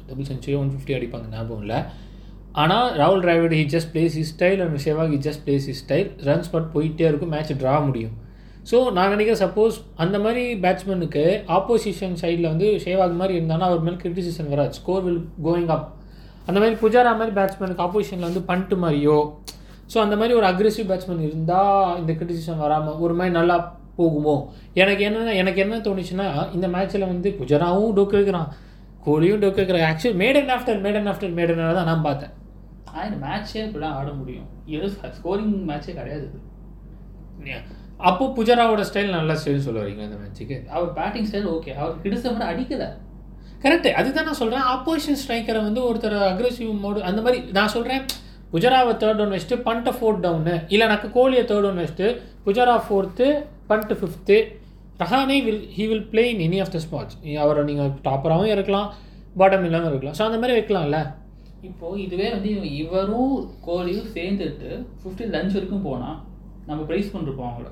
[0.09, 1.26] டபுள் செஞ்சுரி ஒன் ஃபிஃப்டி அடிப்பாங்க.
[1.36, 1.80] ஞாபகம் இல்லை.
[2.62, 6.11] ஆனால் ராகுல் Dravid he just plays he style and Sehwag he just plays he style
[6.28, 7.34] runs but போயிட்டே இருக்கும்.
[7.36, 8.16] மேட்ச் ட்ரா முடியும்.
[8.70, 11.24] ஸோ நான் நினைக்கிறேன் சப்போஸ் அந்த மாதிரி பேட்ஸ்மேனுக்கு
[11.56, 14.72] ஆப்போசிஷன் சைடில் வந்து ஷேவாக் மாதிரி இருந்தானா அவர் மேலே கிரிட்டிசிசன் வராது.
[14.80, 15.88] ஸ்கோர் வில் கோயிங் அப்
[16.48, 19.18] அந்த மாதிரி புஜாரா மாதிரி பேட்ஸ்மேனுக்கு ஆப்போசிஷனில் வந்து பண்ட்டு மாதிரியோ
[19.92, 23.56] ஸோ அந்த மாதிரி ஒரு அக்ரெசிவ் பேட்ஸ்மேன் இருந்தால் இந்த கிரிட்டிசிசன் வராமல் ஒரு மாதிரி நல்லா
[23.98, 24.34] போகுமோ?
[24.82, 28.48] எனக்கு என்ன எனக்கு என்ன தோணுச்சுன்னா இந்த மேட்ச்சில் வந்து புஜராவும் டொக்கு வைக்கிறான்.
[29.06, 29.86] கோலியும் டொக்கு வைக்கிறான்.
[29.90, 32.32] Actually maiden after maiden after maiden தான் நான் பார்த்தேன்.
[32.88, 34.48] ஆனால் இந்த மேட்ச்சே இப்படிலாம் ஆட முடியும்.
[34.74, 34.88] இது
[35.18, 36.28] ஸ்கோரிங் மேட்ச்சே கிடையாது.
[38.09, 42.36] அப்போ புஜராவோட ஸ்டைல் நல்ல ஸ்டைல் சொல்ல அந்த இந்த மேட்ச்சுக்கு அவர் பேட்டிங் ஸ்டைல் ஓகே அவர் கிடிசம்
[42.36, 42.84] கூட அடிக்கல.
[43.64, 48.03] கரெக்டு அதுதான் நான் சொல்கிறேன் ஆப்போசிஷன் ஸ்ட்ரைக்கரை வந்து ஒருத்தர் அக்ரெசிவ் மோடு அந்த மாதிரி நான் சொல்கிறேன்
[48.55, 52.09] புஜராவை தேர்ட் டவுன் வச்சுட்டு பண்ட்டை ஃபோர்த் டவுனு இல்லை எனக்கு கோலியை தேர்ட் டவுன் வச்சுட்டு
[52.46, 53.26] Pujara fourth
[53.70, 54.36] Pant fifth
[55.03, 58.88] Rahane will he will play in any of the spots அவரை நீங்கள் டாப்பராகவும் இருக்கலாம்
[59.40, 60.16] பாட்டம் இல்லாமல் இருக்கலாம்.
[60.18, 60.98] ஸோ அந்த மாதிரி வைக்கலாம்ல?
[61.68, 62.50] இப்போது இதுவே வந்து
[62.82, 63.32] இவரும்
[63.68, 64.70] கோலியும் சேர்ந்துட்டு
[65.03, 66.18] ஃபிஃப்டி லஞ்ச் வரைக்கும் போனால்
[66.68, 67.70] நம்ம ப்ரைஸ் பண்ணிருப்போம் அவங்கள.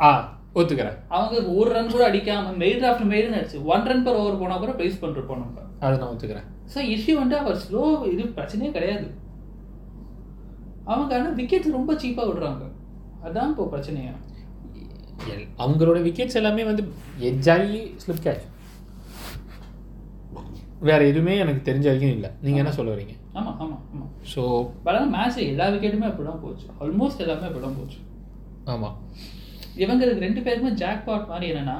[0.00, 0.10] ஆ
[0.54, 0.96] ஒத்துக்கிறேன்.
[1.08, 4.72] அவங்க ஒரு ரன் கூட அடிக்காம மெய்ட் ஆஃப்டர் மெய்டுன்னு அடிச்சு ஒன் ரன் per ஓவர் போனா கூட
[4.72, 5.60] ப்ரைஸ் பண்ணிருப்போம் நம்ம.
[5.80, 6.46] அதை நான் ஒத்துக்கிறேன்.
[6.74, 7.82] ஸோ இஷ்யூ வந்து அவர் ஸ்லோ
[8.12, 9.06] இது பிரச்சனையே கிடையாது.
[10.84, 12.64] அவங்க ஆனால் விக்கெட்ஸ் ரொம்ப சீப்பாக விடுறாங்க.
[13.24, 14.14] அதான் இப்போ பிரச்சனையா?
[15.28, 16.82] எல்- அவங்களோட விக்கெட்ஸ் எல்லாமே வந்து
[17.20, 18.46] எஜ்ஜாகி ஸ்லிப் கேட்ச்
[20.80, 22.30] வேற எதுவுமே எனக்கு தெரிஞ்ச வரைக்கும் இல்லை.
[22.42, 23.14] நீங்கள் என்ன சொல்ல வரீங்க?
[23.32, 24.42] ஆமாம் ஆமாம் ஆமாம் ஸோ
[24.84, 26.66] ஆனால் மேட்ச் எல்லா விக்கெட்டுமே அப்படி தான் போச்சு.
[26.80, 27.98] ஆல்மோஸ்ட் எல்லாமே அப்படி தான் போச்சு.
[28.64, 28.96] ஆமாம்
[29.82, 31.78] இவங்களுக்கு ரெண்டு பேருமே ஜாக் பாட் மாதிரி என்னன்னா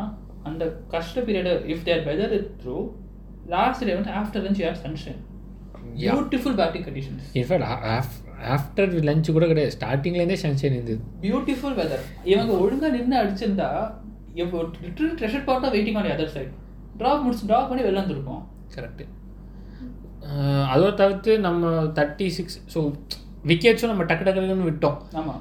[0.48, 2.76] அந்த கஷ்ட period if there weather it through
[3.54, 5.20] last day வந்து ஆஃப்டர் லஞ்ச் யார் sunshine
[6.02, 7.66] beautiful batting conditions in fact
[8.56, 9.72] after lunch கூட கிடையாது.
[9.76, 11.00] ஸ்டார்டிங்லேருந்தே சன்ஷைன் இருந்தது.
[11.24, 13.70] பியூட்டிஃபுல் வெதர் இவங்க ஒழுங்கா நின்று அடிச்சிருந்தா
[14.84, 16.52] லிட்டரல் ட்ரெஷர் பாட்டா waiting on other side
[17.00, 18.42] draw முடிச்சு ட்ராப் பண்ணி வெளில வந்துருப்போம்.
[18.74, 19.04] கரெக்டு
[20.72, 22.80] அதோட தவிர்த்து நம்ம தேர்ட்டி சிக்ஸ் ஸோ
[23.50, 24.98] விக்கெட்ஸும் நம்ம டக்கு டக்குன்னு விட்டோம்.
[25.20, 25.34] ஆமா.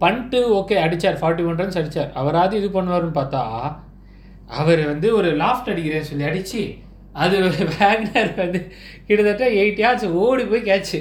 [0.00, 1.18] பண்ட்டு ஓகே அடிச்சார்.
[1.20, 3.42] ஃபார்ட்டி ஒன் ரன்ஸ் அடிச்சார் அவராது இது பண்ணுவாருன்னு பார்த்தா
[4.60, 6.62] அவர் வந்து ஒரு லாஃப்ட் அடிக்கிறேன்னு சொல்லி அடிச்சு
[7.12, 7.36] அது
[7.74, 8.60] வேக்னர் வந்து
[9.06, 11.00] கிட்டத்தட்ட எயிட் யார்ட்ஸ் ஓடி போய் கேட்ச்சு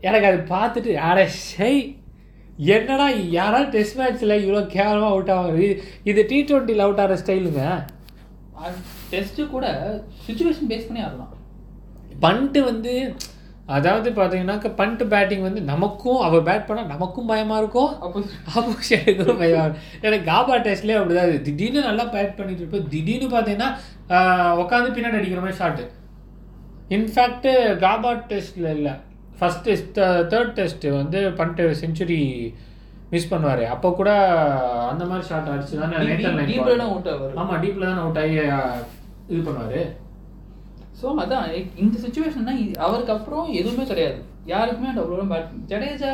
[0.00, 1.74] எனக்கு அது பார்த்துட்டு யார ஷை
[2.72, 5.68] என்னடா யாராவது டெஸ்ட் மேட்ச்சில் இவ்வளோ கேவலமாக அவுட் ஆகுது
[6.04, 7.62] இது டி ட்வெண்ட்டியில் அவுட் ஆகிற ஸ்டைலுங்க
[9.10, 9.66] டெஸ்ட்டு கூட
[10.26, 11.32] சுச்சுவேஷன் பேஸ் பண்ணி ஆடலாம்.
[12.20, 12.92] பண்ட்டு வந்து
[13.76, 17.92] அதாவது பார்த்தீங்கன்னாக்க பண்ட்டு பேட்டிங் வந்து நமக்கும் அவர் பேட் பண்ணால் நமக்கும் பயமாக இருக்கும்.
[18.04, 18.18] அப்போ
[18.54, 19.86] ஆப்போசிட்டுக்கும் பயமாக இருக்கும்.
[20.06, 21.38] எனக்கு காபா டெஸ்ட்லேயே அப்படிதான் இது.
[21.46, 23.70] திடீர்னு நல்லா பேட் பண்ணிட்டு இருப்போம் திடீர்னு பார்த்தீங்கன்னா
[24.64, 25.86] உட்காந்து பின்னாடி அடிக்கிற மாதிரி ஷாட்டு
[26.96, 27.48] இன்ஃபேக்ட்
[27.86, 28.94] காபா டெஸ்ட்டில் இல்லை.
[29.40, 29.98] ஃபஸ்ட் டெஸ்ட்
[30.32, 32.20] தேர்ட் டெஸ்ட் வந்து பண்ணிட்டு செஞ்சுரி
[33.12, 33.64] மிஸ் பண்ணுவார்.
[33.74, 34.10] அப்போ கூட
[34.92, 35.96] அந்த மாதிரி ஷாட் அடிச்சு தானே
[37.40, 38.38] ஆமாம் டீப்பில் தான் அவுட் ஆகி
[39.32, 39.82] இது பண்ணுவார்.
[40.94, 44.18] ஸோ அதான் இந்த சுச்சுவேஷன் தான் இது- அவருக்கு அப்புறம் எதுவுமே கிடையாது.
[44.46, 46.10] யாருக்குமே அந்த அவ்வளோ பேட் ஜடேஜா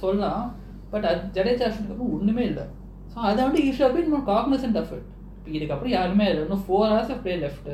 [0.00, 0.44] சொல்லலாம்
[0.90, 2.64] பட் அது ஜடேஜா அப்புறம் ஒன்றுமே இல்லை.
[3.12, 5.08] ஸோ அதை வந்து ஈஷா போய் இன்னும் காக்னசன்ட் ஆஃப் இட்
[5.54, 6.42] இதுக்கப்புறம் யாருமே இல்லை.
[6.42, 7.70] இன்னும் four hours of play left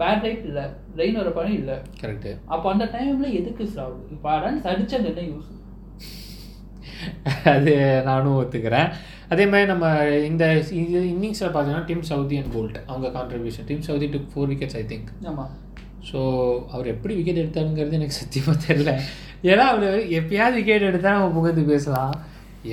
[0.00, 0.64] bad right இல்லை.
[0.96, 1.76] ரெயின் வர படம் இல்லை.
[2.00, 5.52] கரெக்டு அப்போ அந்த டைம்ல எதுக்கு சாப்பிடு இப்போ ரன்ஸ் அடிச்சது என்ன யூஸ்
[7.52, 7.72] அது
[8.04, 8.88] நானும் ஒத்துக்கிறேன்.
[9.28, 9.86] அதே மாதிரி நம்ம
[10.24, 10.44] இந்த
[10.80, 14.84] இது இன்னிங்ஸில் பார்த்தீங்கன்னா டீம் சவுதி அண்ட் போல்ட் அவங்க contribution Tim Southee took four wickets I
[14.84, 15.52] think ஆமாம்
[16.08, 16.18] ஸோ
[16.74, 18.92] அவர் எப்படி விக்கெட் எடுத்தாருங்கிறது எனக்கு சத்தியமாக தெரியல.
[19.50, 19.88] ஏன்னா அவர்
[20.18, 22.14] எப்பயாவது விக்கெட் எடுத்தால் நம்ம புகழ்ந்து பேசலாம்.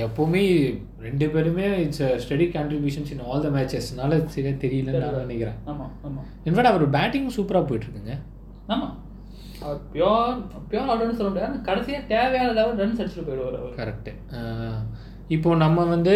[0.05, 0.43] எப்போவுமே
[1.05, 5.57] ரெண்டு பேருமே it's steady contributions in all the மேட்சஸ்னால சரியாக தெரியலன்னு நான் நினைக்கிறேன்.
[5.71, 8.15] ஆமாம் ஆமாம் இன்ஃபேக்ட் அவர் பேட்டிங் சூப்பராக போயிட்டுருக்குங்க.
[8.73, 8.93] ஆமாம்
[9.63, 11.57] அவர் பியோர் பியோர் ஆர்டர்னு சொல்ல முடியாது.
[11.67, 13.75] கடைசியாக தேவையான லெவல் ரன்ஸ் அடிச்சுட்டு போயிடுவார் அவர்.
[13.81, 14.13] கரெக்டு
[15.35, 16.15] இப்போ நம்ம வந்து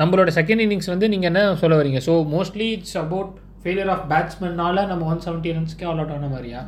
[0.00, 3.32] நம்மளோட செகண்ட் இன்னிங்ஸ் வந்து நீங்கள் என்ன சொல்ல வரீங்க so mostly it's about
[3.64, 6.60] failure of பேட்ஸ்மேனால நம்ம ஒன் செவன்ட்டி ரன்ஸ்க்கே ஆல் அவுட் ஆன மாதிரியா?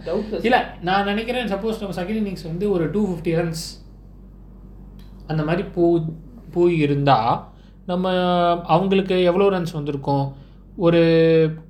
[0.49, 3.65] இல்லை நான் நினைக்கிறேன் சப்போஸ் நம்ம செகண்ட் இன்னிங்ஸ் வந்து ஒரு டூ ஃபிஃப்டி ரன்ஸ்
[5.33, 5.85] அந்த மாதிரி போ
[6.57, 7.33] போய் இருந்தால்
[7.91, 8.13] நம்ம
[8.75, 10.27] அவங்களுக்கு எவ்வளோ ரன்ஸ் வந்திருக்கும்?
[10.87, 11.01] ஒரு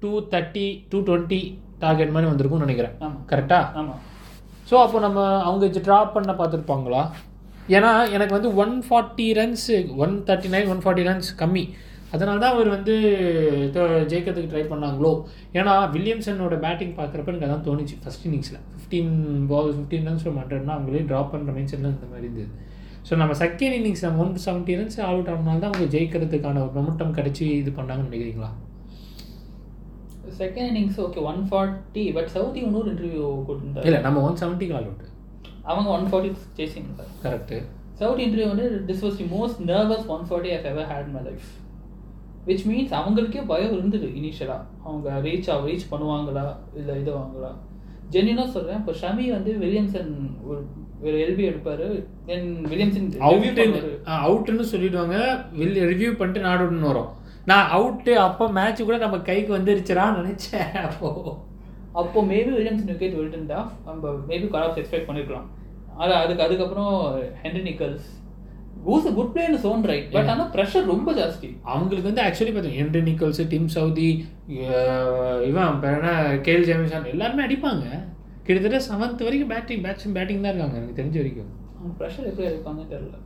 [0.03, 1.41] two thirty two twenty
[1.85, 2.95] target மாதிரி வந்திருக்கும்னு நினைக்கிறேன்.
[3.05, 4.03] ஆமாம் கரெக்டாக ஆமாம்
[4.69, 7.03] ஸோ அப்போ நம்ம அவங்க ட்ராப் பண்ண பார்த்துருப்பாங்களா?
[7.77, 9.67] ஏன்னா எனக்கு வந்து one forty runs
[10.05, 11.65] one thirty nine one forty runs கம்மி.
[12.15, 12.95] அதனால தான் அவர் வந்து
[14.11, 15.13] ஜெயிக்கிறதுக்கு ட்ரை பண்ணாங்களோ?
[15.59, 19.13] ஏன்னா வில்லியம்சனோட பேட்டிங் பார்க்குறப்ப எனக்கு அதான் தோணுச்சு ஃபஸ்ட் இன்னிங்ஸில் fifteen
[19.53, 22.51] ball fifteen runs from ஹண்ட்ரட்னா அவங்களே ட்ராப் பண்ணுற மைண்ட் செட்டில் இந்த மாதிரி இருந்தது.
[23.09, 26.73] ஸோ நம்ம செகண்ட் இன்னிங்ஸ் நம்ம one seventy runs all out ஆனால தான் அவங்க ஜெயிக்கிறதுக்கான ஒரு
[26.79, 28.51] மொமெண்டம் கிடச்சி இது பண்ணாங்கன்னு நினைக்கிறீங்களா?
[30.41, 33.87] Second innings okay one forty but Southee இன்னொரு இன்டர்வியூ கொடுத்துருந்தாரு.
[33.91, 35.05] இல்லை நம்ம ஒன் செவன்ட்டிக்கு ஆல் அவுட்
[35.73, 36.89] அவங்க one forty chasing
[37.27, 37.59] correct
[38.01, 40.59] Southee interview வந்து this was the most nervous one forty I
[40.95, 41.47] had my life
[42.49, 46.47] which means அவங்களுக்கே பயம் இருந்தது இனிஷியலாக அவங்க ரீச் ஆ ரீச் பண்ணுவாங்களா?
[46.81, 47.51] இல்லை இது வாங்களா
[48.15, 50.11] ஜென்யூனாக சொல்கிறேன் இப்போ ஷமி வந்து வில்லியம்சன்
[50.49, 50.61] ஒரு
[51.05, 51.87] ஒரு எல்பி எடுப்பார்.
[52.29, 53.65] Then Williamson out.
[54.27, 55.17] அவுட்டுன்னு சொல்லிடுவாங்க.
[55.59, 57.11] வில் ரிவ்யூ பண்ணிட்டு நாடுன்னு வரும்.
[57.51, 61.11] நான் அவுட்டு அப்போ மேட்ச் கூட நம்ம கைக்கு வந்துருச்சுடான்னு நினைச்சேன் அப்போ.
[62.01, 65.49] அப்போ மேபி வில்லியம்சன் விக்கெட் விட்டுருந்தா நம்ம மேபி கலாப்ஸ் எக்ஸ்பெக்ட் பண்ணிருக்கலாம்.
[66.01, 66.95] ஆனால் அதுக்கு அதுக்கப்புறம்
[67.43, 68.07] ஹென்ரி நிக்கல்ஸ்
[68.93, 71.49] ஊஸ் குட் பிளேன்னு சோன் ரைட் பட் ஆனால் ப்ரெஷர் ரொம்ப ஜாஸ்தி.
[71.73, 74.09] அவங்களுக்கு வந்து ஆக்சுவலி பார்த்தீங்க ஹென்ரி நிக்கல்ஸ் டிம் சவுதி
[75.49, 76.11] இவன் என்ன
[76.49, 77.85] கேல் ஜேமிசன் எல்லாருமே அடிப்பாங்க.
[78.47, 81.53] கிட்டத்தட்ட செவன்த் வரைக்கும் பேட்டிங் பேட்ஸிங் பேட்டிங் தான் இருக்காங்க எனக்கு தெரிஞ்ச வரைக்கும்.
[82.01, 83.17] ப்ரெஷர் எப்படி எடுப்பாங்கன்னு தெரியல.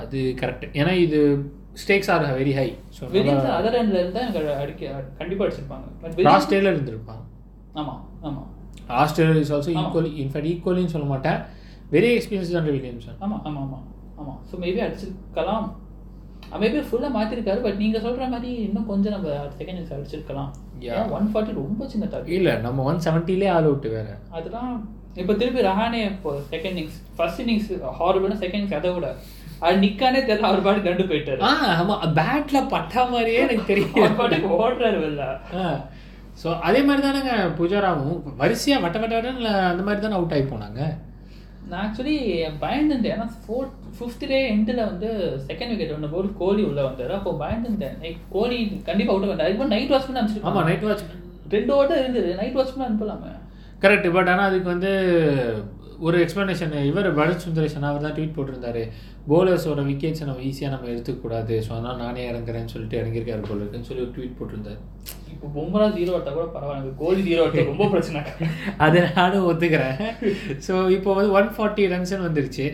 [0.00, 1.18] அது கரெக்ட் ஏன்னா இது
[1.82, 3.02] stakes are very high so
[3.58, 5.86] other எண்ட்ல இருந்தா எனக்கு அடிக்க கண்டிப்பா அடிச்சிருப்பாங்க.
[6.02, 6.16] பட்
[6.54, 7.22] டேல இருந்திருப்பான்.
[7.80, 7.94] ஆமா
[8.28, 8.42] ஆமா.
[9.02, 9.72] Australia is also.
[9.80, 11.38] Equally in fact ஈக்குவலின்னு சொல்ல மாட்டேன்.
[11.94, 13.78] வெரி எக்ஸ்பீரியன்ஸ் தான் வில்லியம்சன் ஆமா ஆமா ஆமா.
[14.20, 14.34] ஆமா.
[14.50, 15.66] ஸோ மேபி அடிச்சிருக்கலாம்
[16.60, 20.52] மேபி ஃபுல்லாக மாற்றிருக்காரு பட் நீங்கள் சொல்கிற மாதிரி இன்னும் கொஞ்சம் நம்ம செகண்ட் அடிச்சிருக்கலாம்.
[20.92, 24.08] ஏன் ஒன் ஃபார்ட்டி ரொம்ப சின்ன டார்கெட் இல்லை நம்ம ஒன் செவன்ட்டிலே ஆல் அவுட் வேற.
[24.38, 24.70] அதெல்லாம்
[25.20, 27.68] இப்போ திருப்பி ரஹானே இப்போ செகண்ட் இன்னிங்ஸ் ஃபர்ஸ்ட் இன்னிங்ஸ்
[28.00, 29.08] ஹாரபிள்னா செகண்ட் இன்னிங்ஸ் அதை விட
[29.66, 31.40] அது நிக்கானே தெரியல அவர் பாட்டு கண்டு போயிட்டாரு.
[31.80, 35.24] ஆமாம் பேட்ல பட்டா மாதிரியே எனக்கு அவர் தெரியும் பாட்டுக்கு ஓடுறாரு வெளில.
[36.42, 39.22] ஸோ அதே மாதிரி தானேங்க புஜாராவும் வரிசையாக வட்ட வட்ட
[39.70, 40.80] அந்த மாதிரி தானே அவுட் ஆகி போனாங்க.
[41.70, 42.16] நான் ஆக்சுவலி
[42.64, 43.14] பயந்துட்டேன்.
[43.14, 45.08] ஏன்னா ஃபோர்த் ஃபிஃப்த் டே எண்டில் வந்து
[45.46, 47.14] செகண்ட் விக்கெட் ஒன்று போது கோலி உள்ள வந்தாரு.
[47.18, 47.96] அப்போ பயந்துட்டேன்.
[48.04, 49.46] லைக் கோலி கண்டிப்பாக அவுட் வந்தார்.
[49.46, 51.04] அதுக்கு நைட் வாட்ச்மேன் ஆமாம் அனுப்பிச்சிருக்காங்க நைட் வாட்ச்
[51.56, 52.30] ரெண்டு ஓட்டம் இருந்தது.
[52.34, 53.32] நைட் வாட்ச்மேன் அனுப்பலாமே.
[53.82, 54.92] கரெக்ட் பட் ஆனால் அதுக்கு வந்து
[56.06, 58.82] ஒரு எக்ஸ்ப்ளனேஷன் இவர் பரத் சுந்தரேஷன் அவர் தான் ட்வீட் போட்டிருந்தாரு.
[59.30, 64.04] போலர்ஸோட விக்கெட்ஸை நம்ம ஈஸியாக நம்ம எடுத்துக்கூடாது ஸோ அதனால் நானே இறங்குறேன்னு சொல்லிட்டு இறங்கியிருக்காரு போல இருக்குன்னு சொல்லி
[64.04, 64.78] ஒரு ட்வீட் போட்டிருந்தாரு.
[65.32, 66.92] இப்போ பும்ரா ஜீரோ ஓட்டா கூட பரவாயில்ல.
[66.96, 68.20] கோலி ஜீரோ ஓட்டா ரொம்ப பிரச்சனை.
[68.84, 69.98] அதை நானும் ஒத்துக்கிறேன்.
[70.66, 72.66] ஸோ இப்போ வந்து ஒன் ஃபார்ட்டி ரன்ஸ்னு வந்துருச்சு.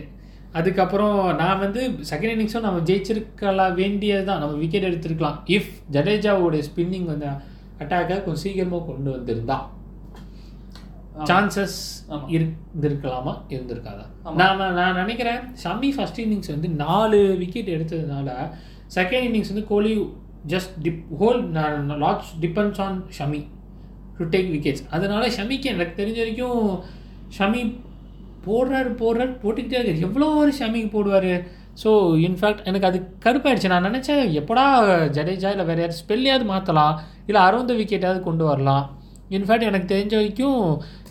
[0.53, 1.81] அதுக்கப்புறம் நான் வந்து
[2.11, 5.39] செகண்ட் இன்னிங்ஸும் நம்ம ஜெயிச்சிருக்கலாம் வேண்டியது தான் நம்ம விக்கெட் எடுத்திருக்கலாம்.
[5.47, 7.27] இஃப் ஜடேஜாவோட ஸ்பின்னிங் வந்து
[7.79, 9.74] அட்டாக்கை கொஞ்சம் சீக்கிரமாக கொண்டு வந்திருந்தா ஆமா.
[11.29, 11.77] சான்சஸ்.
[12.35, 13.33] இருந்திருக்கலாமா?
[13.55, 14.05] இருந்திருக்காதா.
[14.39, 18.29] நான் நான் நான் நினைக்கிறேன் ஷமி ஃபர்ஸ்ட் இன்னிங்ஸ் வந்து நாலு விக்கெட் எடுத்ததுனால
[18.97, 19.93] செகண்ட் இன்னிங்ஸ் வந்து Kohli
[20.53, 21.41] just dip whole
[22.03, 23.41] lots depends on Shami
[24.17, 26.61] to take wickets அதனால ஷமிக்கு எனக்கு தெரிஞ்ச வரைக்கும்
[27.37, 27.61] ஷமி
[28.47, 30.03] போடுறாரு போடுறாரு போட்டுக்கிட்டே இருக்காரு.
[30.07, 31.31] எவ்வளோ ஒரு ஷமிக்கு போடுவார்.
[31.83, 31.89] ஸோ
[32.25, 33.71] இன்ஃபேக்ட் எனக்கு அது கடுப்பாயிடுச்சு.
[33.71, 34.65] நான் நினச்சேன் எப்படா
[35.17, 36.99] ஜடேஜா இல்லை வேறு யாரும் ஸ்பெல்லையாவது மாற்றலாம்
[37.29, 38.85] இல்லை அறுபது விக்கெட்டாவது கொண்டு வரலாம்.
[39.35, 40.63] இன்ஃபேக்ட் எனக்கு தெரிஞ்ச வரைக்கும்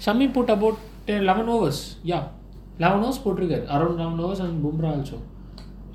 [0.07, 0.81] Shami put about
[1.29, 2.19] eleven overs yeah
[2.83, 3.65] eleven overs போட்டிருக்காரு.
[3.77, 5.19] Around eleven overs and Bumrah also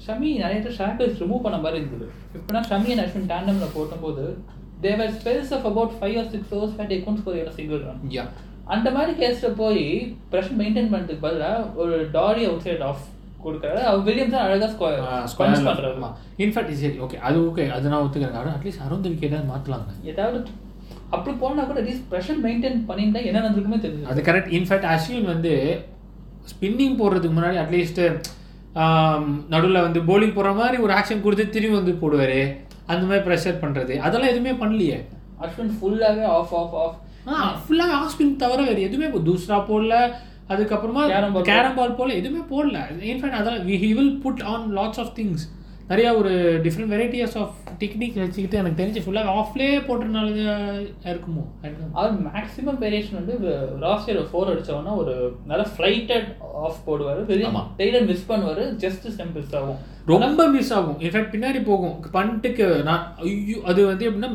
[0.05, 2.05] Shami நிறைய பேர் ஷாக்கர்ஸ் ரிமூவ் பண்ண மாதிரி இருந்தது.
[2.37, 4.25] இப்போனா ஷமி அண்ட் அஸ்வின் டேண்டமில் போட்டும்போது
[4.85, 8.25] they were spells of about five or six overs fight accounts எவ்வளோ சிங்கிள் ரன் யா
[8.75, 9.83] அந்த மாதிரி கேஸில் போய்
[10.31, 13.03] ப்ரெஷர் மெயின்டைன் பண்ணுறதுக்கு பதிலாக ஒரு டாரி அவுட் சைட் ஆஃப்
[13.43, 13.81] கொடுக்குறாரு.
[13.89, 14.71] அவர் வில்லியம்ஸ் தான் அழகாக
[15.33, 16.09] ஸ்கொயர் பண்ணுறாரு
[16.45, 18.55] இன்ஃபேக்ட் சரி ஓகே அது ஓகே அது நான் ஒத்துக்கிறேன்.
[18.57, 20.39] அட்லீஸ்ட் அறுபது விக்கெட்டாவது மாற்றலாங்க ஏதாவது
[21.15, 25.53] அப்படி போனா கூட அட்லீஸ்ட் ப்ரெஷர் மெயின்டைன் பண்ணியிருந்தா என்ன நடந்திருக்குமே தெரியுது அது கரெக்ட் இன்ஃபேக்ட் அஸ்வின் வந்து
[26.51, 28.01] ஸ்பின்னிங் போடுறதுக்கு முன்னாடி அட்லீஸ்ட்
[29.53, 32.39] நடுவில் வந்து bowling போடுற மாதிரி ஒரு ஆக்ஷன் கொடுத்து திரும்பி வந்து போடுவார்.
[32.91, 34.97] அந்த மாதிரி ப்ரெஷர் பண்ணுறது அதெல்லாம் எதுவுமே பண்ணலையே.
[35.45, 36.97] அஸ்வின் ஃபுல்லாகவே ஆஃப் ஆஃப் ஆஃப்
[37.31, 39.95] ஆ ஃபுல்லாக ஆஃப் ஸ்பின் தவிர வேறு எதுவுமே தூஸ்ரா போடல
[40.53, 41.01] அதுக்கப்புறமா
[41.49, 42.77] கேரம் பால் போல எதுவுமே போடல.
[43.11, 45.45] இன்ஃபேக்ட் அதெல்லாம் he will put on lots of things
[45.89, 46.31] நிறையா ஒரு
[46.63, 50.27] டிஃப்ரெண்ட் வெரைட்டிஸ் ஆஃப் டெக்னிக் வச்சுக்கிட்டு எனக்கு தெரிஞ்சு ஃபுல்லாக ஆஃப்லேயே போட்டதுனால
[51.11, 51.43] இருக்குமோ.
[51.93, 53.35] அவர் மேக்ஸிமம் வேரியேஷன் வந்து
[53.85, 55.15] லாஸ்ட் இயர் ஃபோர் அடிச்சவொன்னா ஒரு
[55.51, 56.27] நல்ல ஃப்ளைட்டட்
[56.65, 57.21] ஆஃப் போடுவார்.
[57.81, 58.63] டெய்லர் மிஸ் பண்ணுவார்.
[58.85, 59.79] ஜஸ்ட் சிம்பிள்ஸ் ஆகும்.
[60.05, 60.99] ரொம்ப மிஸ் ஆகும்.
[60.99, 61.97] இன்ஃபேக்ட் பின்னாடி போகும்.
[62.13, 64.31] பண்ட்டுக்கு நான் ஐயோ அது வந்து எப்படின்னா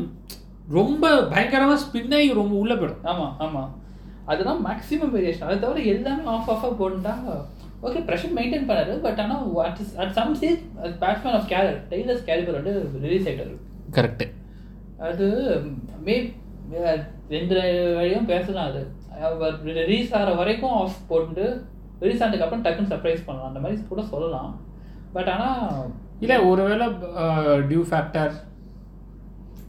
[0.80, 3.02] ரொம்ப பயங்கரமாக ஸ்பின் ஆகி ரொம்ப உள்ளே போயிடும்.
[3.04, 3.64] ஆமா ஆமா.
[4.32, 7.14] அதுதான் மேக்ஸிமம் வேரியேஷன் அதை தவிர எல்லாமே ஆஃப் ஆஃபாக போட்டுட்டா
[7.84, 12.52] ஓகே ப்ரெஷர் மெயின்டைன் பண்ணாரு பட் ஆனால் at at some stage batsman of career Taylor's calibre
[12.52, 13.56] வந்து ரிலீஸ் ஆயிட்டாரு.
[13.90, 14.32] கரெக்டு
[14.98, 15.58] அது
[16.00, 16.32] மே
[17.28, 17.54] ரெண்டு
[17.94, 18.86] வழியும் பேசலாம் அது.
[19.22, 21.64] அவர் ரிலீஸ் ஆகிற வரைக்கும் ஆஃப் போட்டு
[22.00, 23.48] ரிலீஸ் ஆனதுக்கு அப்புறம் டக்குன்னு சர்ப்ரைஸ் பண்ணலாம்.
[23.48, 24.60] அந்த மாதிரி கூட சொல்லலாம்.
[25.12, 28.32] பட் ஆனால் இல்லை ஒருவேளை டியூ ஃபேக்டர்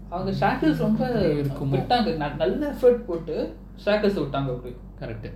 [0.10, 1.76] அவங்க ஷாக்கிள்ஸ் ரொம்ப இருக்குமோ?
[1.76, 2.24] விட்டாங்க.
[2.24, 3.56] ந- நல்ல எஃபர்ட் போட்டு
[3.86, 4.76] ஷாக்கிள்ஸ் விட்டாங்க அப்படி.
[5.00, 5.32] கரெக்டு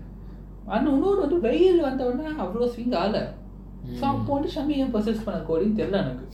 [0.71, 3.19] ஆனால் இன்னொரு வந்து வெயில் வந்த உடனே அவ்வளோ ஸ்விங் ஆகல.
[3.99, 4.03] ஸோ.
[4.13, 6.25] அப்போ வந்து ஷமி ஏன் பர்சஸ் பண்ண கோலின்னு தெரியல எனக்கு.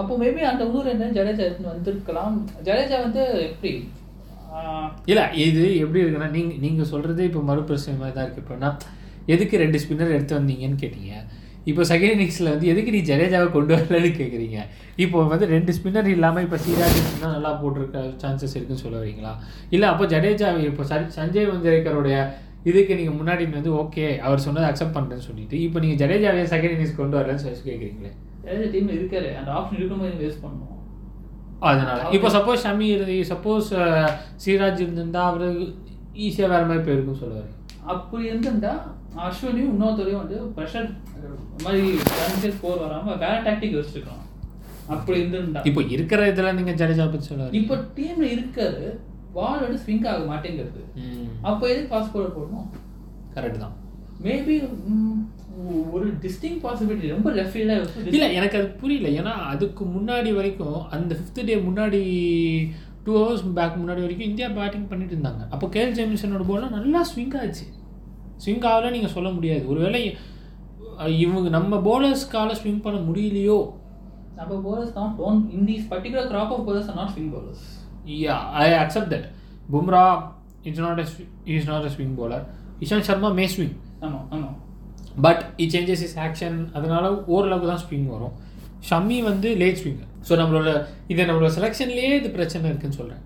[0.00, 2.36] அப்போ மேபி அந்த இன்னொரு என்ன ஜடேஜா வந்திருக்கலாம்.
[2.68, 3.72] ஜடேஜா வந்து எப்படி?
[5.10, 8.70] இல்லை இது எப்படி இருக்குன்னா நீங்கள் நீங்கள் சொல்கிறது இப்போ மறுபிரச்சனை மாதிரி தான் இருக்குது இப்போனா
[9.34, 11.12] எதுக்கு ரெண்டு ஸ்பின்னர் எடுத்து வந்தீங்கன்னு கேட்டீங்க?
[11.70, 14.58] இப்போ செகண்ட் இன்னிங்ஸில் வந்து எதுக்கு நீ ஜடேஜாவை கொண்டு வரலன்னு கேட்குறீங்க
[15.04, 19.32] இப்போ வந்து ரெண்டு ஸ்பின்னர் இல்லாமல் இப்போ சீராஜ் தான் நல்லா போட்டிருக்க சான்சஸ் இருக்குன்னு சொல்ல வரீங்களா?
[19.74, 20.84] இல்லை அப்போ ஜடேஜா இப்போ
[21.18, 22.18] சஞ்சய் மஞ்சரேக்கருடைய
[22.64, 26.98] இதுக்கு நீங்கள் முன்னாடி வந்து ஓகே அவர் சொன்னதை அக்செப்ட் பண்ணுறேன்னு சொல்லிட்டு இப்போ நீங்கள் ஜடேஜாவே செகண்ட் இன்னிங்ஸ்
[27.00, 28.12] கொண்டு வரலன்னு சொல்லி கேட்குறீங்களே
[28.44, 29.28] ஜடேஜா டீம்ல இருக்காரு.
[29.38, 30.74] அந்த ஆப்ஷன் இருக்கும்போது வேஸ்ட் பண்ணணும்
[31.68, 32.00] அதனால.
[32.16, 33.68] இப்போ சப்போஸ் ஷமி இருந்து சப்போஸ்
[34.44, 35.46] சீராஜ் இருந்திருந்தா அவர்
[36.26, 37.56] ஈஸியாக வேறு மாதிரி போயிருக்கும் சொல்ல வரீங்க
[37.94, 38.72] அப்படி இருந்திருந்தா
[39.26, 40.88] அஸ்வினியும் இன்னொருத்தரையும் வந்து ப்ரெஷர்
[41.64, 41.84] மாதிரி
[42.56, 44.24] ஸ்கோர் வராம வேற டாக்டிக் யோசிச்சுக்கலாம்
[44.94, 45.60] அப்படி இருந்திருந்தா.
[45.68, 48.84] இப்போ இருக்கிற இதில் நீங்கள் ஜடேஜா பற்றி சொல்ல வரீங்க இப்போ டீம்ல இருக்காரு.
[49.38, 50.82] பால் வந்து ஸ்விங் ஆக மாட்டேங்கிறது.
[51.48, 52.68] அப்போ எதுக்கு ஃபாஸ்ட் bowler போடணும்?
[53.34, 53.74] கரெக்ட் தான்.
[54.26, 54.54] மேபி
[55.94, 59.08] ஒரு டிஸ்டிங் பாசிபிலிட்டி ரொம்ப லெஃப்ட் இல்லை எனக்கு அது புரியல.
[59.20, 62.02] ஏன்னா அதுக்கு முன்னாடி வரைக்கும் அந்த ஃபிஃப்த் டே முன்னாடி
[63.04, 65.42] டூ ஹவர்ஸ் பேக் முன்னாடி வரைக்கும் இந்தியா பேட்டிங் பண்ணிட்டு இருந்தாங்க.
[65.54, 67.66] அப்போ கேஎல் ஜேமிசனோட போலாம் நல்லா ஸ்விங் ஆச்சு.
[68.44, 69.64] ஸ்விங் ஆகல நீங்கள் சொல்ல முடியாது.
[69.72, 70.02] ஒருவேளை
[71.24, 73.58] இவங்க நம்ம போலர்ஸ்க்கால ஸ்விங் பண்ண முடியலையோ?
[74.38, 77.30] நம்ம bowlers not don't in these particular crop of bowlers are not swing
[78.16, 79.26] yeah I accept that
[79.72, 80.04] Bumrah
[80.64, 81.00] it's not
[81.52, 82.44] is not a swing bowler
[82.82, 84.48] Ishant Sharma may swing ஆமா ஆமா.
[85.24, 88.34] But it changes is action அதனால ஓரளவுக்கு தான் swing வரும்.
[88.88, 90.68] ஷம்மி வந்து late Schwinger so நம்மளோட
[91.12, 93.24] இது நம்மளோட செலெக்ஷன்லேயே இது பிரச்சனை இருக்குன்னு சொல்கிறேன்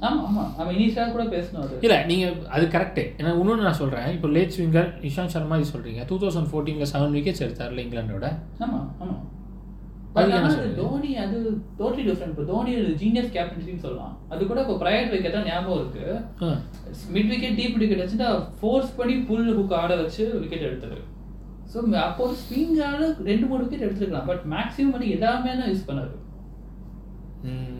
[0.00, 0.42] ஆமா ஆமா.
[0.58, 4.90] அவன் இனிஷியலாக கூட பேசணும் இல்லை நீங்கள் அது கரெக்டு ஏன்னா இன்னொன்று நான் சொல்கிறேன் இப்போ லேட் ஸ்விங்கர்
[5.08, 8.26] இஷாந்த் சர்மா இது சொல்கிறீங்க டூ தௌசண்ட் ஃபோர்டீனில் செவன் விக்கெட்ஸ் எடுத்தார்ல இங்கிலாண்டோட
[8.60, 9.16] ஆமா ஆமா.
[10.78, 11.36] தோனி அது
[11.80, 14.14] டோட்டலி டிஃப்ரெண்ட் இப்போ தோனி ஜீனியஸ் கேப்டன்சின்னு சொல்லலாம்.
[14.32, 16.06] அது கூட இப்போ ப்ரைவேட் விக்கெட்டாக ஞாபகம் இருக்கு.
[17.16, 18.30] மிட் விக்கெட் டீப் விக்கெட் வச்சுட்டு
[18.60, 21.00] ஃபோர்ஸ் பண்ணி புல் ஹுக் ஆட வச்சு விக்கெட் எடுத்தாரு
[21.72, 23.00] ஸோ அப்போ ஸ்விங்கால
[23.30, 24.28] ரெண்டு மூணு விக்கெட் எடுத்துருக்கலாம்.
[24.30, 26.14] பட் மேக்ஸிமம் வந்து எல்லாமே தான் யூஸ் பண்ணாரு.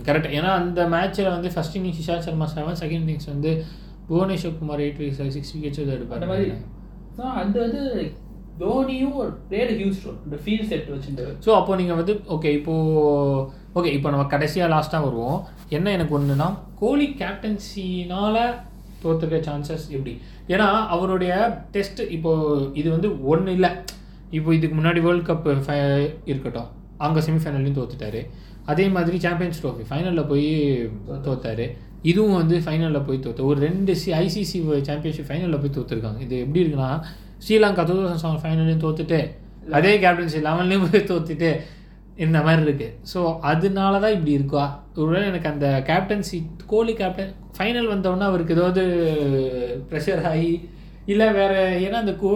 [0.07, 3.53] கரெக்ட் ஏன்னா அந்த மேட்ச்சில் வந்து first innings Ishant Sharma seven second innings வந்து
[4.11, 6.31] Bhuvneshwar Kumar eight wickets six wickets அந்த எடுப்பார்.
[6.33, 6.51] மாதிரி.
[7.17, 7.83] ஸோ அது வந்து
[8.63, 11.27] தோனியும் ஒரு பிளேட் ஹியூஸ் ரோல் இந்த ஃபீல்ட் செட் வச்சுட்டு.
[11.45, 13.45] ஸோ அப்போ நீங்கள் வந்து ஓகே இப்போது
[13.79, 15.39] ஓகே இப்போ நம்ம கடைசியாக லாஸ்ட்டாக வருவோம்.
[15.77, 16.49] என்ன எனக்கு ஒன்றுனா
[16.81, 18.41] கோலி கேப்டன்சினால்
[19.03, 20.15] தோற்றுக்க சான்சஸ் எப்படி?
[20.53, 21.33] ஏன்னா அவருடைய
[21.75, 23.71] டெஸ்ட் இப்போது இது வந்து ஒன்று இல்லை.
[24.39, 25.47] இப்போ இதுக்கு முன்னாடி வேர்ல்ட் கப்
[26.31, 26.71] இருக்கட்டும்.
[27.07, 28.23] அங்கே செமிஃபைனல்லையும் தோத்துட்டாரு.
[28.73, 30.49] அதே மாதிரி சாம்பியன்ஸ் ட்ரோஃபி ஃபைனலில் போய்
[31.27, 31.67] தோத்தாரு.
[32.11, 36.63] இதுவும் வந்து ஃபைனலில் போய் தோத்து ஒரு ரெண்டு சி ஐசிசி சாம்பியன்ஷிப் ஃபைனலில் போய் தோற்றுருக்காங்க இது எப்படி
[36.65, 36.91] இருக்குன்னா
[37.45, 39.19] ஸ்ரீலங்கா டூ தௌசண்ட் செவன் ஃபைனல்லையும் தோத்துட்டு
[39.77, 41.51] அதே கேப்டன்சி லெவன்லேயும் போய் தோத்துட்டு
[42.25, 43.19] இந்த மாதிரி இருக்குது ஸோ
[43.51, 44.63] அதனால தான் இப்படி இருக்கா?
[44.97, 48.83] ஒருவேளை எனக்கு அந்த கேப்டன்சி கோலி கேப்டன் ஃபைனல் வந்தோடனே அவருக்கு ஏதாவது
[49.91, 50.51] ப்ரெஷர் ஆகி
[51.13, 51.53] இல்லை வேற
[51.85, 52.31] ஏன்னா அந்த கோ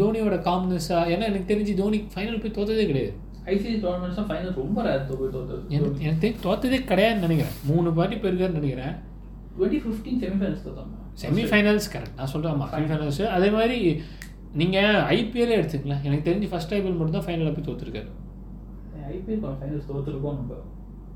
[0.00, 3.12] தோனியோட காம்னஸாக ஏன்னா எனக்கு தெரிஞ்சு தோனி ஃபைனல் போய் தோத்ததே கிடையாது.
[3.46, 5.62] ஐசிசி டோர்னமெண்ட்ஸும் ஃபைனல் ரொம்ப ரேர் போய் தோத்தது.
[5.76, 7.56] எனக்கு எனக்கு தெரிஞ்சு தோத்ததே கிடையாதுன்னு நினைக்கிறேன்.
[7.70, 8.94] மூணு பாட்டி போயிருக்காருன்னு நினைக்கிறேன்.
[9.56, 13.78] டுவெண்ட்டி ஃபிஃப்டீன் செமிஃபைனல்ஸ் தோத்தாங்க செமிஃபைனல்ஸ் கரெக்ட் நான் சொல்கிறேன் ஆமாம் செமிஃபைனல்ஸ் அதே மாதிரி
[14.60, 18.10] நீங்கள் ஐபிஎல்லே எடுத்துக்கலாம் எனக்கு தெரிஞ்சு ஃபர்ஸ்ட் ஐபிஎல் மட்டும் தான் ஃபைனலில் போய் தோத்துருக்காரு.
[19.14, 20.58] ஐபிஎல் ஃபைனல்ஸ் தோத்துருக்கோம் நம்ம.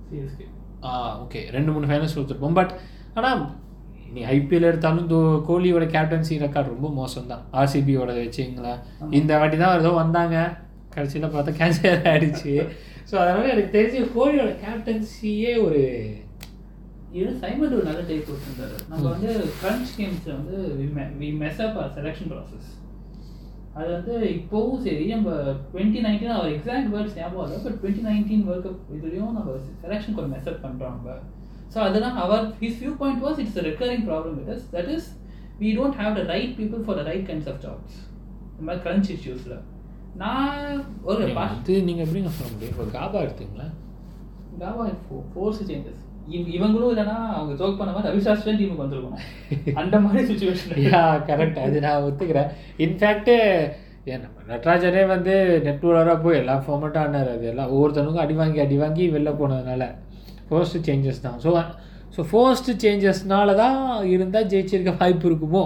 [0.09, 0.47] சிஎஸ்கே
[0.89, 2.73] ஆ ஓகே ரெண்டு மூணு ஃபைனல்ஸ் கொடுத்துருப்போம் பட்
[3.19, 3.41] ஆனால்
[4.15, 5.19] நீ ஐபிஎல் எடுத்தாலும் தோ
[5.49, 8.81] கோலியோட கேப்டன்சி ரெக்கார்ட் ரொம்ப மோசம் தான் ஆர்சிபியோட வச்சுங்களேன்
[9.19, 10.37] இந்த வாட்டி தான் ஏதோ வந்தாங்க.
[10.95, 12.53] கடைசியில் பார்த்தா கேன்சர் ஆயிடுச்சு.
[13.09, 15.83] ஸோ அதனால் எனக்கு தெரிஞ்சு கோலியோட கேப்டன்சியே ஒரு
[17.19, 19.31] இது சைமன் ஒரு நல்ல டைப் கொடுத்துருந்தாரு நம்ம வந்து
[19.61, 20.57] கிரன்ச் கேம்ஸில் வந்து
[21.21, 22.71] we mess up selection process
[23.79, 25.31] அது வந்து இப்போவும் சரி நம்ம
[25.73, 30.17] டுவெண்ட்டி நைன்டீன் அவர் எக்ஸாக்ட் வேர்ட்ஸ் ஞாபகம் இல்லை but twenty nineteen world cup இதுலேயும் நம்ம செலெக்ஷன்
[30.17, 31.17] கொஞ்சம் மெஸ் அப் பண்ணுறோம் நம்ம.
[31.75, 35.09] ஸோ அதெல்லாம் அவர் his view point was it's recurring problem it is that is
[35.63, 37.99] we don't have the right people for the right kinds of jobs
[38.51, 39.57] இந்த மாதிரி crunch இஷ்யூஸில்
[40.23, 40.79] நான்
[41.11, 42.73] ஒரு இது நீங்கள் எப்படிங்க சொல்ல முடியும்?
[42.75, 43.67] இப்போ காபா எடுத்தீங்களா?
[44.63, 44.85] காவா
[45.35, 46.03] ஃபோர்ஸ் சேஞ்சஸ்
[46.57, 49.25] இவங்களும் இல்லைன்னா அவங்க ஜோக் பண்ண மாதிரி ரவிசாஸ்திரன் டீமுக்கு வந்திருக்கணும்.
[49.81, 52.49] அந்த மாதிரி சுச்சுவேஷன் யா கரெக்ட் அது நான் ஒத்துக்கிறேன்.
[52.85, 53.37] இன்ஃபேக்ட்டு
[54.11, 55.35] ஏன் நம்ம நட்ராஜரே வந்து
[55.67, 57.31] நெட் பவுலராக போய் எல்லா ஃபார்மேட்டும் ஆனார்.
[57.37, 59.87] அது எல்லாம் ஒவ்வொருத்தனுக்கும் அடி வாங்கி அடி வாங்கி வெளில போனதுனால
[60.49, 61.39] ஃபோர்ஸ்ட் சேஞ்சஸ் தான்.
[61.45, 61.53] ஸோ
[62.17, 63.79] ஸோ ஃபோர்ஸ்ட் சேஞ்சஸ்னால தான்
[64.15, 65.65] இருந்தால் ஜெயிச்சிருக்க வாய்ப்பு இருக்குமோ?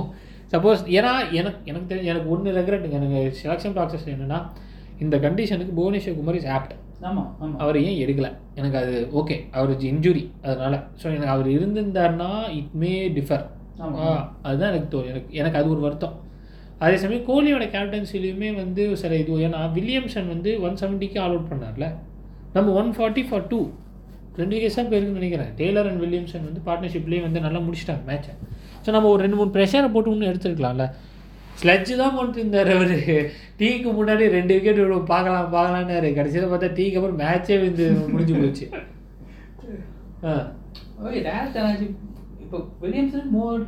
[0.53, 4.39] சப்போஸ் ஏன்னா எனக்கு எனக்கு தெரிஞ்ச எனக்கு ஒன்று ரெக்ரெட்டுங்க எனக்கு செலெக்ஷன் ப்ராசஸ் என்னென்னா
[5.05, 6.75] இந்த கண்டிஷனுக்கு புவனேஸ்வர் குமார் இஸ் ஆப்ட்
[7.09, 7.55] ஆமா ஆமா.
[7.63, 8.31] அவர் ஏன் எடுக்கலை?
[8.61, 13.45] எனக்கு அது ஓகே அவர் இன்ஜுரி அதனால ஸோ எனக்கு அவர் இருந்திருந்தாருன்னா இட் மே டிஃபர்.
[14.47, 16.17] அதுதான் எனக்கு தோ எனக்கு எனக்கு அது ஒரு வருத்தம்.
[16.85, 21.87] அதே சமயம் கோலியோட கேப்டன்சிலையுமே வந்து சில இது ஏன்னா வில்லியம்சன் வந்து ஒன் செவன்ட்டிக்கு ஆல் அவுட் பண்ணார்ல.
[22.57, 23.61] நம்ம ஒன் ஃபார்ட்டி ஃபார் டூ
[24.41, 25.51] ரெண்டு விக்கெட்ஸ் தான் போயிருக்குன்னு நினைக்கிறேன்.
[25.61, 28.35] டெய்லர் அண்ட் வில்லியம்சன் வந்து பார்ட்னர்ஷிப்லேயே வந்து நல்லா முடிச்சிட்டாங்க மேட்சை
[28.85, 30.85] ஸோ நம்ம ஒரு ரெண்டு மூணு ப்ரெஷரை போட்டு இன்னும் எடுத்துருக்கலாம்ல.
[31.59, 32.95] ஸ்லட்ஜு தான் போட்டு இருந்தார் அவர்.
[33.61, 34.81] டீக்கு முன்னாடி ரெண்டு விக்கெட்
[35.13, 36.11] பார்க்கலாம் பார்க்கலான்னாரு.
[36.19, 38.67] கடைசியில் பார்த்தா டீக்கு அப்புறம் மேட்சே வந்து முடிஞ்சு போச்சு.
[40.31, 40.35] ஆ.
[41.05, 41.85] ஓகே டேரக்ட்
[42.45, 43.61] இப்போ Williamson more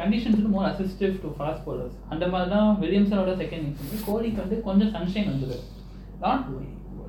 [0.00, 1.94] conditions more assistive to fast bowlers.
[2.12, 5.56] அந்த மாதிரி தான் வில்லியம்சனோட செகண்ட் இன்னிங்ஸ் வந்து கோலிக்கு வந்து கொஞ்சம் சன்ஷைன் வந்தது.
[6.20, 6.44] Not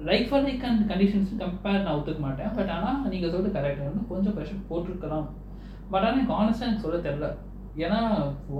[0.09, 2.51] like for like and conditions compare நான் ஒத்துக்க மாட்டேன்.
[2.57, 5.27] பட் ஆனால் நீங்கள் சொல்லிட்டு கரெக்டாக வந்து கொஞ்சம் ப்ரெஷர் போட்டிருக்கலாம்.
[5.91, 7.27] பட் ஆனால் எனக்கு ஆனஸ்டாக எனக்கு சொல்ல தெரில
[7.77, 7.99] ஏன்னா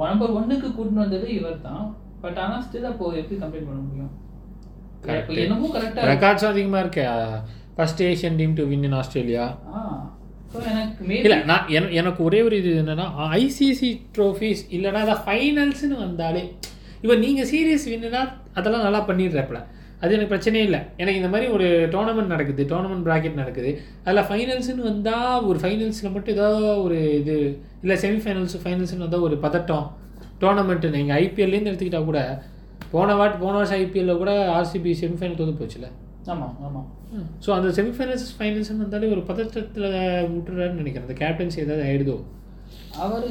[0.04, 1.86] நம்பர் ஒன்னுக்கு கூட்டின்னு வந்தது இவர் தான்
[2.22, 4.14] பட் ஆனால் ஸ்டில் அப்போ எப்படி கம்ப்ளைண்ட் பண்ண முடியும்?
[5.44, 7.04] என்னமோ கரெக்டாக ரெக்கார்ட்ஸும் அதிகமாக இருக்கு.
[7.76, 9.46] First Asian team to win in Australia
[11.20, 13.06] இல்லை நான் என- எனக்கு ஒரே ஒரு இது என்னன்னா
[13.36, 16.44] ஐசிசி ட்ரோஃபீஸ் இல்லைன்னா அதை ஃபைனல்ஸ்னு வந்தாலே
[17.02, 18.22] இப்போ நீங்கள் சீரியஸ் வின்னுனா
[18.54, 19.60] அதெல்லாம் நல்லா பண்ணிடுறப்பல.
[20.02, 20.80] அது எனக்கு பிரச்சனையே இல்லை.
[21.02, 23.72] எனக்கு இந்த மாதிரி ஒரு டோர்னமெண்ட் நடக்குது டோர்னமெண்ட் ப்ராக்கெட் நடக்குது.
[24.06, 27.38] அதில் ஃபைனல்ஸ்னு வந்தால் ஒரு ஃபைனல்ஸில் மட்டும் ஏதாவது ஒரு இது
[27.86, 29.88] இல்லை செமிஃபைனல்ஸ் ஃபைனல்ஸ்னு வந்தால் ஒரு பதட்டம்.
[30.44, 32.22] டோர்னமெண்ட்டு நீங்கள் ஐபிஎல்லேருந்து எடுத்துக்கிட்டா கூட
[32.92, 35.88] போன வாட்டி போன வருஷம் ஐபிஎல்ல கூட ஆர்சிபி செமிஃபைனல் தோத்து போச்சுல.
[36.34, 36.88] ஆமாம் ஆமாம்
[37.44, 39.90] ஸோ அந்த செமிஃபைனல்ஸ் ஃபைனல்ஸ்னு வந்தாலே ஒரு பதற்றத்தில்
[40.32, 41.06] விட்டுறாருன்னு நினைக்கிறேன்.
[41.08, 42.16] அந்த கேப்டன்சி ஏதாவது ஆயிடுதோ?
[43.04, 43.28] அவர்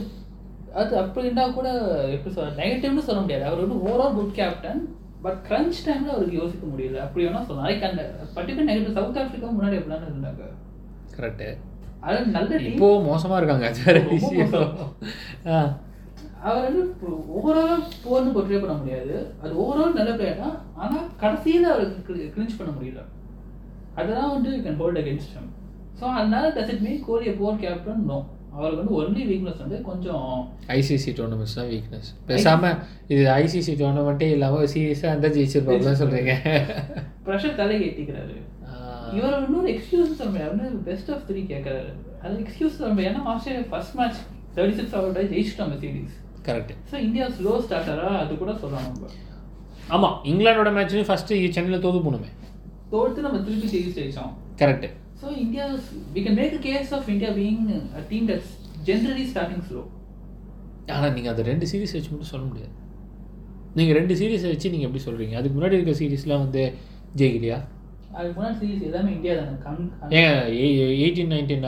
[0.80, 1.68] அது அப்படி இருந்தால் கூட
[2.14, 3.44] எப்படி சொல்ற நெகட்டிவ்னு சொல்ல முடியாது.
[3.48, 4.80] அவர் வந்து overall good captain
[5.26, 6.98] but crunch டைமில் அவருக்கு யோசிக்க முடியல.
[7.06, 7.68] அப்படி வேணா சொல்லலாம்.
[7.68, 8.02] அதுக்கு அந்த
[8.36, 10.44] பர்டிகுலர் நெகட்டிவ் சவுத் ஆஃப்ரிக்கா முன்னாடி எப்படிலாம் இருந்தாங்க
[11.16, 11.48] கரெக்டு
[12.06, 13.66] அது நல்ல இப்போ மோசமாக இருக்காங்க.
[13.84, 13.96] வேற
[16.48, 16.82] அவர் வந்து
[17.36, 19.14] ஓவராலாக போர்னு போர்ட்ரே பண்ண முடியாது.
[19.42, 20.56] அது ஓவரால் நல்ல பிளேயர் தான்.
[20.82, 23.02] ஆனால் கடைசியில் அவருக்கு கிளிஞ்ச் பண்ண முடியல.
[23.98, 25.34] அதெல்லாம் வந்து you can hold against
[26.00, 28.18] so அதனால does it mean Kohli poor captain no
[28.56, 30.26] அவருக்கு வந்து ஒன்லி வீக்னஸ் வந்து கொஞ்சம்
[30.76, 32.76] ஐசிசி டோர்னமெண்ட்ஸ் தான் வீக்னஸ் பேசாமல்
[33.12, 36.34] இது ஐசிசி டோர்னமெண்ட்டே இல்லாமல் சீரியஸாக இருந்தால் ஜெயிச்சிருப்பாங்கன்னு சொல்கிறீங்க
[37.26, 38.36] ப்ரெஷர் தலை ஏற்றிக்கிறாரு
[39.16, 41.90] இவர் இன்னொரு எக்ஸ்கியூஸ் சொல்ல வந்து பெஸ்ட் ஆஃப் த்ரீ கேட்கறாரு
[42.22, 44.20] அது எக்ஸ்கியூஸ் சொல்ல ஏன்னா Australia first match
[44.56, 46.14] thirty six ஆகி ஜெயிச்சிட்டோம் series
[46.48, 49.08] correct so India slow ஸ்டார்டரா அது கூட சொல்லலாம் நம்ம.
[49.94, 52.30] ஆமாம் இங்கிலாண்டோட மேட்ச்லையும் ஃபஸ்ட்டு சென்னையில் தோது போகணுமே
[52.92, 54.32] தோர்த்து நம்ம திருப்பி series ஜெயிச்சோம்.
[54.60, 54.86] Correct
[55.20, 55.64] so India
[56.14, 57.62] we can a case of India being
[57.94, 58.52] a team that's
[58.88, 59.82] generally starting slow
[60.94, 62.74] ஆனால் நீங்கள் அந்த ரெண்டு சீரிஸ் வச்சு மட்டும் சொல்ல முடியாது.
[63.76, 66.62] நீங்கள் ரெண்டு சீரிஸை வச்சு நீங்கள் எப்படி சொல்கிறீங்க அதுக்கு முன்னாடி இருக்க சீரிஸ்லாம் வந்து
[67.20, 67.56] ஜெயிக்கிறியா
[68.16, 70.20] அதுக்கு முன்னாடி சீரீஸ் எல்லாமே இந்தியா தானே.
[70.20, 70.38] ஏன்
[70.96, 71.66] எயிட்டீன் நைன்டீன்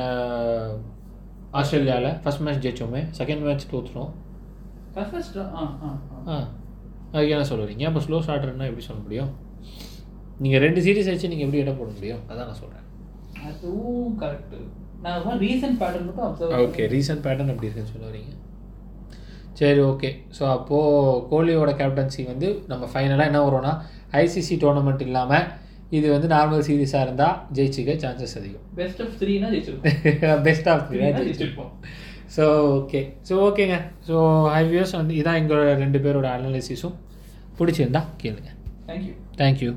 [1.61, 4.11] ஆஸ்திரேலியாவில் ஃபர்ஸ்ட் மேட்ச் ஜெயிச்சோமே செகண்ட் மேட்ச் தோற்றுறோம்
[4.95, 5.91] ஃபர்ஸ்ட் ஆ ஆ
[6.29, 6.39] ஆ.
[7.13, 9.31] அதுக்கு என்ன சொல்கிறீங்க அப்போ ஸ்லோ ஸ்டார்டர்னா எப்படி சொல்ல முடியும்?
[10.41, 12.23] நீங்கள் ரெண்டு சீரிஸ் வச்சு நீங்கள் எப்படி இடம் போட முடியும்?
[12.31, 12.85] அதான் நான் சொல்கிறேன்
[13.47, 14.57] அதுவும் கரெக்ட்
[15.05, 18.33] நான் ரீசன்ட் பேட்டர்ன் மட்டும் அப்சர்வ் ஓகே ரீசன்ட் பேட்டர்ன் அப்படி இருக்குன்னு சொல்ல வரீங்க?
[19.61, 23.73] சரி ஓகே ஸோ அப்போது கோலியோட கேப்டன்சி வந்து நம்ம ஃபைனலாக என்ன வரும்னா
[24.23, 25.47] ஐசிசி டோர்னமெண்ட் இல்லாமல்
[25.99, 28.65] இது வந்து நார்மல் சீரிஸாக இருந்தால் ஜெயிச்சிக்க சான்சஸ் அதிகம்.
[28.81, 31.73] பெஸ்ட் ஆஃப் த்ரீனா ஜெயிச்சிருக்கோம் பெஸ்ட் ஆஃப் த்ரீனா ஜெயிச்சிருப்போம்.
[32.37, 32.45] ஸோ
[32.79, 33.77] ஓகே ஸோ ஓகேங்க
[34.09, 34.17] ஸோ
[34.55, 36.97] ஹை வியூஸ் வந்து இதான் எங்களோட ரெண்டு பேரோட அனாலிசிஸும்
[37.61, 38.51] பிடிச்சிருந்தா கேளுங்க.
[38.89, 39.71] Thank you thank you